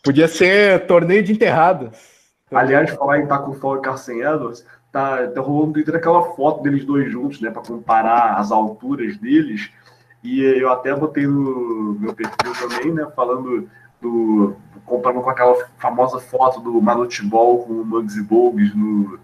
Podia 0.05 0.29
ser 0.29 0.87
torneio 0.87 1.25
de 1.25 1.33
enterradas. 1.33 2.15
Aliás, 2.53 2.91
falar 2.91 3.19
em 3.19 3.27
Taco 3.27 3.53
Fall 3.55 3.79
e 3.79 3.81
Carson 3.81 4.13
Edwards, 4.13 4.65
tá, 4.93 5.27
tá 5.27 5.41
rolando 5.41 5.67
no 5.67 5.73
Twitter 5.73 5.97
aquela 5.97 6.23
foto 6.37 6.63
deles 6.63 6.85
dois 6.85 7.11
juntos, 7.11 7.41
né? 7.41 7.51
Para 7.51 7.63
comparar 7.63 8.37
as 8.37 8.53
alturas 8.53 9.17
deles. 9.17 9.69
E 10.23 10.41
eu 10.41 10.71
até 10.71 10.95
botei 10.95 11.27
no 11.27 11.97
meu 11.99 12.15
perfil 12.15 12.53
também, 12.61 12.93
né? 12.93 13.09
Falando 13.17 13.69
do. 14.01 14.55
comparando 14.85 15.23
com 15.23 15.31
aquela 15.31 15.57
famosa 15.79 16.21
foto 16.21 16.61
do 16.61 16.81
Manute 16.81 17.25
Ball 17.25 17.59
com 17.65 17.73
o 17.73 17.85
Muggsy 17.85 18.23
Bogues 18.23 18.73
no, 18.73 19.19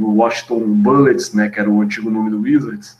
no 0.00 0.14
Washington 0.14 0.60
Bullets, 0.60 1.32
né? 1.34 1.48
Que 1.48 1.60
era 1.60 1.70
o 1.70 1.80
antigo 1.80 2.10
nome 2.10 2.30
do 2.30 2.40
Wizards. 2.40 2.98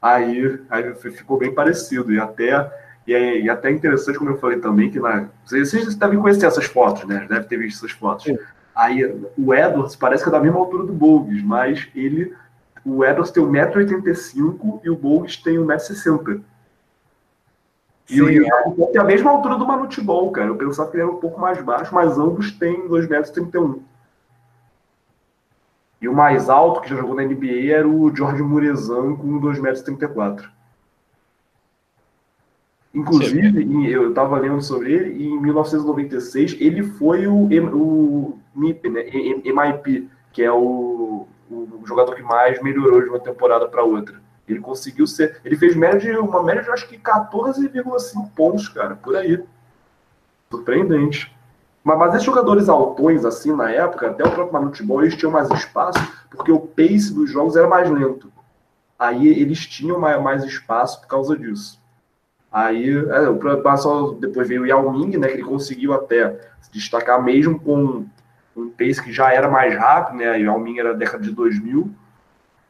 Aí, 0.00 0.60
aí 0.68 0.94
ficou 0.94 1.38
bem 1.38 1.54
parecido. 1.54 2.12
E 2.12 2.20
até 2.20 2.70
e 3.06 3.14
é, 3.14 3.40
e 3.40 3.50
até 3.50 3.70
interessante, 3.70 4.18
como 4.18 4.30
eu 4.30 4.38
falei 4.38 4.58
também, 4.58 4.90
que 4.90 5.00
na, 5.00 5.28
vocês 5.44 5.94
devem 5.96 6.20
conhecer 6.20 6.46
essas 6.46 6.66
fotos, 6.66 7.04
né? 7.04 7.26
Deve 7.28 7.46
ter 7.46 7.56
visto 7.56 7.84
essas 7.84 7.96
fotos. 7.96 8.24
Sim. 8.24 8.38
Aí 8.74 9.04
o 9.36 9.54
Edwards 9.54 9.96
parece 9.96 10.22
que 10.22 10.28
é 10.28 10.32
da 10.32 10.40
mesma 10.40 10.58
altura 10.58 10.84
do 10.84 10.92
Bogues, 10.92 11.42
mas 11.42 11.88
ele. 11.94 12.34
O 12.84 13.04
Edwards 13.04 13.30
tem 13.30 13.44
1,85m 13.44 14.80
e 14.82 14.90
o 14.90 14.96
Bogues 14.96 15.36
tem 15.36 15.56
1,60m. 15.56 16.42
E 18.10 18.20
o 18.20 18.28
Edwards 18.28 18.92
tem 18.92 19.00
a 19.00 19.04
mesma 19.04 19.30
altura 19.30 19.56
do 19.56 19.66
Manute 19.66 20.00
Ball, 20.00 20.30
cara. 20.32 20.48
Eu 20.48 20.56
pensava 20.56 20.90
que 20.90 20.96
ele 20.96 21.04
era 21.04 21.12
um 21.12 21.18
pouco 21.18 21.40
mais 21.40 21.62
baixo, 21.62 21.94
mas 21.94 22.18
ambos 22.18 22.50
têm 22.52 22.88
2,31m. 22.88 23.80
E 26.02 26.08
o 26.08 26.14
mais 26.14 26.50
alto 26.50 26.80
que 26.80 26.90
já 26.90 26.96
jogou 26.96 27.14
na 27.14 27.22
NBA 27.22 27.70
era 27.72 27.88
o 27.88 28.14
George 28.14 28.42
Murezan 28.42 29.14
com 29.14 29.40
2,34m. 29.40 30.50
Inclusive, 32.92 33.90
eu 33.90 34.10
estava 34.10 34.36
lendo 34.36 34.60
sobre 34.60 34.92
ele, 34.92 35.12
e 35.12 35.28
em 35.28 35.40
1996 35.40 36.56
ele 36.60 36.82
foi 36.82 37.26
o, 37.28 37.48
o 37.72 38.38
MIP, 38.54 38.90
né? 38.90 39.04
MIP, 39.04 40.10
que 40.32 40.42
é 40.42 40.52
o, 40.52 41.26
o 41.48 41.82
jogador 41.86 42.16
que 42.16 42.22
mais 42.22 42.60
melhorou 42.60 43.00
de 43.00 43.08
uma 43.08 43.20
temporada 43.20 43.66
para 43.68 43.84
outra. 43.84 44.20
Ele 44.46 44.58
conseguiu 44.58 45.06
ser. 45.06 45.40
Ele 45.44 45.56
fez 45.56 45.76
média, 45.76 46.20
uma 46.20 46.42
média 46.42 46.64
de 46.64 46.70
acho 46.70 46.88
que 46.88 46.98
14,5 46.98 48.30
pontos, 48.34 48.68
cara, 48.68 48.96
por 48.96 49.14
aí. 49.14 49.42
Surpreendente. 50.50 51.32
Mas, 51.84 51.98
mas 51.98 52.14
esses 52.14 52.24
jogadores 52.24 52.68
altões, 52.68 53.24
assim, 53.24 53.54
na 53.54 53.70
época, 53.70 54.10
até 54.10 54.24
o 54.24 54.30
próprio 54.30 54.52
Manutebol, 54.52 55.02
eles 55.02 55.16
tinham 55.16 55.32
mais 55.32 55.50
espaço, 55.50 55.98
porque 56.30 56.52
o 56.52 56.60
pace 56.60 57.12
dos 57.12 57.30
jogos 57.30 57.56
era 57.56 57.66
mais 57.66 57.90
lento. 57.90 58.32
Aí 58.98 59.26
eles 59.26 59.66
tinham 59.66 59.98
mais, 59.98 60.22
mais 60.22 60.44
espaço 60.44 61.00
por 61.00 61.08
causa 61.08 61.36
disso. 61.36 61.82
Aí 62.52 62.90
é, 62.90 63.28
o 63.28 63.62
pessoal 63.62 64.14
depois 64.14 64.46
veio 64.46 64.62
o 64.62 64.66
Yao 64.66 64.92
Ming, 64.92 65.16
né, 65.16 65.26
que 65.26 65.34
ele 65.34 65.42
conseguiu 65.42 65.94
até 65.94 66.38
se 66.60 66.70
destacar 66.70 67.22
mesmo 67.22 67.58
com 67.58 68.04
um 68.54 68.68
pace 68.70 69.02
que 69.02 69.10
já 69.10 69.32
era 69.32 69.48
mais 69.48 69.74
rápido, 69.74 70.18
né? 70.18 70.32
O 70.32 70.36
Yao 70.36 70.60
Ming 70.60 70.78
era 70.78 70.92
da 70.92 70.98
década 70.98 71.24
de 71.24 71.32
2000. 71.32 71.90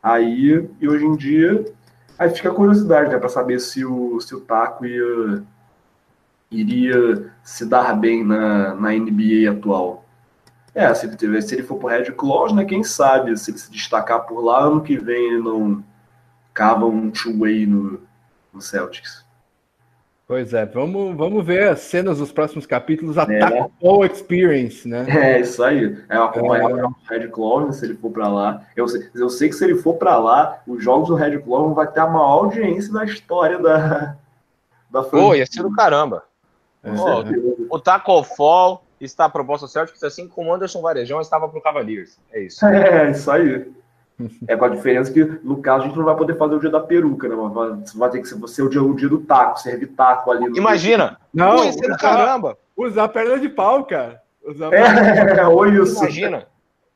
Aí, 0.02 0.68
e 0.80 0.88
hoje 0.88 1.04
em 1.04 1.16
dia, 1.16 1.64
aí 2.18 2.30
fica 2.30 2.48
a 2.50 2.54
curiosidade, 2.54 3.10
né, 3.10 3.18
para 3.18 3.28
saber 3.28 3.58
se 3.60 3.84
o, 3.84 4.20
se 4.20 4.34
o 4.34 4.40
Taco 4.40 4.86
ia, 4.86 5.42
iria 6.52 7.30
se 7.42 7.64
dar 7.66 7.94
bem 7.94 8.24
na, 8.24 8.74
na 8.74 8.90
NBA 8.92 9.50
atual. 9.50 10.04
É, 10.74 10.92
se 10.94 11.06
ele, 11.06 11.16
tiver, 11.16 11.40
se 11.42 11.54
ele 11.54 11.62
for 11.62 11.76
pro 11.76 11.88
Red 11.88 12.12
Claws, 12.12 12.52
né? 12.52 12.64
Quem 12.64 12.82
sabe 12.82 13.36
se 13.36 13.50
ele 13.50 13.58
se 13.58 13.70
destacar 13.70 14.26
por 14.26 14.40
lá, 14.40 14.64
ano 14.64 14.82
que 14.82 14.96
vem 14.96 15.32
ele 15.32 15.42
não 15.42 15.84
cava 16.54 16.86
um 16.86 17.10
two-way 17.10 17.66
no, 17.66 18.00
no 18.52 18.60
Celtics. 18.60 19.22
Pois 20.26 20.54
é, 20.54 20.64
vamos, 20.64 21.14
vamos 21.14 21.44
ver 21.44 21.68
as 21.68 21.80
cenas 21.80 22.16
dos 22.16 22.32
próximos 22.32 22.64
capítulos, 22.64 23.18
a 23.18 23.24
é, 23.24 23.68
Fall 23.78 24.06
Experience, 24.06 24.88
né? 24.88 25.04
É, 25.06 25.40
isso 25.40 25.62
aí. 25.62 25.98
É 26.08 26.16
acompanhar 26.16 26.70
é. 26.70 26.84
o 26.84 26.94
Red 27.06 27.28
Claw, 27.28 27.66
né, 27.66 27.72
se 27.72 27.84
ele 27.84 27.94
for 27.94 28.10
para 28.10 28.28
lá. 28.28 28.62
Eu, 28.74 28.86
eu 29.14 29.28
sei 29.28 29.50
que 29.50 29.54
se 29.54 29.64
ele 29.64 29.74
for 29.74 29.96
para 29.96 30.16
lá, 30.16 30.62
os 30.66 30.82
jogos 30.82 31.08
do 31.08 31.14
Red 31.14 31.38
Claw 31.40 31.74
vai 31.74 31.86
ter 31.86 32.00
a 32.00 32.06
maior 32.06 32.44
audiência 32.44 32.90
da 32.90 33.04
história 33.04 33.58
da, 33.58 34.16
da 34.90 35.02
Pô, 35.02 35.34
ia 35.34 35.44
ser 35.44 35.62
do 35.62 35.72
caramba. 35.72 36.24
É, 36.82 36.90
o 37.70 37.78
Taco 37.78 38.22
Fall 38.24 38.84
está 39.00 39.28
proposto 39.28 39.62
ao 39.62 39.68
Celtics, 39.68 40.02
assim 40.02 40.28
como 40.28 40.50
o 40.50 40.54
Anderson 40.54 40.80
Varejão 40.80 41.20
estava 41.20 41.48
para 41.48 41.58
o 41.58 41.62
Cavaliers. 41.62 42.18
É 42.32 42.42
isso. 42.42 42.64
É, 42.66 43.10
isso 43.10 43.30
aí. 43.30 43.70
É 44.46 44.56
com 44.56 44.64
a 44.64 44.68
diferença 44.68 45.12
que, 45.12 45.24
no 45.42 45.60
caso, 45.60 45.84
a 45.84 45.86
gente 45.88 45.96
não 45.96 46.04
vai 46.04 46.14
poder 46.14 46.36
fazer 46.36 46.54
o 46.54 46.60
dia 46.60 46.70
da 46.70 46.80
peruca, 46.80 47.28
né? 47.28 47.34
Você 47.84 47.98
vai 47.98 48.10
ter 48.10 48.20
que 48.20 48.28
ser 48.28 48.62
o 48.62 48.68
dia, 48.68 48.82
o 48.82 48.94
dia 48.94 49.08
do 49.08 49.20
taco, 49.20 49.58
servir 49.58 49.88
taco 49.88 50.30
ali. 50.30 50.48
No 50.48 50.56
Imagina! 50.56 51.18
Não, 51.32 51.56
Pô, 51.56 51.68
usar, 51.68 51.96
caramba! 51.96 52.58
Usar 52.76 53.08
perna 53.08 53.38
de 53.38 53.48
pau, 53.48 53.84
cara. 53.84 54.20
Usar 54.44 54.72
é, 54.72 55.46
oi, 55.46 55.82
isso. 55.82 56.02
Imagina! 56.02 56.46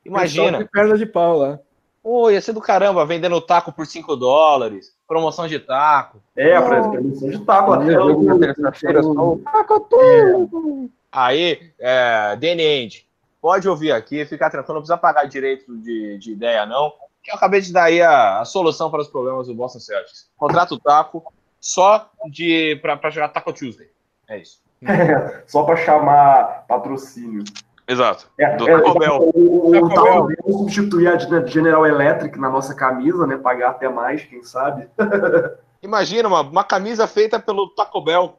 Imagina! 0.05 0.69
Perna 0.71 0.97
de 0.97 1.07
pau 1.07 1.39
lá. 1.39 1.59
Pô, 2.07 2.31
ia 2.31 2.41
ser 2.41 2.53
do 2.53 2.61
caramba, 2.61 3.05
vendendo 3.05 3.41
taco 3.41 3.73
por 3.73 3.85
5 3.85 4.15
dólares, 4.15 4.93
promoção 5.09 5.49
de 5.49 5.59
taco. 5.59 6.23
É, 6.37 6.57
oh. 6.57 6.63
promoção 6.63 7.29
de 7.31 7.39
taco. 7.45 7.73
Até 7.73 7.99
o 7.99 8.39
terça-feira 8.39 9.03
só 9.03 9.37
taco 9.43 9.81
tudo. 9.81 10.89
Aí, 11.11 11.73
é, 11.81 12.37
Danny 12.37 12.63
End, 12.63 13.09
pode 13.43 13.69
ouvir 13.69 13.91
aqui, 13.91 14.25
ficar 14.25 14.51
tranquilo, 14.51 14.75
não 14.75 14.83
precisa 14.83 14.97
pagar 14.97 15.25
direito 15.25 15.77
de, 15.79 16.17
de 16.19 16.31
ideia, 16.31 16.65
não 16.65 16.93
que 17.25 17.33
eu 17.33 17.35
acabei 17.35 17.61
de 17.61 17.73
dar 17.73 17.85
aí 17.85 18.01
a, 18.01 18.39
a 18.39 18.45
solução 18.45 18.89
para 18.89 19.01
os 19.01 19.09
problemas 19.09 19.49
do 19.49 19.55
Boston 19.55 19.81
Celtics. 19.81 20.31
Contrato 20.37 20.77
o 20.77 20.79
Taco 20.79 21.35
só 21.61 22.09
de 22.31 22.77
para 22.77 23.11
jogar 23.11 23.31
Taco 23.31 23.53
Tuesday. 23.53 23.91
É 24.29 24.39
isso. 24.39 24.63
É, 24.81 25.43
só 25.49 25.65
para 25.65 25.75
chamar 25.75 26.67
patrocínio. 26.69 27.43
Exato. 27.89 28.29
É, 28.39 28.57
do 28.57 28.69
é, 28.69 28.81
Taco 28.81 28.99
Bell. 28.99 29.31
O, 29.35 29.77
o, 29.77 29.85
o 29.85 29.89
Taco 29.89 30.27
Bell 30.27 30.37
substituir 30.49 31.09
a 31.09 31.47
General 31.47 31.87
Electric 31.87 32.39
na 32.39 32.51
nossa 32.51 32.75
camisa, 32.75 33.27
né? 33.27 33.37
Pagar 33.37 33.71
até 33.71 33.89
mais, 33.89 34.25
quem 34.25 34.43
sabe. 34.43 34.89
Imagina 35.83 36.29
uma, 36.29 36.41
uma 36.41 36.65
camisa 36.65 37.07
feita 37.07 37.39
pelo 37.39 37.69
Taco 37.71 38.01
Bell. 38.01 38.39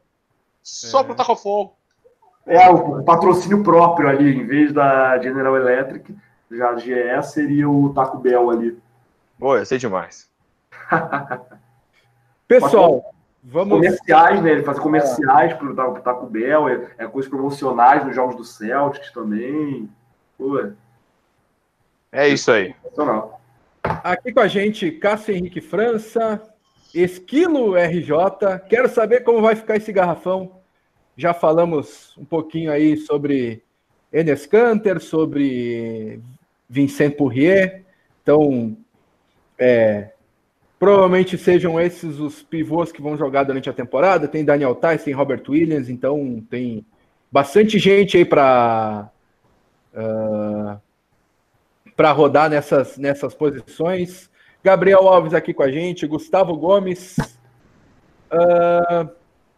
Só 0.61 0.99
é. 0.99 1.03
pro 1.03 1.15
Taco 1.15 1.35
Fall. 1.35 1.77
É, 2.45 2.69
o 2.69 3.03
patrocínio 3.03 3.63
próprio 3.63 4.09
ali, 4.09 4.37
em 4.37 4.45
vez 4.45 4.73
da 4.73 5.17
General 5.19 5.55
Electric 5.55 6.15
já 6.51 6.69
a 6.69 6.77
GE 6.77 7.23
seria 7.23 7.69
o 7.69 7.93
Taco 7.93 8.17
Bell 8.17 8.49
ali. 8.49 8.79
Pô, 9.37 9.57
eu 9.57 9.65
sei 9.65 9.77
demais. 9.77 10.29
Pessoal, 12.47 13.13
vamos. 13.47 13.77
Comerciais, 13.77 14.41
né? 14.41 14.51
Ele 14.51 14.63
faz 14.63 14.77
comerciais 14.79 15.53
pro, 15.53 15.73
pro 15.73 16.01
Taco 16.01 16.25
Bell, 16.27 16.67
é, 16.67 16.87
é 16.97 17.07
coisas 17.07 17.29
promocionais 17.29 18.05
nos 18.05 18.15
jogos 18.15 18.35
do 18.35 18.43
Celtics 18.43 19.11
também. 19.11 19.89
Pô. 20.37 20.71
É 22.11 22.27
isso 22.27 22.51
aí. 22.51 22.75
Aqui 23.83 24.31
com 24.31 24.39
a 24.39 24.47
gente, 24.47 24.91
Cássio 24.91 25.35
Henrique 25.35 25.61
França, 25.61 26.41
Esquilo 26.93 27.75
RJ. 27.75 28.59
Quero 28.69 28.89
saber 28.89 29.21
como 29.21 29.41
vai 29.41 29.55
ficar 29.55 29.77
esse 29.77 29.91
garrafão. 29.91 30.57
Já 31.15 31.33
falamos 31.33 32.15
um 32.17 32.25
pouquinho 32.25 32.71
aí 32.71 32.97
sobre 32.97 33.63
Enes 34.11 34.45
Kanter, 34.45 34.99
sobre 34.99 36.21
Vincent 36.69 37.15
Poirier. 37.15 37.83
Então, 38.21 38.77
é, 39.57 40.11
provavelmente 40.79 41.37
sejam 41.37 41.79
esses 41.79 42.19
os 42.19 42.43
pivôs 42.43 42.91
que 42.91 43.01
vão 43.01 43.17
jogar 43.17 43.43
durante 43.43 43.69
a 43.69 43.73
temporada. 43.73 44.27
Tem 44.27 44.45
Daniel 44.45 44.75
Tais, 44.75 45.03
tem 45.03 45.13
Robert 45.13 45.43
Williams, 45.47 45.89
então 45.89 46.43
tem 46.49 46.85
bastante 47.31 47.79
gente 47.79 48.17
aí 48.17 48.25
para 48.25 49.09
uh, 49.93 50.69
ah, 50.69 50.79
para 51.95 52.11
rodar 52.11 52.49
nessas, 52.49 52.97
nessas 52.97 53.33
posições. 53.33 54.29
Gabriel 54.63 55.07
Alves 55.07 55.33
aqui 55.33 55.53
com 55.53 55.63
a 55.63 55.71
gente, 55.71 56.05
Gustavo 56.05 56.55
Gomes. 56.55 57.17
Uh, 58.31 59.09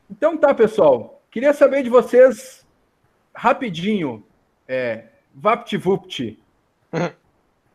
então 0.09 0.37
tá, 0.37 0.53
pessoal. 0.53 1.21
Queria 1.29 1.53
saber 1.53 1.83
de 1.83 1.89
vocês 1.89 2.65
rapidinho. 3.35 4.23
É, 4.67 5.05
VaptVupt. 5.35 6.39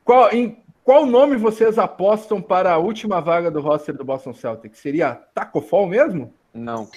Qual, 0.05 0.33
em 0.33 0.64
qual 0.85 1.07
nome 1.07 1.37
vocês 1.37 1.79
apostam 1.79 2.41
para 2.43 2.73
a 2.73 2.79
última 2.79 3.21
vaga 3.21 3.51
do 3.51 3.61
roster 3.61 3.97
do 3.97 4.05
Boston 4.05 4.35
Celtics? 4.35 4.79
Seria 4.79 5.15
Taco 5.35 5.63
Fall 5.63 5.87
mesmo? 5.87 6.33
Não. 6.53 6.89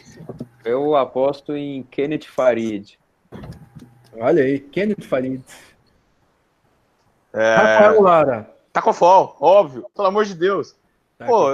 Eu 0.63 0.95
aposto 0.95 1.55
em 1.55 1.83
Kenneth 1.83 2.25
Farid. 2.27 2.99
Olha 4.19 4.43
aí, 4.43 4.59
Kenneth 4.59 5.03
Farid. 5.03 5.41
É... 7.33 7.55
Rafael 7.55 8.01
Lara. 8.01 8.49
Taco 8.73 8.91
Fall, 8.91 9.37
óbvio. 9.39 9.89
Pelo 9.95 10.07
amor 10.09 10.25
de 10.25 10.35
Deus. 10.35 10.75
Pô, 11.25 11.49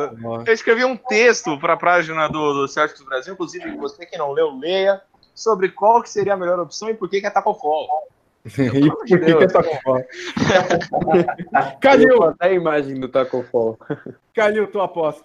eu 0.45 0.53
escrevi 0.53 0.83
um 0.83 0.97
texto 0.97 1.57
para 1.57 1.73
a 1.73 1.77
página 1.77 2.27
do, 2.27 2.53
do 2.53 2.67
Celtics 2.67 2.99
do 2.99 3.05
Brasil, 3.05 3.33
inclusive 3.33 3.77
você 3.77 4.05
que 4.05 4.17
não 4.17 4.31
leu, 4.31 4.57
leia, 4.57 5.01
sobre 5.33 5.69
qual 5.69 6.01
que 6.01 6.09
seria 6.09 6.33
a 6.33 6.37
melhor 6.37 6.59
opção 6.59 6.89
e 6.89 6.93
por 6.93 7.09
que, 7.09 7.21
que 7.21 7.27
é 7.27 7.29
Taco 7.29 7.53
Fall. 7.53 7.87
E 8.45 8.89
por 8.89 9.05
que, 9.05 9.17
que 9.17 9.31
é 9.31 9.47
Taco 9.47 9.81
Fall? 9.81 10.03
Calil! 11.79 12.23
Até 12.23 12.47
a 12.47 12.53
imagem 12.53 12.99
do 12.99 13.07
Taco 13.07 13.41
Fall. 13.43 13.77
Calil, 14.33 14.67
tua 14.67 14.83
aposta. 14.85 15.23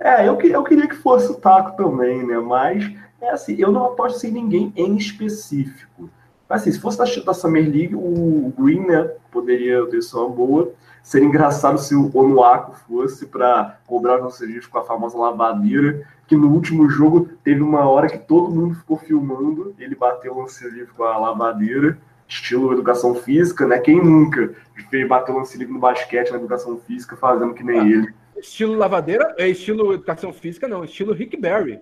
É, 0.00 0.26
eu, 0.26 0.40
eu 0.40 0.64
queria 0.64 0.88
que 0.88 0.96
fosse 0.96 1.30
o 1.30 1.34
Taco 1.34 1.76
também, 1.76 2.26
né? 2.26 2.38
Mas, 2.38 2.92
é 3.20 3.30
assim, 3.30 3.54
eu 3.56 3.70
não 3.70 3.84
aposto 3.86 4.18
sem 4.18 4.32
ninguém 4.32 4.72
em 4.74 4.96
específico. 4.96 6.10
Mas, 6.48 6.62
assim, 6.62 6.72
se 6.72 6.80
fosse 6.80 6.98
da, 6.98 7.04
da 7.24 7.34
Summer 7.34 7.62
League, 7.62 7.94
o 7.94 8.52
Green, 8.58 8.84
né, 8.84 9.04
poderia 9.30 9.86
ter 9.86 10.02
só 10.02 10.26
uma 10.26 10.34
boa. 10.34 10.72
Seria 11.04 11.28
engraçado 11.28 11.78
se 11.78 11.94
o 11.94 12.10
Onuaku 12.12 12.74
fosse 12.88 13.26
para 13.26 13.78
cobrar 13.86 14.16
os 14.16 14.22
nossos 14.22 14.66
com 14.66 14.78
a 14.78 14.84
famosa 14.84 15.16
lavadeira, 15.16 16.04
que 16.26 16.36
no 16.36 16.48
último 16.48 16.90
jogo 16.90 17.28
teve 17.44 17.62
uma 17.62 17.88
hora 17.88 18.08
que 18.08 18.18
todo 18.18 18.54
mundo 18.54 18.74
ficou 18.74 18.96
filmando, 18.96 19.74
ele 19.78 19.94
bateu 19.94 20.34
o 20.34 20.40
lance 20.40 20.68
livre 20.68 20.92
com 20.96 21.04
a 21.04 21.16
lavadeira 21.16 21.96
estilo 22.30 22.72
educação 22.72 23.14
física, 23.14 23.66
né? 23.66 23.78
Quem 23.78 24.02
nunca 24.02 24.54
bateu 25.08 25.36
lance 25.36 25.58
livre 25.58 25.74
no 25.74 25.80
basquete, 25.80 26.30
na 26.30 26.36
educação 26.36 26.78
física, 26.78 27.16
fazendo 27.16 27.52
que 27.52 27.64
nem 27.64 27.80
ah, 27.80 27.84
ele. 27.84 28.14
Estilo 28.36 28.76
lavadeira, 28.76 29.34
é 29.36 29.48
estilo 29.48 29.92
educação 29.92 30.32
física, 30.32 30.68
não, 30.68 30.84
estilo 30.84 31.12
Rick 31.12 31.36
Barry. 31.36 31.80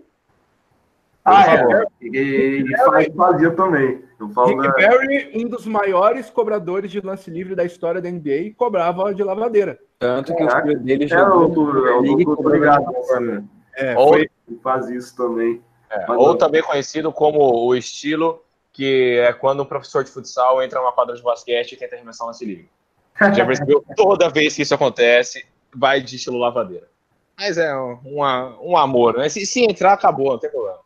Ah, 1.24 1.54
é. 1.54 1.84
E, 2.00 2.64
e 2.66 3.12
fazia 3.14 3.50
também. 3.50 4.02
Eu 4.18 4.30
falo 4.30 4.60
Rick 4.60 4.62
da... 4.62 4.88
Barry, 4.88 5.30
um 5.34 5.48
dos 5.48 5.66
maiores 5.66 6.30
cobradores 6.30 6.90
de 6.90 7.00
lance 7.00 7.30
livre 7.30 7.54
da 7.54 7.64
história 7.64 8.00
da 8.00 8.10
NBA, 8.10 8.54
cobrava 8.56 9.14
de 9.14 9.22
lavadeira. 9.22 9.78
Tanto 9.98 10.34
que 10.34 10.42
é, 10.42 10.46
o 10.46 10.62
filho 10.62 10.80
dele 10.80 11.06
já. 11.06 11.20
É, 11.20 11.28
o 11.28 11.48
doutor, 11.48 12.38
obrigado. 12.38 12.86
É, 13.76 13.94
foi... 13.94 14.28
faz 14.62 14.88
isso 14.88 15.14
também. 15.14 15.62
É, 15.90 16.10
ou 16.10 16.36
também 16.36 16.62
conhecido 16.62 17.12
como 17.12 17.38
o 17.38 17.74
estilo 17.74 18.42
que 18.78 19.18
é 19.18 19.32
quando 19.32 19.64
um 19.64 19.66
professor 19.66 20.04
de 20.04 20.10
futsal 20.12 20.62
entra 20.62 20.78
numa 20.78 20.92
quadra 20.92 21.16
de 21.16 21.20
basquete 21.20 21.72
e 21.72 21.76
tenta 21.76 21.96
arremessar 21.96 22.24
um 22.24 22.28
lance 22.28 22.44
livre. 22.44 22.70
Já 23.34 23.44
percebeu? 23.44 23.84
Toda 23.96 24.30
vez 24.30 24.54
que 24.54 24.62
isso 24.62 24.72
acontece, 24.72 25.44
vai 25.74 26.00
de 26.00 26.14
estilo 26.14 26.38
lavadeira. 26.38 26.86
Mas 27.36 27.58
é 27.58 27.74
um, 27.76 27.98
um 28.62 28.76
amor, 28.76 29.18
né? 29.18 29.28
Se, 29.28 29.44
se, 29.44 29.64
entrar, 29.64 29.94
acabou, 29.94 30.30
não 30.30 30.38
tem 30.38 30.48
problema. 30.48 30.78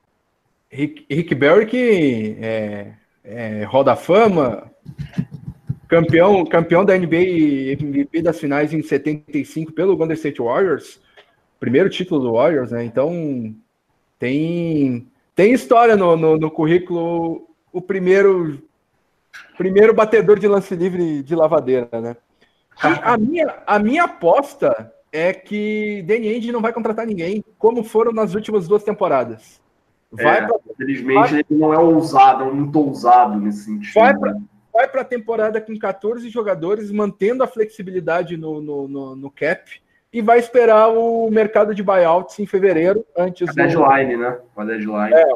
Rick, 0.71 1.05
Rick 1.11 1.35
Barry 1.35 1.67
que 1.67 2.39
é, 2.41 2.93
é 3.23 3.65
roda 3.65 3.95
fama, 3.95 4.71
campeão, 5.87 6.47
campeão 6.47 6.87
da 6.87 6.97
NBA 6.97 7.75
MVP 7.79 8.23
das 8.23 8.41
finais 8.41 8.73
em 8.73 8.83
75 8.83 9.71
pelo 9.73 9.99
Golden 9.99 10.15
State 10.15 10.41
Warriors, 10.41 10.99
primeiro 11.61 11.91
título 11.91 12.23
do 12.23 12.33
Warriors, 12.33 12.71
né? 12.71 12.85
Então 12.85 13.55
tem, 14.19 15.07
tem 15.35 15.53
história 15.53 15.95
no, 15.95 16.17
no, 16.17 16.39
no 16.39 16.51
currículo 16.51 17.52
o 17.73 17.81
primeiro 17.81 18.63
primeiro 19.57 19.95
batedor 19.95 20.39
de 20.39 20.47
lance 20.47 20.75
livre 20.75 21.23
de 21.23 21.35
lavadeira, 21.35 21.89
né? 21.93 22.17
a, 22.81 23.17
minha, 23.17 23.63
a 23.67 23.79
minha 23.79 24.05
aposta 24.05 24.93
é 25.13 25.33
que 25.33 26.03
Danny 26.07 26.29
Ainge 26.29 26.53
não 26.53 26.61
vai 26.61 26.73
contratar 26.73 27.07
ninguém, 27.07 27.45
como 27.59 27.85
foram 27.85 28.13
nas 28.13 28.35
últimas 28.35 28.67
duas 28.67 28.83
temporadas. 28.83 29.61
Vai 30.11 30.39
é, 30.39 30.47
pra, 30.47 30.57
infelizmente 30.71 31.31
vai, 31.31 31.33
ele 31.35 31.47
não 31.51 31.73
é 31.73 31.79
ousado, 31.79 32.45
é 32.45 32.51
muito 32.51 32.79
ousado 32.79 33.39
nesse 33.39 33.65
sentido. 33.65 33.95
Vai 33.95 34.19
para 34.19 34.37
vai 34.73 34.89
a 35.03 35.05
temporada 35.05 35.61
com 35.61 35.79
14 35.79 36.29
jogadores, 36.31 36.91
mantendo 36.91 37.45
a 37.45 37.47
flexibilidade 37.47 38.37
no, 38.39 38.61
no, 38.61 38.89
no, 38.89 39.17
no, 39.17 39.31
cap, 39.31 39.71
e 40.11 40.23
vai 40.23 40.39
esperar 40.39 40.89
o 40.89 41.31
mercado 41.31 41.75
de 41.75 41.83
buyouts 41.83 42.39
em 42.39 42.47
fevereiro, 42.47 43.05
antes 43.17 43.49
a 43.49 43.53
deadline, 43.53 44.17
do... 44.17 44.23
né? 44.23 44.39
A 44.57 44.65
deadline. 44.65 45.15
É, 45.15 45.35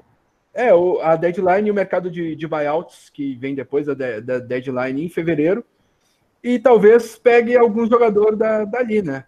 É, 0.57 0.75
o, 0.75 0.99
a 1.01 1.17
deadline 1.17 1.69
e 1.69 1.71
o 1.71 1.75
mercado 1.75 2.11
de, 2.11 2.35
de 2.35 2.47
buyouts, 2.47 3.11
que 3.11 3.35
vem 3.37 3.55
depois 3.55 3.87
da, 3.87 3.95
da 4.21 4.39
deadline 4.39 5.05
em 5.05 5.09
fevereiro, 5.09 5.63
e 6.43 6.59
talvez 6.59 7.19
pegue 7.19 7.57
algum 7.57 7.87
jogador 7.87 8.35
da, 8.35 8.65
dali, 8.65 9.03
né? 9.03 9.25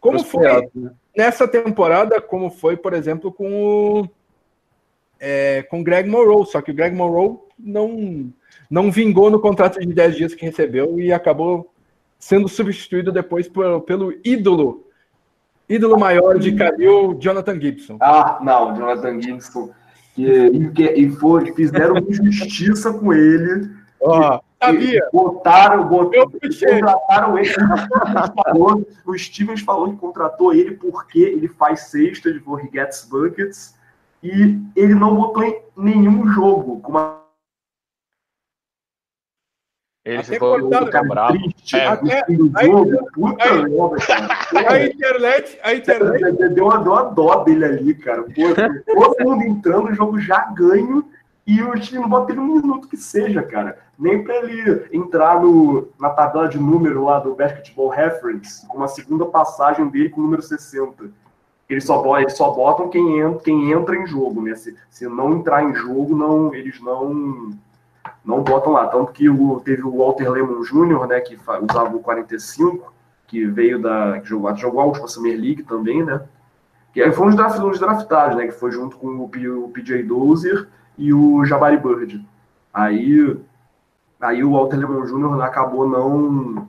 Como 0.00 0.22
foi 0.24 0.46
né? 0.74 0.90
nessa 1.16 1.46
temporada, 1.46 2.20
como 2.20 2.50
foi, 2.50 2.76
por 2.76 2.92
exemplo, 2.94 3.32
com 3.32 3.54
o 3.54 4.08
é, 5.20 5.62
com 5.62 5.82
Greg 5.82 6.08
Monroe, 6.08 6.46
só 6.46 6.60
que 6.60 6.70
o 6.70 6.74
Greg 6.74 6.94
Monroe 6.94 7.38
não, 7.58 8.32
não 8.70 8.90
vingou 8.90 9.30
no 9.30 9.40
contrato 9.40 9.78
de 9.78 9.86
10 9.86 10.16
dias 10.16 10.34
que 10.34 10.44
recebeu 10.44 10.98
e 11.00 11.12
acabou 11.12 11.72
sendo 12.18 12.48
substituído 12.48 13.12
depois 13.12 13.48
por, 13.48 13.82
pelo 13.82 14.12
ídolo, 14.24 14.86
ídolo 15.68 15.98
maior 15.98 16.38
de 16.38 16.54
Calil, 16.54 17.16
Jonathan 17.18 17.60
Gibson. 17.60 17.98
Ah, 18.00 18.38
não, 18.42 18.74
Jonathan 18.74 19.20
Gibson. 19.20 19.70
E, 20.16 20.24
e, 20.24 21.04
e 21.04 21.10
foi, 21.10 21.52
fizeram 21.52 21.98
injustiça 21.98 22.92
com 22.92 23.12
ele. 23.12 23.70
Oh, 24.00 24.38
sabia. 24.62 25.08
Botaram, 25.12 25.86
botaram, 25.88 26.30
contrataram 26.30 27.38
ele. 27.38 27.54
o 29.04 29.18
Stevens 29.18 29.60
falou 29.60 29.90
que 29.90 29.98
contratou 29.98 30.54
ele 30.54 30.72
porque 30.72 31.18
ele 31.18 31.48
faz 31.48 31.88
cestas, 31.90 32.36
he 32.36 32.70
gets 32.72 33.06
buckets 33.10 33.74
e 34.22 34.58
ele 34.74 34.94
não 34.94 35.14
botou 35.14 35.44
em 35.44 35.60
nenhum 35.76 36.26
jogo. 36.28 36.80
Com 36.80 36.92
uma... 36.92 37.25
Ele 40.06 40.18
até 40.18 40.34
ficou 40.34 40.56
muito 40.60 41.08
bravo. 41.08 41.36
É. 41.74 41.86
Até, 41.86 42.20
a, 42.20 42.64
jogo, 42.64 43.10
puta 43.12 43.44
a, 43.44 43.54
merda, 43.54 43.96
a, 44.70 44.84
internet, 44.86 45.58
a 45.64 45.74
internet. 45.74 46.48
Deu 46.50 46.66
uma, 46.66 47.02
dó 47.02 47.42
dele 47.42 47.64
ali, 47.64 47.94
cara. 47.94 48.22
Pô, 48.22 48.54
todo 49.16 49.28
mundo 49.28 49.42
entrando, 49.42 49.88
o 49.88 49.94
jogo 49.94 50.20
já 50.20 50.42
ganho 50.52 51.04
e 51.44 51.60
o 51.60 51.74
time 51.74 52.02
não 52.02 52.08
bota 52.08 52.30
ele 52.30 52.40
um 52.40 52.54
minuto 52.54 52.86
que 52.86 52.96
seja, 52.96 53.42
cara. 53.42 53.78
Nem 53.98 54.22
para 54.22 54.36
ele 54.36 54.86
entrar 54.92 55.40
no, 55.40 55.88
na 55.98 56.10
tabela 56.10 56.48
de 56.48 56.58
número 56.58 57.04
lá 57.04 57.18
do 57.18 57.34
Basketball 57.34 57.88
Reference, 57.88 58.64
com 58.68 58.78
uma 58.78 58.88
segunda 58.88 59.26
passagem 59.26 59.88
dele 59.88 60.10
com 60.10 60.20
o 60.20 60.24
número 60.24 60.42
60 60.42 61.10
eles 61.68 61.84
só, 61.84 62.20
eles 62.20 62.36
só 62.36 62.52
botam 62.52 62.88
quem 62.88 63.18
entra, 63.18 63.40
quem 63.40 63.72
entra 63.72 63.96
em 63.96 64.06
jogo, 64.06 64.40
né? 64.40 64.54
Se, 64.54 64.76
se 64.88 65.08
não 65.08 65.32
entrar 65.32 65.64
em 65.64 65.74
jogo, 65.74 66.16
não, 66.16 66.54
eles 66.54 66.80
não 66.80 67.50
não 68.24 68.42
botam 68.42 68.72
lá. 68.72 68.86
Tanto 68.86 69.12
que 69.12 69.28
o, 69.28 69.60
teve 69.60 69.82
o 69.82 69.98
Walter 69.98 70.30
Lemon 70.30 70.62
Jr., 70.62 71.06
né, 71.06 71.20
que 71.20 71.38
usava 71.70 71.96
o 71.96 72.00
45, 72.00 72.92
que 73.26 73.44
veio 73.46 73.80
da. 73.80 74.20
que 74.20 74.28
jogou, 74.28 74.56
jogou 74.56 74.80
a 74.80 74.84
última 74.84 75.08
Summer 75.08 75.38
League 75.38 75.62
também, 75.62 76.04
né? 76.04 76.22
Que 76.92 77.10
foi 77.12 77.26
um 77.26 77.28
dos, 77.28 77.36
draft, 77.36 77.58
dos 77.58 77.78
draftados, 77.78 78.36
né? 78.36 78.46
Que 78.46 78.52
foi 78.52 78.70
junto 78.70 78.96
com 78.96 79.08
o, 79.08 79.24
o 79.24 79.68
PJ 79.68 80.02
Dozier 80.04 80.68
e 80.96 81.12
o 81.12 81.44
Jabari 81.44 81.76
Bird. 81.76 82.24
Aí, 82.72 83.36
aí 84.20 84.44
o 84.44 84.52
Walter 84.52 84.76
Lemon 84.76 85.02
Jr. 85.02 85.42
acabou 85.42 85.88
não 85.88 86.68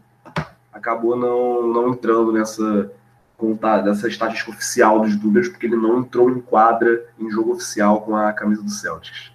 acabou 0.73 1.15
não, 1.15 1.67
não 1.67 1.89
entrando 1.89 2.31
nessa 2.31 2.91
contar 3.37 3.81
dessa 3.81 4.07
estatística 4.07 4.51
oficial 4.51 4.99
dos 4.99 5.15
Dubers, 5.15 5.47
porque 5.47 5.67
ele 5.67 5.75
não 5.75 5.99
entrou 5.99 6.29
em 6.29 6.41
quadra 6.41 7.05
em 7.19 7.29
jogo 7.29 7.53
oficial 7.53 8.01
com 8.01 8.15
a 8.15 8.33
camisa 8.33 8.63
do 8.63 8.69
Celtics. 8.69 9.31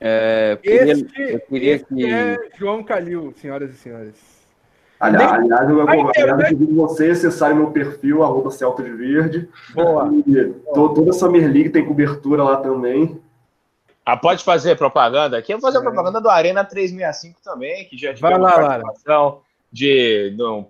É, 0.00 0.58
queria, 0.62 0.92
este, 0.92 1.20
eu 1.20 1.40
queria 1.40 1.74
este 1.74 1.94
que... 1.94 2.12
é 2.12 2.36
João 2.58 2.82
Calil, 2.82 3.32
senhoras 3.36 3.72
e 3.72 3.76
senhores. 3.76 4.34
Aliás, 5.00 5.32
aliás 5.32 5.68
eu, 5.68 5.80
aliás, 5.80 6.16
eu 6.16 6.36
convido 6.36 6.74
você 6.74 7.08
a 7.08 7.12
acessar 7.12 7.54
meu 7.54 7.70
perfil, 7.70 8.22
arroba 8.22 8.50
Celta 8.50 8.82
de 8.82 8.90
Verde. 8.90 9.48
Boa. 9.74 10.10
E 10.26 10.54
toda 10.72 11.10
a 11.10 11.12
Summer 11.12 11.42
League 11.42 11.70
tem 11.70 11.84
cobertura 11.84 12.42
lá 12.42 12.56
também. 12.56 13.20
Ah, 14.06 14.16
pode 14.16 14.44
fazer 14.44 14.76
propaganda 14.76 15.38
aqui? 15.38 15.52
Eu 15.52 15.58
vou 15.58 15.70
fazer 15.70 15.78
é. 15.78 15.86
propaganda 15.86 16.20
do 16.20 16.28
Arena 16.28 16.64
365 16.64 17.40
também, 17.42 17.86
que 17.86 17.96
já 17.96 18.12
tivemos 18.14 18.50
participação 18.50 19.40
de, 19.72 20.30
de 20.30 20.42
um, 20.42 20.62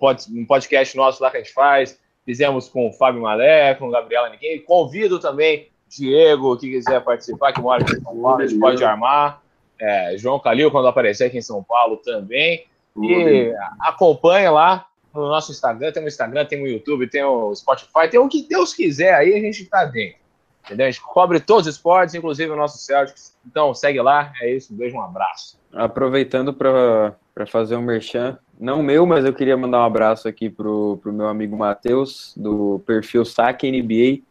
podcast 0.46 0.96
nosso 0.96 1.22
lá 1.22 1.30
que 1.30 1.36
a 1.36 1.40
gente 1.40 1.52
faz 1.52 1.98
Fizemos 2.24 2.68
com 2.68 2.88
o 2.88 2.92
Fábio 2.92 3.20
Malé, 3.20 3.74
com 3.74 3.88
o 3.88 3.90
Gabriela 3.90 4.30
Ninguém. 4.30 4.62
Convido 4.62 5.20
também 5.20 5.68
Diego, 5.96 6.56
que 6.56 6.70
quiser 6.70 7.02
participar, 7.02 7.52
que 7.52 7.60
mora 7.60 7.82
aqui 7.82 7.96
em 7.96 8.00
São 8.00 8.16
Paulo, 8.16 8.42
a 8.42 8.46
gente 8.46 8.58
pode 8.58 8.84
armar. 8.84 9.42
É, 9.80 10.16
João 10.16 10.38
Calil, 10.38 10.70
quando 10.70 10.88
aparecer 10.88 11.24
aqui 11.24 11.38
em 11.38 11.42
São 11.42 11.62
Paulo 11.62 11.96
também. 11.98 12.64
E 13.02 13.52
acompanha 13.80 14.50
lá 14.50 14.86
no 15.12 15.28
nosso 15.28 15.52
Instagram, 15.52 15.92
tem 15.92 16.02
o 16.02 16.08
Instagram, 16.08 16.44
tem 16.44 16.62
o 16.62 16.66
YouTube, 16.66 17.08
tem 17.08 17.22
o 17.22 17.54
Spotify, 17.54 18.08
tem 18.10 18.20
o 18.20 18.28
que 18.28 18.46
Deus 18.48 18.72
quiser 18.74 19.14
aí, 19.14 19.34
a 19.34 19.40
gente 19.40 19.64
tá 19.66 19.84
dentro. 19.84 20.18
Entendeu? 20.64 20.86
A 20.86 20.90
gente 20.90 21.02
cobre 21.02 21.40
todos 21.40 21.66
os 21.66 21.74
esportes, 21.74 22.14
inclusive 22.14 22.50
o 22.50 22.56
nosso 22.56 22.78
Celtics. 22.78 23.36
Então 23.46 23.74
segue 23.74 24.00
lá, 24.00 24.32
é 24.40 24.50
isso, 24.50 24.72
um 24.72 24.76
beijo, 24.76 24.96
um 24.96 25.02
abraço. 25.02 25.58
Aproveitando 25.72 26.54
para 26.54 27.46
fazer 27.46 27.76
um 27.76 27.82
merchan, 27.82 28.38
não 28.58 28.82
meu, 28.82 29.04
mas 29.04 29.24
eu 29.24 29.34
queria 29.34 29.56
mandar 29.56 29.80
um 29.80 29.84
abraço 29.84 30.26
aqui 30.26 30.48
pro, 30.48 30.98
pro 31.02 31.12
meu 31.12 31.28
amigo 31.28 31.56
Matheus, 31.56 32.32
do 32.36 32.80
perfil 32.86 33.24
Saque 33.24 33.70
NBA 33.70 34.22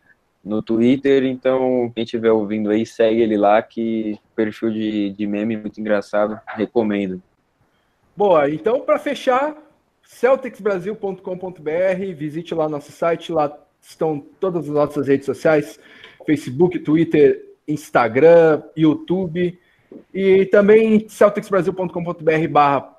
no 0.43 0.61
Twitter. 0.61 1.23
Então, 1.23 1.89
quem 1.95 2.03
estiver 2.03 2.31
ouvindo 2.31 2.69
aí, 2.69 2.85
segue 2.85 3.21
ele 3.21 3.37
lá, 3.37 3.61
que 3.61 4.19
perfil 4.35 4.71
de, 4.71 5.11
de 5.11 5.25
meme 5.25 5.55
muito 5.55 5.79
engraçado, 5.79 6.39
recomendo. 6.47 7.21
Boa, 8.15 8.47
então 8.49 8.81
para 8.81 8.99
fechar, 8.99 9.55
celticsbrasil.com.br, 10.03 12.15
visite 12.15 12.53
lá 12.53 12.69
nosso 12.69 12.91
site, 12.91 13.31
lá 13.31 13.57
estão 13.81 14.23
todas 14.39 14.65
as 14.65 14.71
nossas 14.71 15.07
redes 15.07 15.25
sociais, 15.25 15.79
Facebook, 16.25 16.77
Twitter, 16.79 17.43
Instagram, 17.67 18.61
YouTube, 18.77 19.59
e 20.13 20.45
também 20.45 21.07
celticsbrasil.com.br 21.09 22.47
barra 22.49 22.93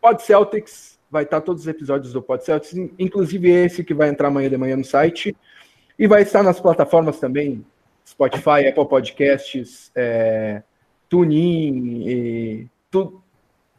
Pod 0.00 0.22
Celtics, 0.22 0.98
vai 1.10 1.24
estar 1.24 1.40
todos 1.40 1.62
os 1.62 1.68
episódios 1.68 2.12
do 2.12 2.20
Pod 2.20 2.44
Celtics, 2.44 2.74
inclusive 2.98 3.50
esse 3.50 3.82
que 3.82 3.94
vai 3.94 4.10
entrar 4.10 4.28
amanhã 4.28 4.50
de 4.50 4.58
manhã 4.58 4.76
no 4.76 4.84
site. 4.84 5.34
E 5.98 6.06
vai 6.06 6.22
estar 6.22 6.42
nas 6.42 6.60
plataformas 6.60 7.20
também, 7.20 7.64
Spotify, 8.06 8.66
Apple 8.68 8.88
Podcasts, 8.88 9.90
é, 9.94 10.62
TuneIn, 11.08 12.08
e, 12.08 12.66
tu, 12.90 13.22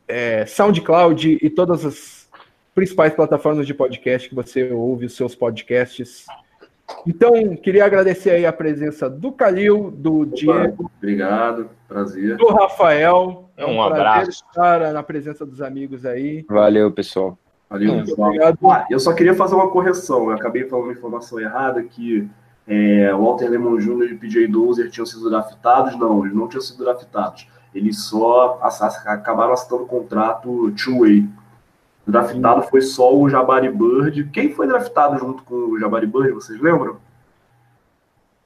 é, 0.07 0.45
SoundCloud 0.45 1.39
e 1.41 1.49
todas 1.49 1.85
as 1.85 2.29
principais 2.73 3.13
plataformas 3.13 3.65
de 3.65 3.73
podcast 3.73 4.29
que 4.29 4.35
você 4.35 4.71
ouve 4.71 5.05
os 5.05 5.15
seus 5.15 5.35
podcasts. 5.35 6.25
Então, 7.07 7.55
queria 7.55 7.85
agradecer 7.85 8.31
aí 8.31 8.45
a 8.45 8.53
presença 8.53 9.09
do 9.09 9.31
Calil, 9.31 9.91
do 9.91 10.21
Opa, 10.21 10.35
Diego. 10.35 10.91
Obrigado, 10.97 11.69
prazer. 11.87 12.37
Do 12.37 12.47
Rafael. 12.47 13.49
É 13.57 13.65
um, 13.65 13.75
um 13.75 13.81
abraço. 13.81 14.29
estar 14.29 14.93
na 14.93 15.01
presença 15.01 15.45
dos 15.45 15.61
amigos 15.61 16.05
aí. 16.05 16.45
Valeu, 16.47 16.91
pessoal. 16.91 17.37
Valeu, 17.69 18.03
pessoal. 18.03 18.29
Obrigado. 18.29 18.57
Ah, 18.69 18.85
eu 18.89 18.99
só 18.99 19.13
queria 19.13 19.33
fazer 19.33 19.55
uma 19.55 19.69
correção. 19.69 20.29
Eu 20.29 20.35
acabei 20.35 20.65
falando 20.65 20.85
uma 20.85 20.93
informação 20.93 21.39
errada 21.39 21.81
que 21.83 22.27
é, 22.67 23.11
Walter 23.13 23.49
Lemon 23.49 23.77
Jr. 23.77 24.11
e 24.11 24.17
PJ 24.17 24.47
Dozer 24.47 24.89
tinham 24.89 25.05
sido 25.05 25.29
draftados. 25.29 25.97
Não, 25.97 26.23
eles 26.25 26.35
não 26.35 26.47
tinham 26.47 26.61
sido 26.61 26.83
draftados. 26.83 27.47
Eles 27.73 28.03
só 28.05 28.59
acabaram 29.05 29.53
assinando 29.53 29.83
o 29.83 29.87
contrato 29.87 30.71
two-way 30.71 31.27
Draftado 32.07 32.61
foi 32.63 32.81
só 32.81 33.15
o 33.15 33.27
Jabari 33.27 33.69
Bird. 33.69 34.25
Quem 34.25 34.53
foi 34.53 34.67
draftado 34.67 35.17
junto 35.17 35.43
com 35.43 35.55
o 35.55 35.79
Jabari 35.79 36.05
Bird, 36.05 36.31
vocês 36.31 36.61
lembram? 36.61 36.97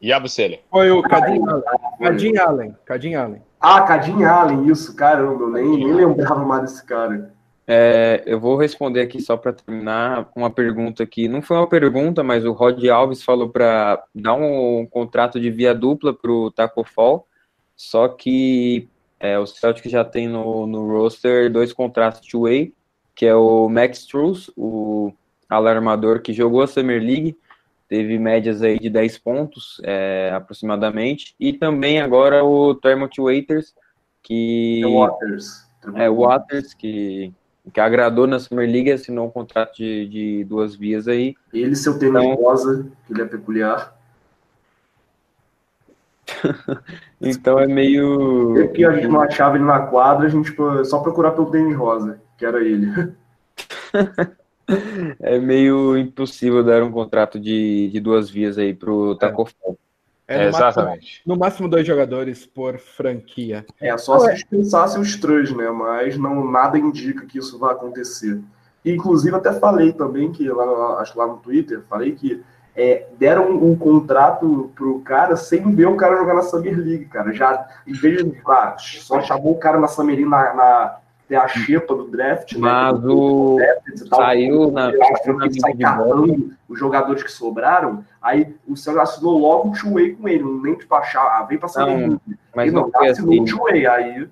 Yabusele. 0.01 0.61
Foi 0.71 0.89
o 0.91 1.01
Cadin 1.01 1.41
Allen. 1.45 1.63
Cadin 1.99 2.37
Allen. 2.37 2.77
Cadin 2.85 3.15
Allen. 3.15 3.41
Ah, 3.59 3.81
Cadin 3.81 4.23
Allen, 4.23 4.65
isso, 4.67 4.95
caramba, 4.95 5.43
eu 5.43 5.49
nem, 5.49 5.65
nem 5.65 5.93
lembrava 5.93 6.45
mais 6.45 6.61
desse 6.61 6.85
cara. 6.85 7.33
É, 7.71 8.23
eu 8.25 8.39
vou 8.39 8.57
responder 8.57 8.99
aqui 8.99 9.21
só 9.21 9.37
para 9.37 9.53
terminar 9.53 10.27
uma 10.35 10.49
pergunta 10.49 11.03
aqui. 11.03 11.27
Não 11.27 11.39
foi 11.39 11.55
uma 11.55 11.69
pergunta, 11.69 12.23
mas 12.23 12.43
o 12.43 12.51
Rod 12.51 12.83
Alves 12.87 13.21
falou 13.21 13.47
para 13.47 14.03
dar 14.15 14.33
um, 14.33 14.79
um, 14.79 14.87
contrato 14.87 15.39
de 15.39 15.51
via 15.51 15.75
dupla 15.75 16.11
para 16.11 16.31
o 16.31 16.49
Taco 16.49 16.83
Fall, 16.83 17.27
só 17.75 18.07
que 18.07 18.89
é, 19.19 19.37
o 19.37 19.45
Celtic 19.45 19.87
já 19.87 20.03
tem 20.03 20.27
no, 20.27 20.65
no 20.65 20.87
roster 20.87 21.51
dois 21.51 21.71
contratos 21.71 22.21
two-way, 22.21 22.73
que 23.13 23.27
é 23.27 23.35
o 23.35 23.69
Max 23.69 24.03
Truss, 24.07 24.49
o 24.57 25.13
alarmador 25.47 26.23
que 26.23 26.33
jogou 26.33 26.63
a 26.63 26.67
Summer 26.67 26.99
League, 26.99 27.37
teve 27.87 28.17
médias 28.17 28.63
aí 28.63 28.79
de 28.79 28.89
10 28.89 29.19
pontos 29.19 29.79
é, 29.83 30.31
aproximadamente, 30.33 31.35
e 31.39 31.53
também 31.53 32.01
agora 32.01 32.43
o 32.43 32.73
Termot 32.73 33.21
Waiters, 33.21 33.75
que... 34.23 34.81
Waters. 34.83 35.69
É, 35.95 36.09
Waters, 36.09 36.73
que, 36.73 37.31
que 37.69 37.79
agradou 37.79 38.27
na 38.27 38.39
Summer 38.39 38.69
League, 38.69 38.91
assinou 38.91 39.27
um 39.27 39.31
contrato 39.31 39.75
de, 39.75 40.07
de 40.07 40.43
duas 40.43 40.75
vias 40.75 41.07
aí. 41.07 41.35
Ele, 41.53 41.75
seu 41.75 41.97
termo 41.97 42.19
então, 42.19 42.35
rosa, 42.35 42.87
que 43.05 43.13
ele 43.13 43.21
é 43.21 43.25
peculiar. 43.25 43.95
então 47.19 47.59
é 47.59 47.67
meio. 47.67 48.57
É 48.59 48.67
que 48.67 48.85
a 48.85 48.91
gente 48.93 49.07
não 49.07 49.21
achava 49.21 49.55
ele 49.55 49.65
na 49.65 49.79
quadra, 49.87 50.27
a 50.27 50.29
gente 50.29 50.55
só 50.85 50.99
procurar 50.99 51.31
pelo 51.31 51.49
tênis 51.49 51.75
rosa 51.75 52.19
que 52.39 52.45
era 52.45 52.63
ele. 52.63 52.87
é 55.19 55.37
meio 55.37 55.97
impossível 55.97 56.63
dar 56.63 56.81
um 56.81 56.91
contrato 56.91 57.37
de, 57.37 57.89
de 57.89 57.99
duas 57.99 58.29
vias 58.29 58.57
aí 58.57 58.73
pro 58.73 59.15
Tacofol. 59.15 59.77
É, 60.29 60.43
no 60.43 60.49
Exatamente. 60.49 60.85
Máximo, 60.85 61.23
no 61.25 61.35
máximo 61.37 61.67
dois 61.67 61.87
jogadores 61.87 62.45
por 62.45 62.77
franquia. 62.77 63.65
É, 63.81 63.97
só 63.97 64.19
se 64.19 64.31
dispensassem 64.35 65.01
os 65.01 65.15
três, 65.15 65.51
né? 65.51 65.71
Mas 65.71 66.19
não, 66.19 66.49
nada 66.51 66.77
indica 66.77 67.25
que 67.25 67.39
isso 67.39 67.57
vai 67.57 67.73
acontecer. 67.73 68.39
E, 68.85 68.91
inclusive, 68.91 69.35
até 69.35 69.51
falei 69.53 69.91
também 69.91 70.31
que 70.31 70.47
lá, 70.47 70.99
acho 70.99 71.13
que 71.13 71.17
lá 71.17 71.25
no 71.25 71.37
Twitter, 71.37 71.81
falei 71.89 72.11
que 72.11 72.43
é, 72.75 73.07
deram 73.17 73.49
um, 73.51 73.75
contrato 73.75 74.71
pro 74.75 74.99
cara 74.99 75.35
sem 75.35 75.63
ver 75.73 75.87
o 75.87 75.97
cara 75.97 76.17
jogar 76.17 76.35
na 76.35 76.43
Summer 76.43 76.77
League, 76.77 77.05
cara. 77.05 77.33
Já, 77.33 77.67
em 77.87 77.93
vez 77.93 78.23
de 78.23 78.39
ah, 78.47 78.75
só 78.77 79.19
chamou 79.21 79.53
o 79.53 79.59
cara 79.59 79.79
na 79.79 79.87
Summer 79.87 80.15
League 80.15 80.29
na, 80.29 80.53
na 80.53 80.97
ter 81.29 81.35
a 81.35 81.47
xepa 81.47 81.95
do 81.95 82.07
draft, 82.07 82.53
né? 82.53 82.59
Mas 82.59 83.03
o. 83.05 83.57
e 83.61 84.09
tal. 84.09 84.19
Saiu 84.19 84.71
na- 84.71 84.91
que 84.91 85.59
sai 85.61 85.73
catando 85.75 86.51
os 86.67 86.77
jogadores 86.79 87.21
que 87.23 87.31
sobraram, 87.31 88.03
aí 88.21 88.55
o 88.67 88.75
Celso 88.75 88.99
assinou 88.99 89.37
logo 89.37 89.69
o 89.69 89.71
two-way 89.73 90.15
com 90.15 90.27
ele, 90.27 90.43
nem 90.43 90.75
tipo 90.75 90.93
achar, 90.95 91.21
ah, 91.21 91.43
vem 91.43 91.57
pra 91.59 91.69
Não. 91.77 92.19
Mas 92.55 92.73
não 92.73 92.81
não 92.83 92.91
foi 92.91 93.09
assinou 93.09 93.31
assim. 93.31 93.41
o 93.41 93.45
two-way, 93.45 93.85
aí 93.85 94.27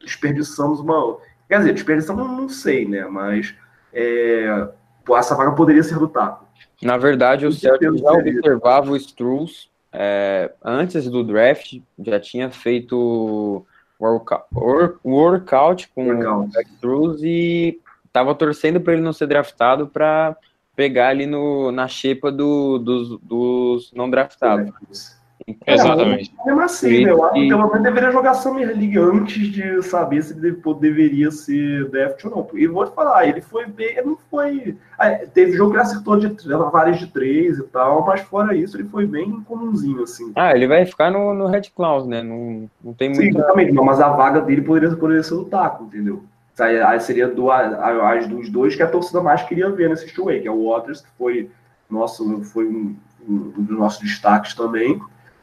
desperdiçamos 0.00 0.80
uma. 0.80 1.18
Quer 1.48 1.58
dizer, 1.58 1.72
desperdiçamos 1.74 2.26
não 2.26 2.48
sei, 2.48 2.86
né? 2.88 3.04
Mas 3.06 3.54
é, 3.92 4.68
pô, 5.04 5.16
essa 5.16 5.34
vaga 5.34 5.50
poderia 5.52 5.82
ser 5.82 5.98
do 5.98 6.08
Taco. 6.08 6.46
Na 6.80 6.96
verdade, 6.96 7.44
o 7.44 7.52
Celtics 7.52 8.00
já 8.00 8.12
observava 8.12 8.90
o 8.92 8.96
Struz 8.96 9.68
é, 9.92 10.52
antes 10.64 11.10
do 11.10 11.24
draft, 11.24 11.80
já 11.98 12.20
tinha 12.20 12.50
feito 12.50 13.66
workout, 14.00 14.44
work- 14.54 14.98
workout 15.04 15.88
com 15.94 16.06
Workout. 16.06 16.56
o 16.56 16.60
Struz 16.62 17.22
e 17.22 17.78
estava 18.06 18.34
torcendo 18.34 18.80
para 18.80 18.94
ele 18.94 19.02
não 19.02 19.12
ser 19.12 19.26
draftado 19.26 19.86
para 19.86 20.36
pegar 20.74 21.08
ali 21.08 21.26
no, 21.26 21.70
na 21.70 21.86
xepa 21.86 22.32
do, 22.32 22.78
dos, 22.78 23.18
dos 23.20 23.92
não 23.92 24.08
draftados. 24.10 25.19
Exatamente. 25.66 26.32
Mesmo 26.44 26.60
assim, 26.60 27.04
né? 27.04 27.10
Eu 27.10 27.24
acho 27.24 27.34
que 27.34 27.48
pelo 27.48 27.66
menos 27.68 27.82
deveria 27.82 28.10
jogar 28.10 28.34
Summer 28.34 28.68
League 28.68 28.98
antes 28.98 29.48
de 29.52 29.82
saber 29.82 30.22
se 30.22 30.36
ele 30.36 30.60
deveria 30.80 31.30
ser 31.30 31.88
draft 31.90 32.24
ou 32.24 32.30
não. 32.30 32.58
E 32.58 32.66
vou 32.66 32.86
te 32.86 32.94
falar, 32.94 33.26
ele 33.26 33.40
foi 33.40 33.66
bem, 33.66 33.90
ele 33.96 34.02
não 34.02 34.18
foi. 34.30 34.76
ah, 34.98 35.10
Teve 35.32 35.52
jogo 35.52 35.70
que 35.70 35.76
ele 35.76 35.82
acertou 35.82 36.18
de 36.18 36.28
várias 36.72 36.98
de 36.98 37.06
três 37.06 37.58
e 37.58 37.62
tal, 37.64 38.04
mas 38.06 38.20
fora 38.22 38.54
isso, 38.54 38.76
ele 38.76 38.88
foi 38.88 39.06
bem 39.06 39.40
comumzinho, 39.42 40.02
assim. 40.02 40.32
Ah, 40.34 40.54
ele 40.54 40.66
vai 40.66 40.84
ficar 40.86 41.10
no, 41.10 41.34
no 41.34 41.46
Red 41.46 41.62
Claus, 41.74 42.06
né? 42.06 42.22
Não, 42.22 42.68
não 42.82 42.92
tem 42.92 43.14
Sim, 43.14 43.22
muito. 43.22 43.38
exatamente, 43.38 43.72
mas 43.72 44.00
a 44.00 44.08
vaga 44.08 44.40
dele 44.40 44.62
poderia, 44.62 44.94
poderia 44.96 45.22
ser 45.22 45.34
o 45.34 45.44
taco, 45.44 45.84
entendeu? 45.84 46.22
Aí, 46.58 47.00
seria 47.00 47.26
do, 47.26 47.50
as 47.50 48.26
dos 48.26 48.50
dois 48.50 48.76
que 48.76 48.82
a 48.82 48.86
torcida 48.86 49.22
mais 49.22 49.42
queria 49.44 49.70
ver 49.70 49.88
nesse 49.88 50.12
two-way, 50.12 50.40
que 50.40 50.48
é 50.48 50.50
o 50.50 50.68
Waters, 50.68 51.00
que 51.00 51.08
foi, 51.16 51.48
nosso, 51.88 52.42
foi 52.44 52.66
um, 52.66 52.94
um 53.26 53.62
dos 53.62 53.78
nossos 53.78 54.00
destaques 54.00 54.52
também, 54.54 55.00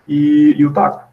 e, 0.07 0.55
e 0.57 0.65
o 0.65 0.73
Taco. 0.73 1.03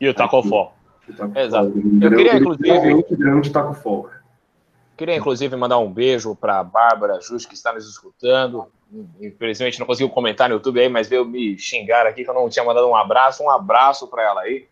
E 0.00 0.08
o 0.08 0.14
Taco 0.14 0.42
Fall. 0.42 0.74
O 1.08 1.38
Exato. 1.38 1.72
Eu 2.00 2.10
queria, 2.16 2.36
inclusive- 2.36 3.16
grande 3.16 3.50
Taco 3.50 3.74
Fall. 3.74 4.10
Queria, 4.96 5.16
inclusive, 5.16 5.56
mandar 5.56 5.78
um 5.78 5.92
beijo 5.92 6.36
para 6.36 6.60
a 6.60 6.64
Bárbara 6.64 7.20
Jus, 7.20 7.44
que 7.44 7.54
está 7.54 7.72
nos 7.72 7.88
escutando. 7.88 8.66
Infelizmente 9.20 9.80
não 9.80 9.86
conseguiu 9.86 10.08
comentar 10.08 10.48
no 10.48 10.54
YouTube 10.54 10.80
aí, 10.80 10.88
mas 10.88 11.08
veio 11.08 11.24
me 11.24 11.58
xingar 11.58 12.06
aqui 12.06 12.22
que 12.22 12.30
eu 12.30 12.34
não 12.34 12.48
tinha 12.48 12.64
mandado 12.64 12.88
um 12.88 12.94
abraço. 12.94 13.42
Um 13.42 13.50
abraço 13.50 14.06
para 14.06 14.22
ela 14.22 14.42
aí. 14.42 14.68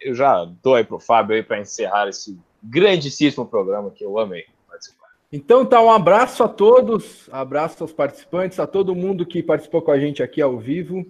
Eu 0.00 0.14
já 0.14 0.46
dou 0.62 0.74
aí 0.74 0.84
pro 0.84 0.98
Fábio 0.98 1.36
aí 1.36 1.42
para 1.42 1.60
encerrar 1.60 2.08
esse 2.08 2.38
grandíssimo 2.62 3.44
programa 3.46 3.90
que 3.90 4.04
eu 4.04 4.18
amei 4.18 4.44
participar. 4.66 5.08
Então 5.30 5.64
tá, 5.64 5.80
um 5.82 5.90
abraço 5.90 6.42
a 6.42 6.48
todos, 6.48 7.28
abraço 7.30 7.84
aos 7.84 7.92
participantes, 7.92 8.58
a 8.58 8.66
todo 8.66 8.94
mundo 8.94 9.26
que 9.26 9.42
participou 9.42 9.82
com 9.82 9.90
a 9.90 9.98
gente 9.98 10.22
aqui 10.22 10.40
ao 10.40 10.58
vivo. 10.58 11.04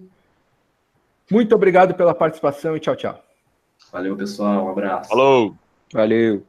Muito 1.31 1.53
obrigado 1.55 1.93
pela 1.93 2.13
participação 2.13 2.75
e 2.75 2.79
tchau, 2.79 2.95
tchau. 2.95 3.23
Valeu, 3.91 4.15
pessoal. 4.15 4.65
Um 4.65 4.69
abraço. 4.69 5.09
Falou! 5.09 5.55
Valeu. 5.93 6.45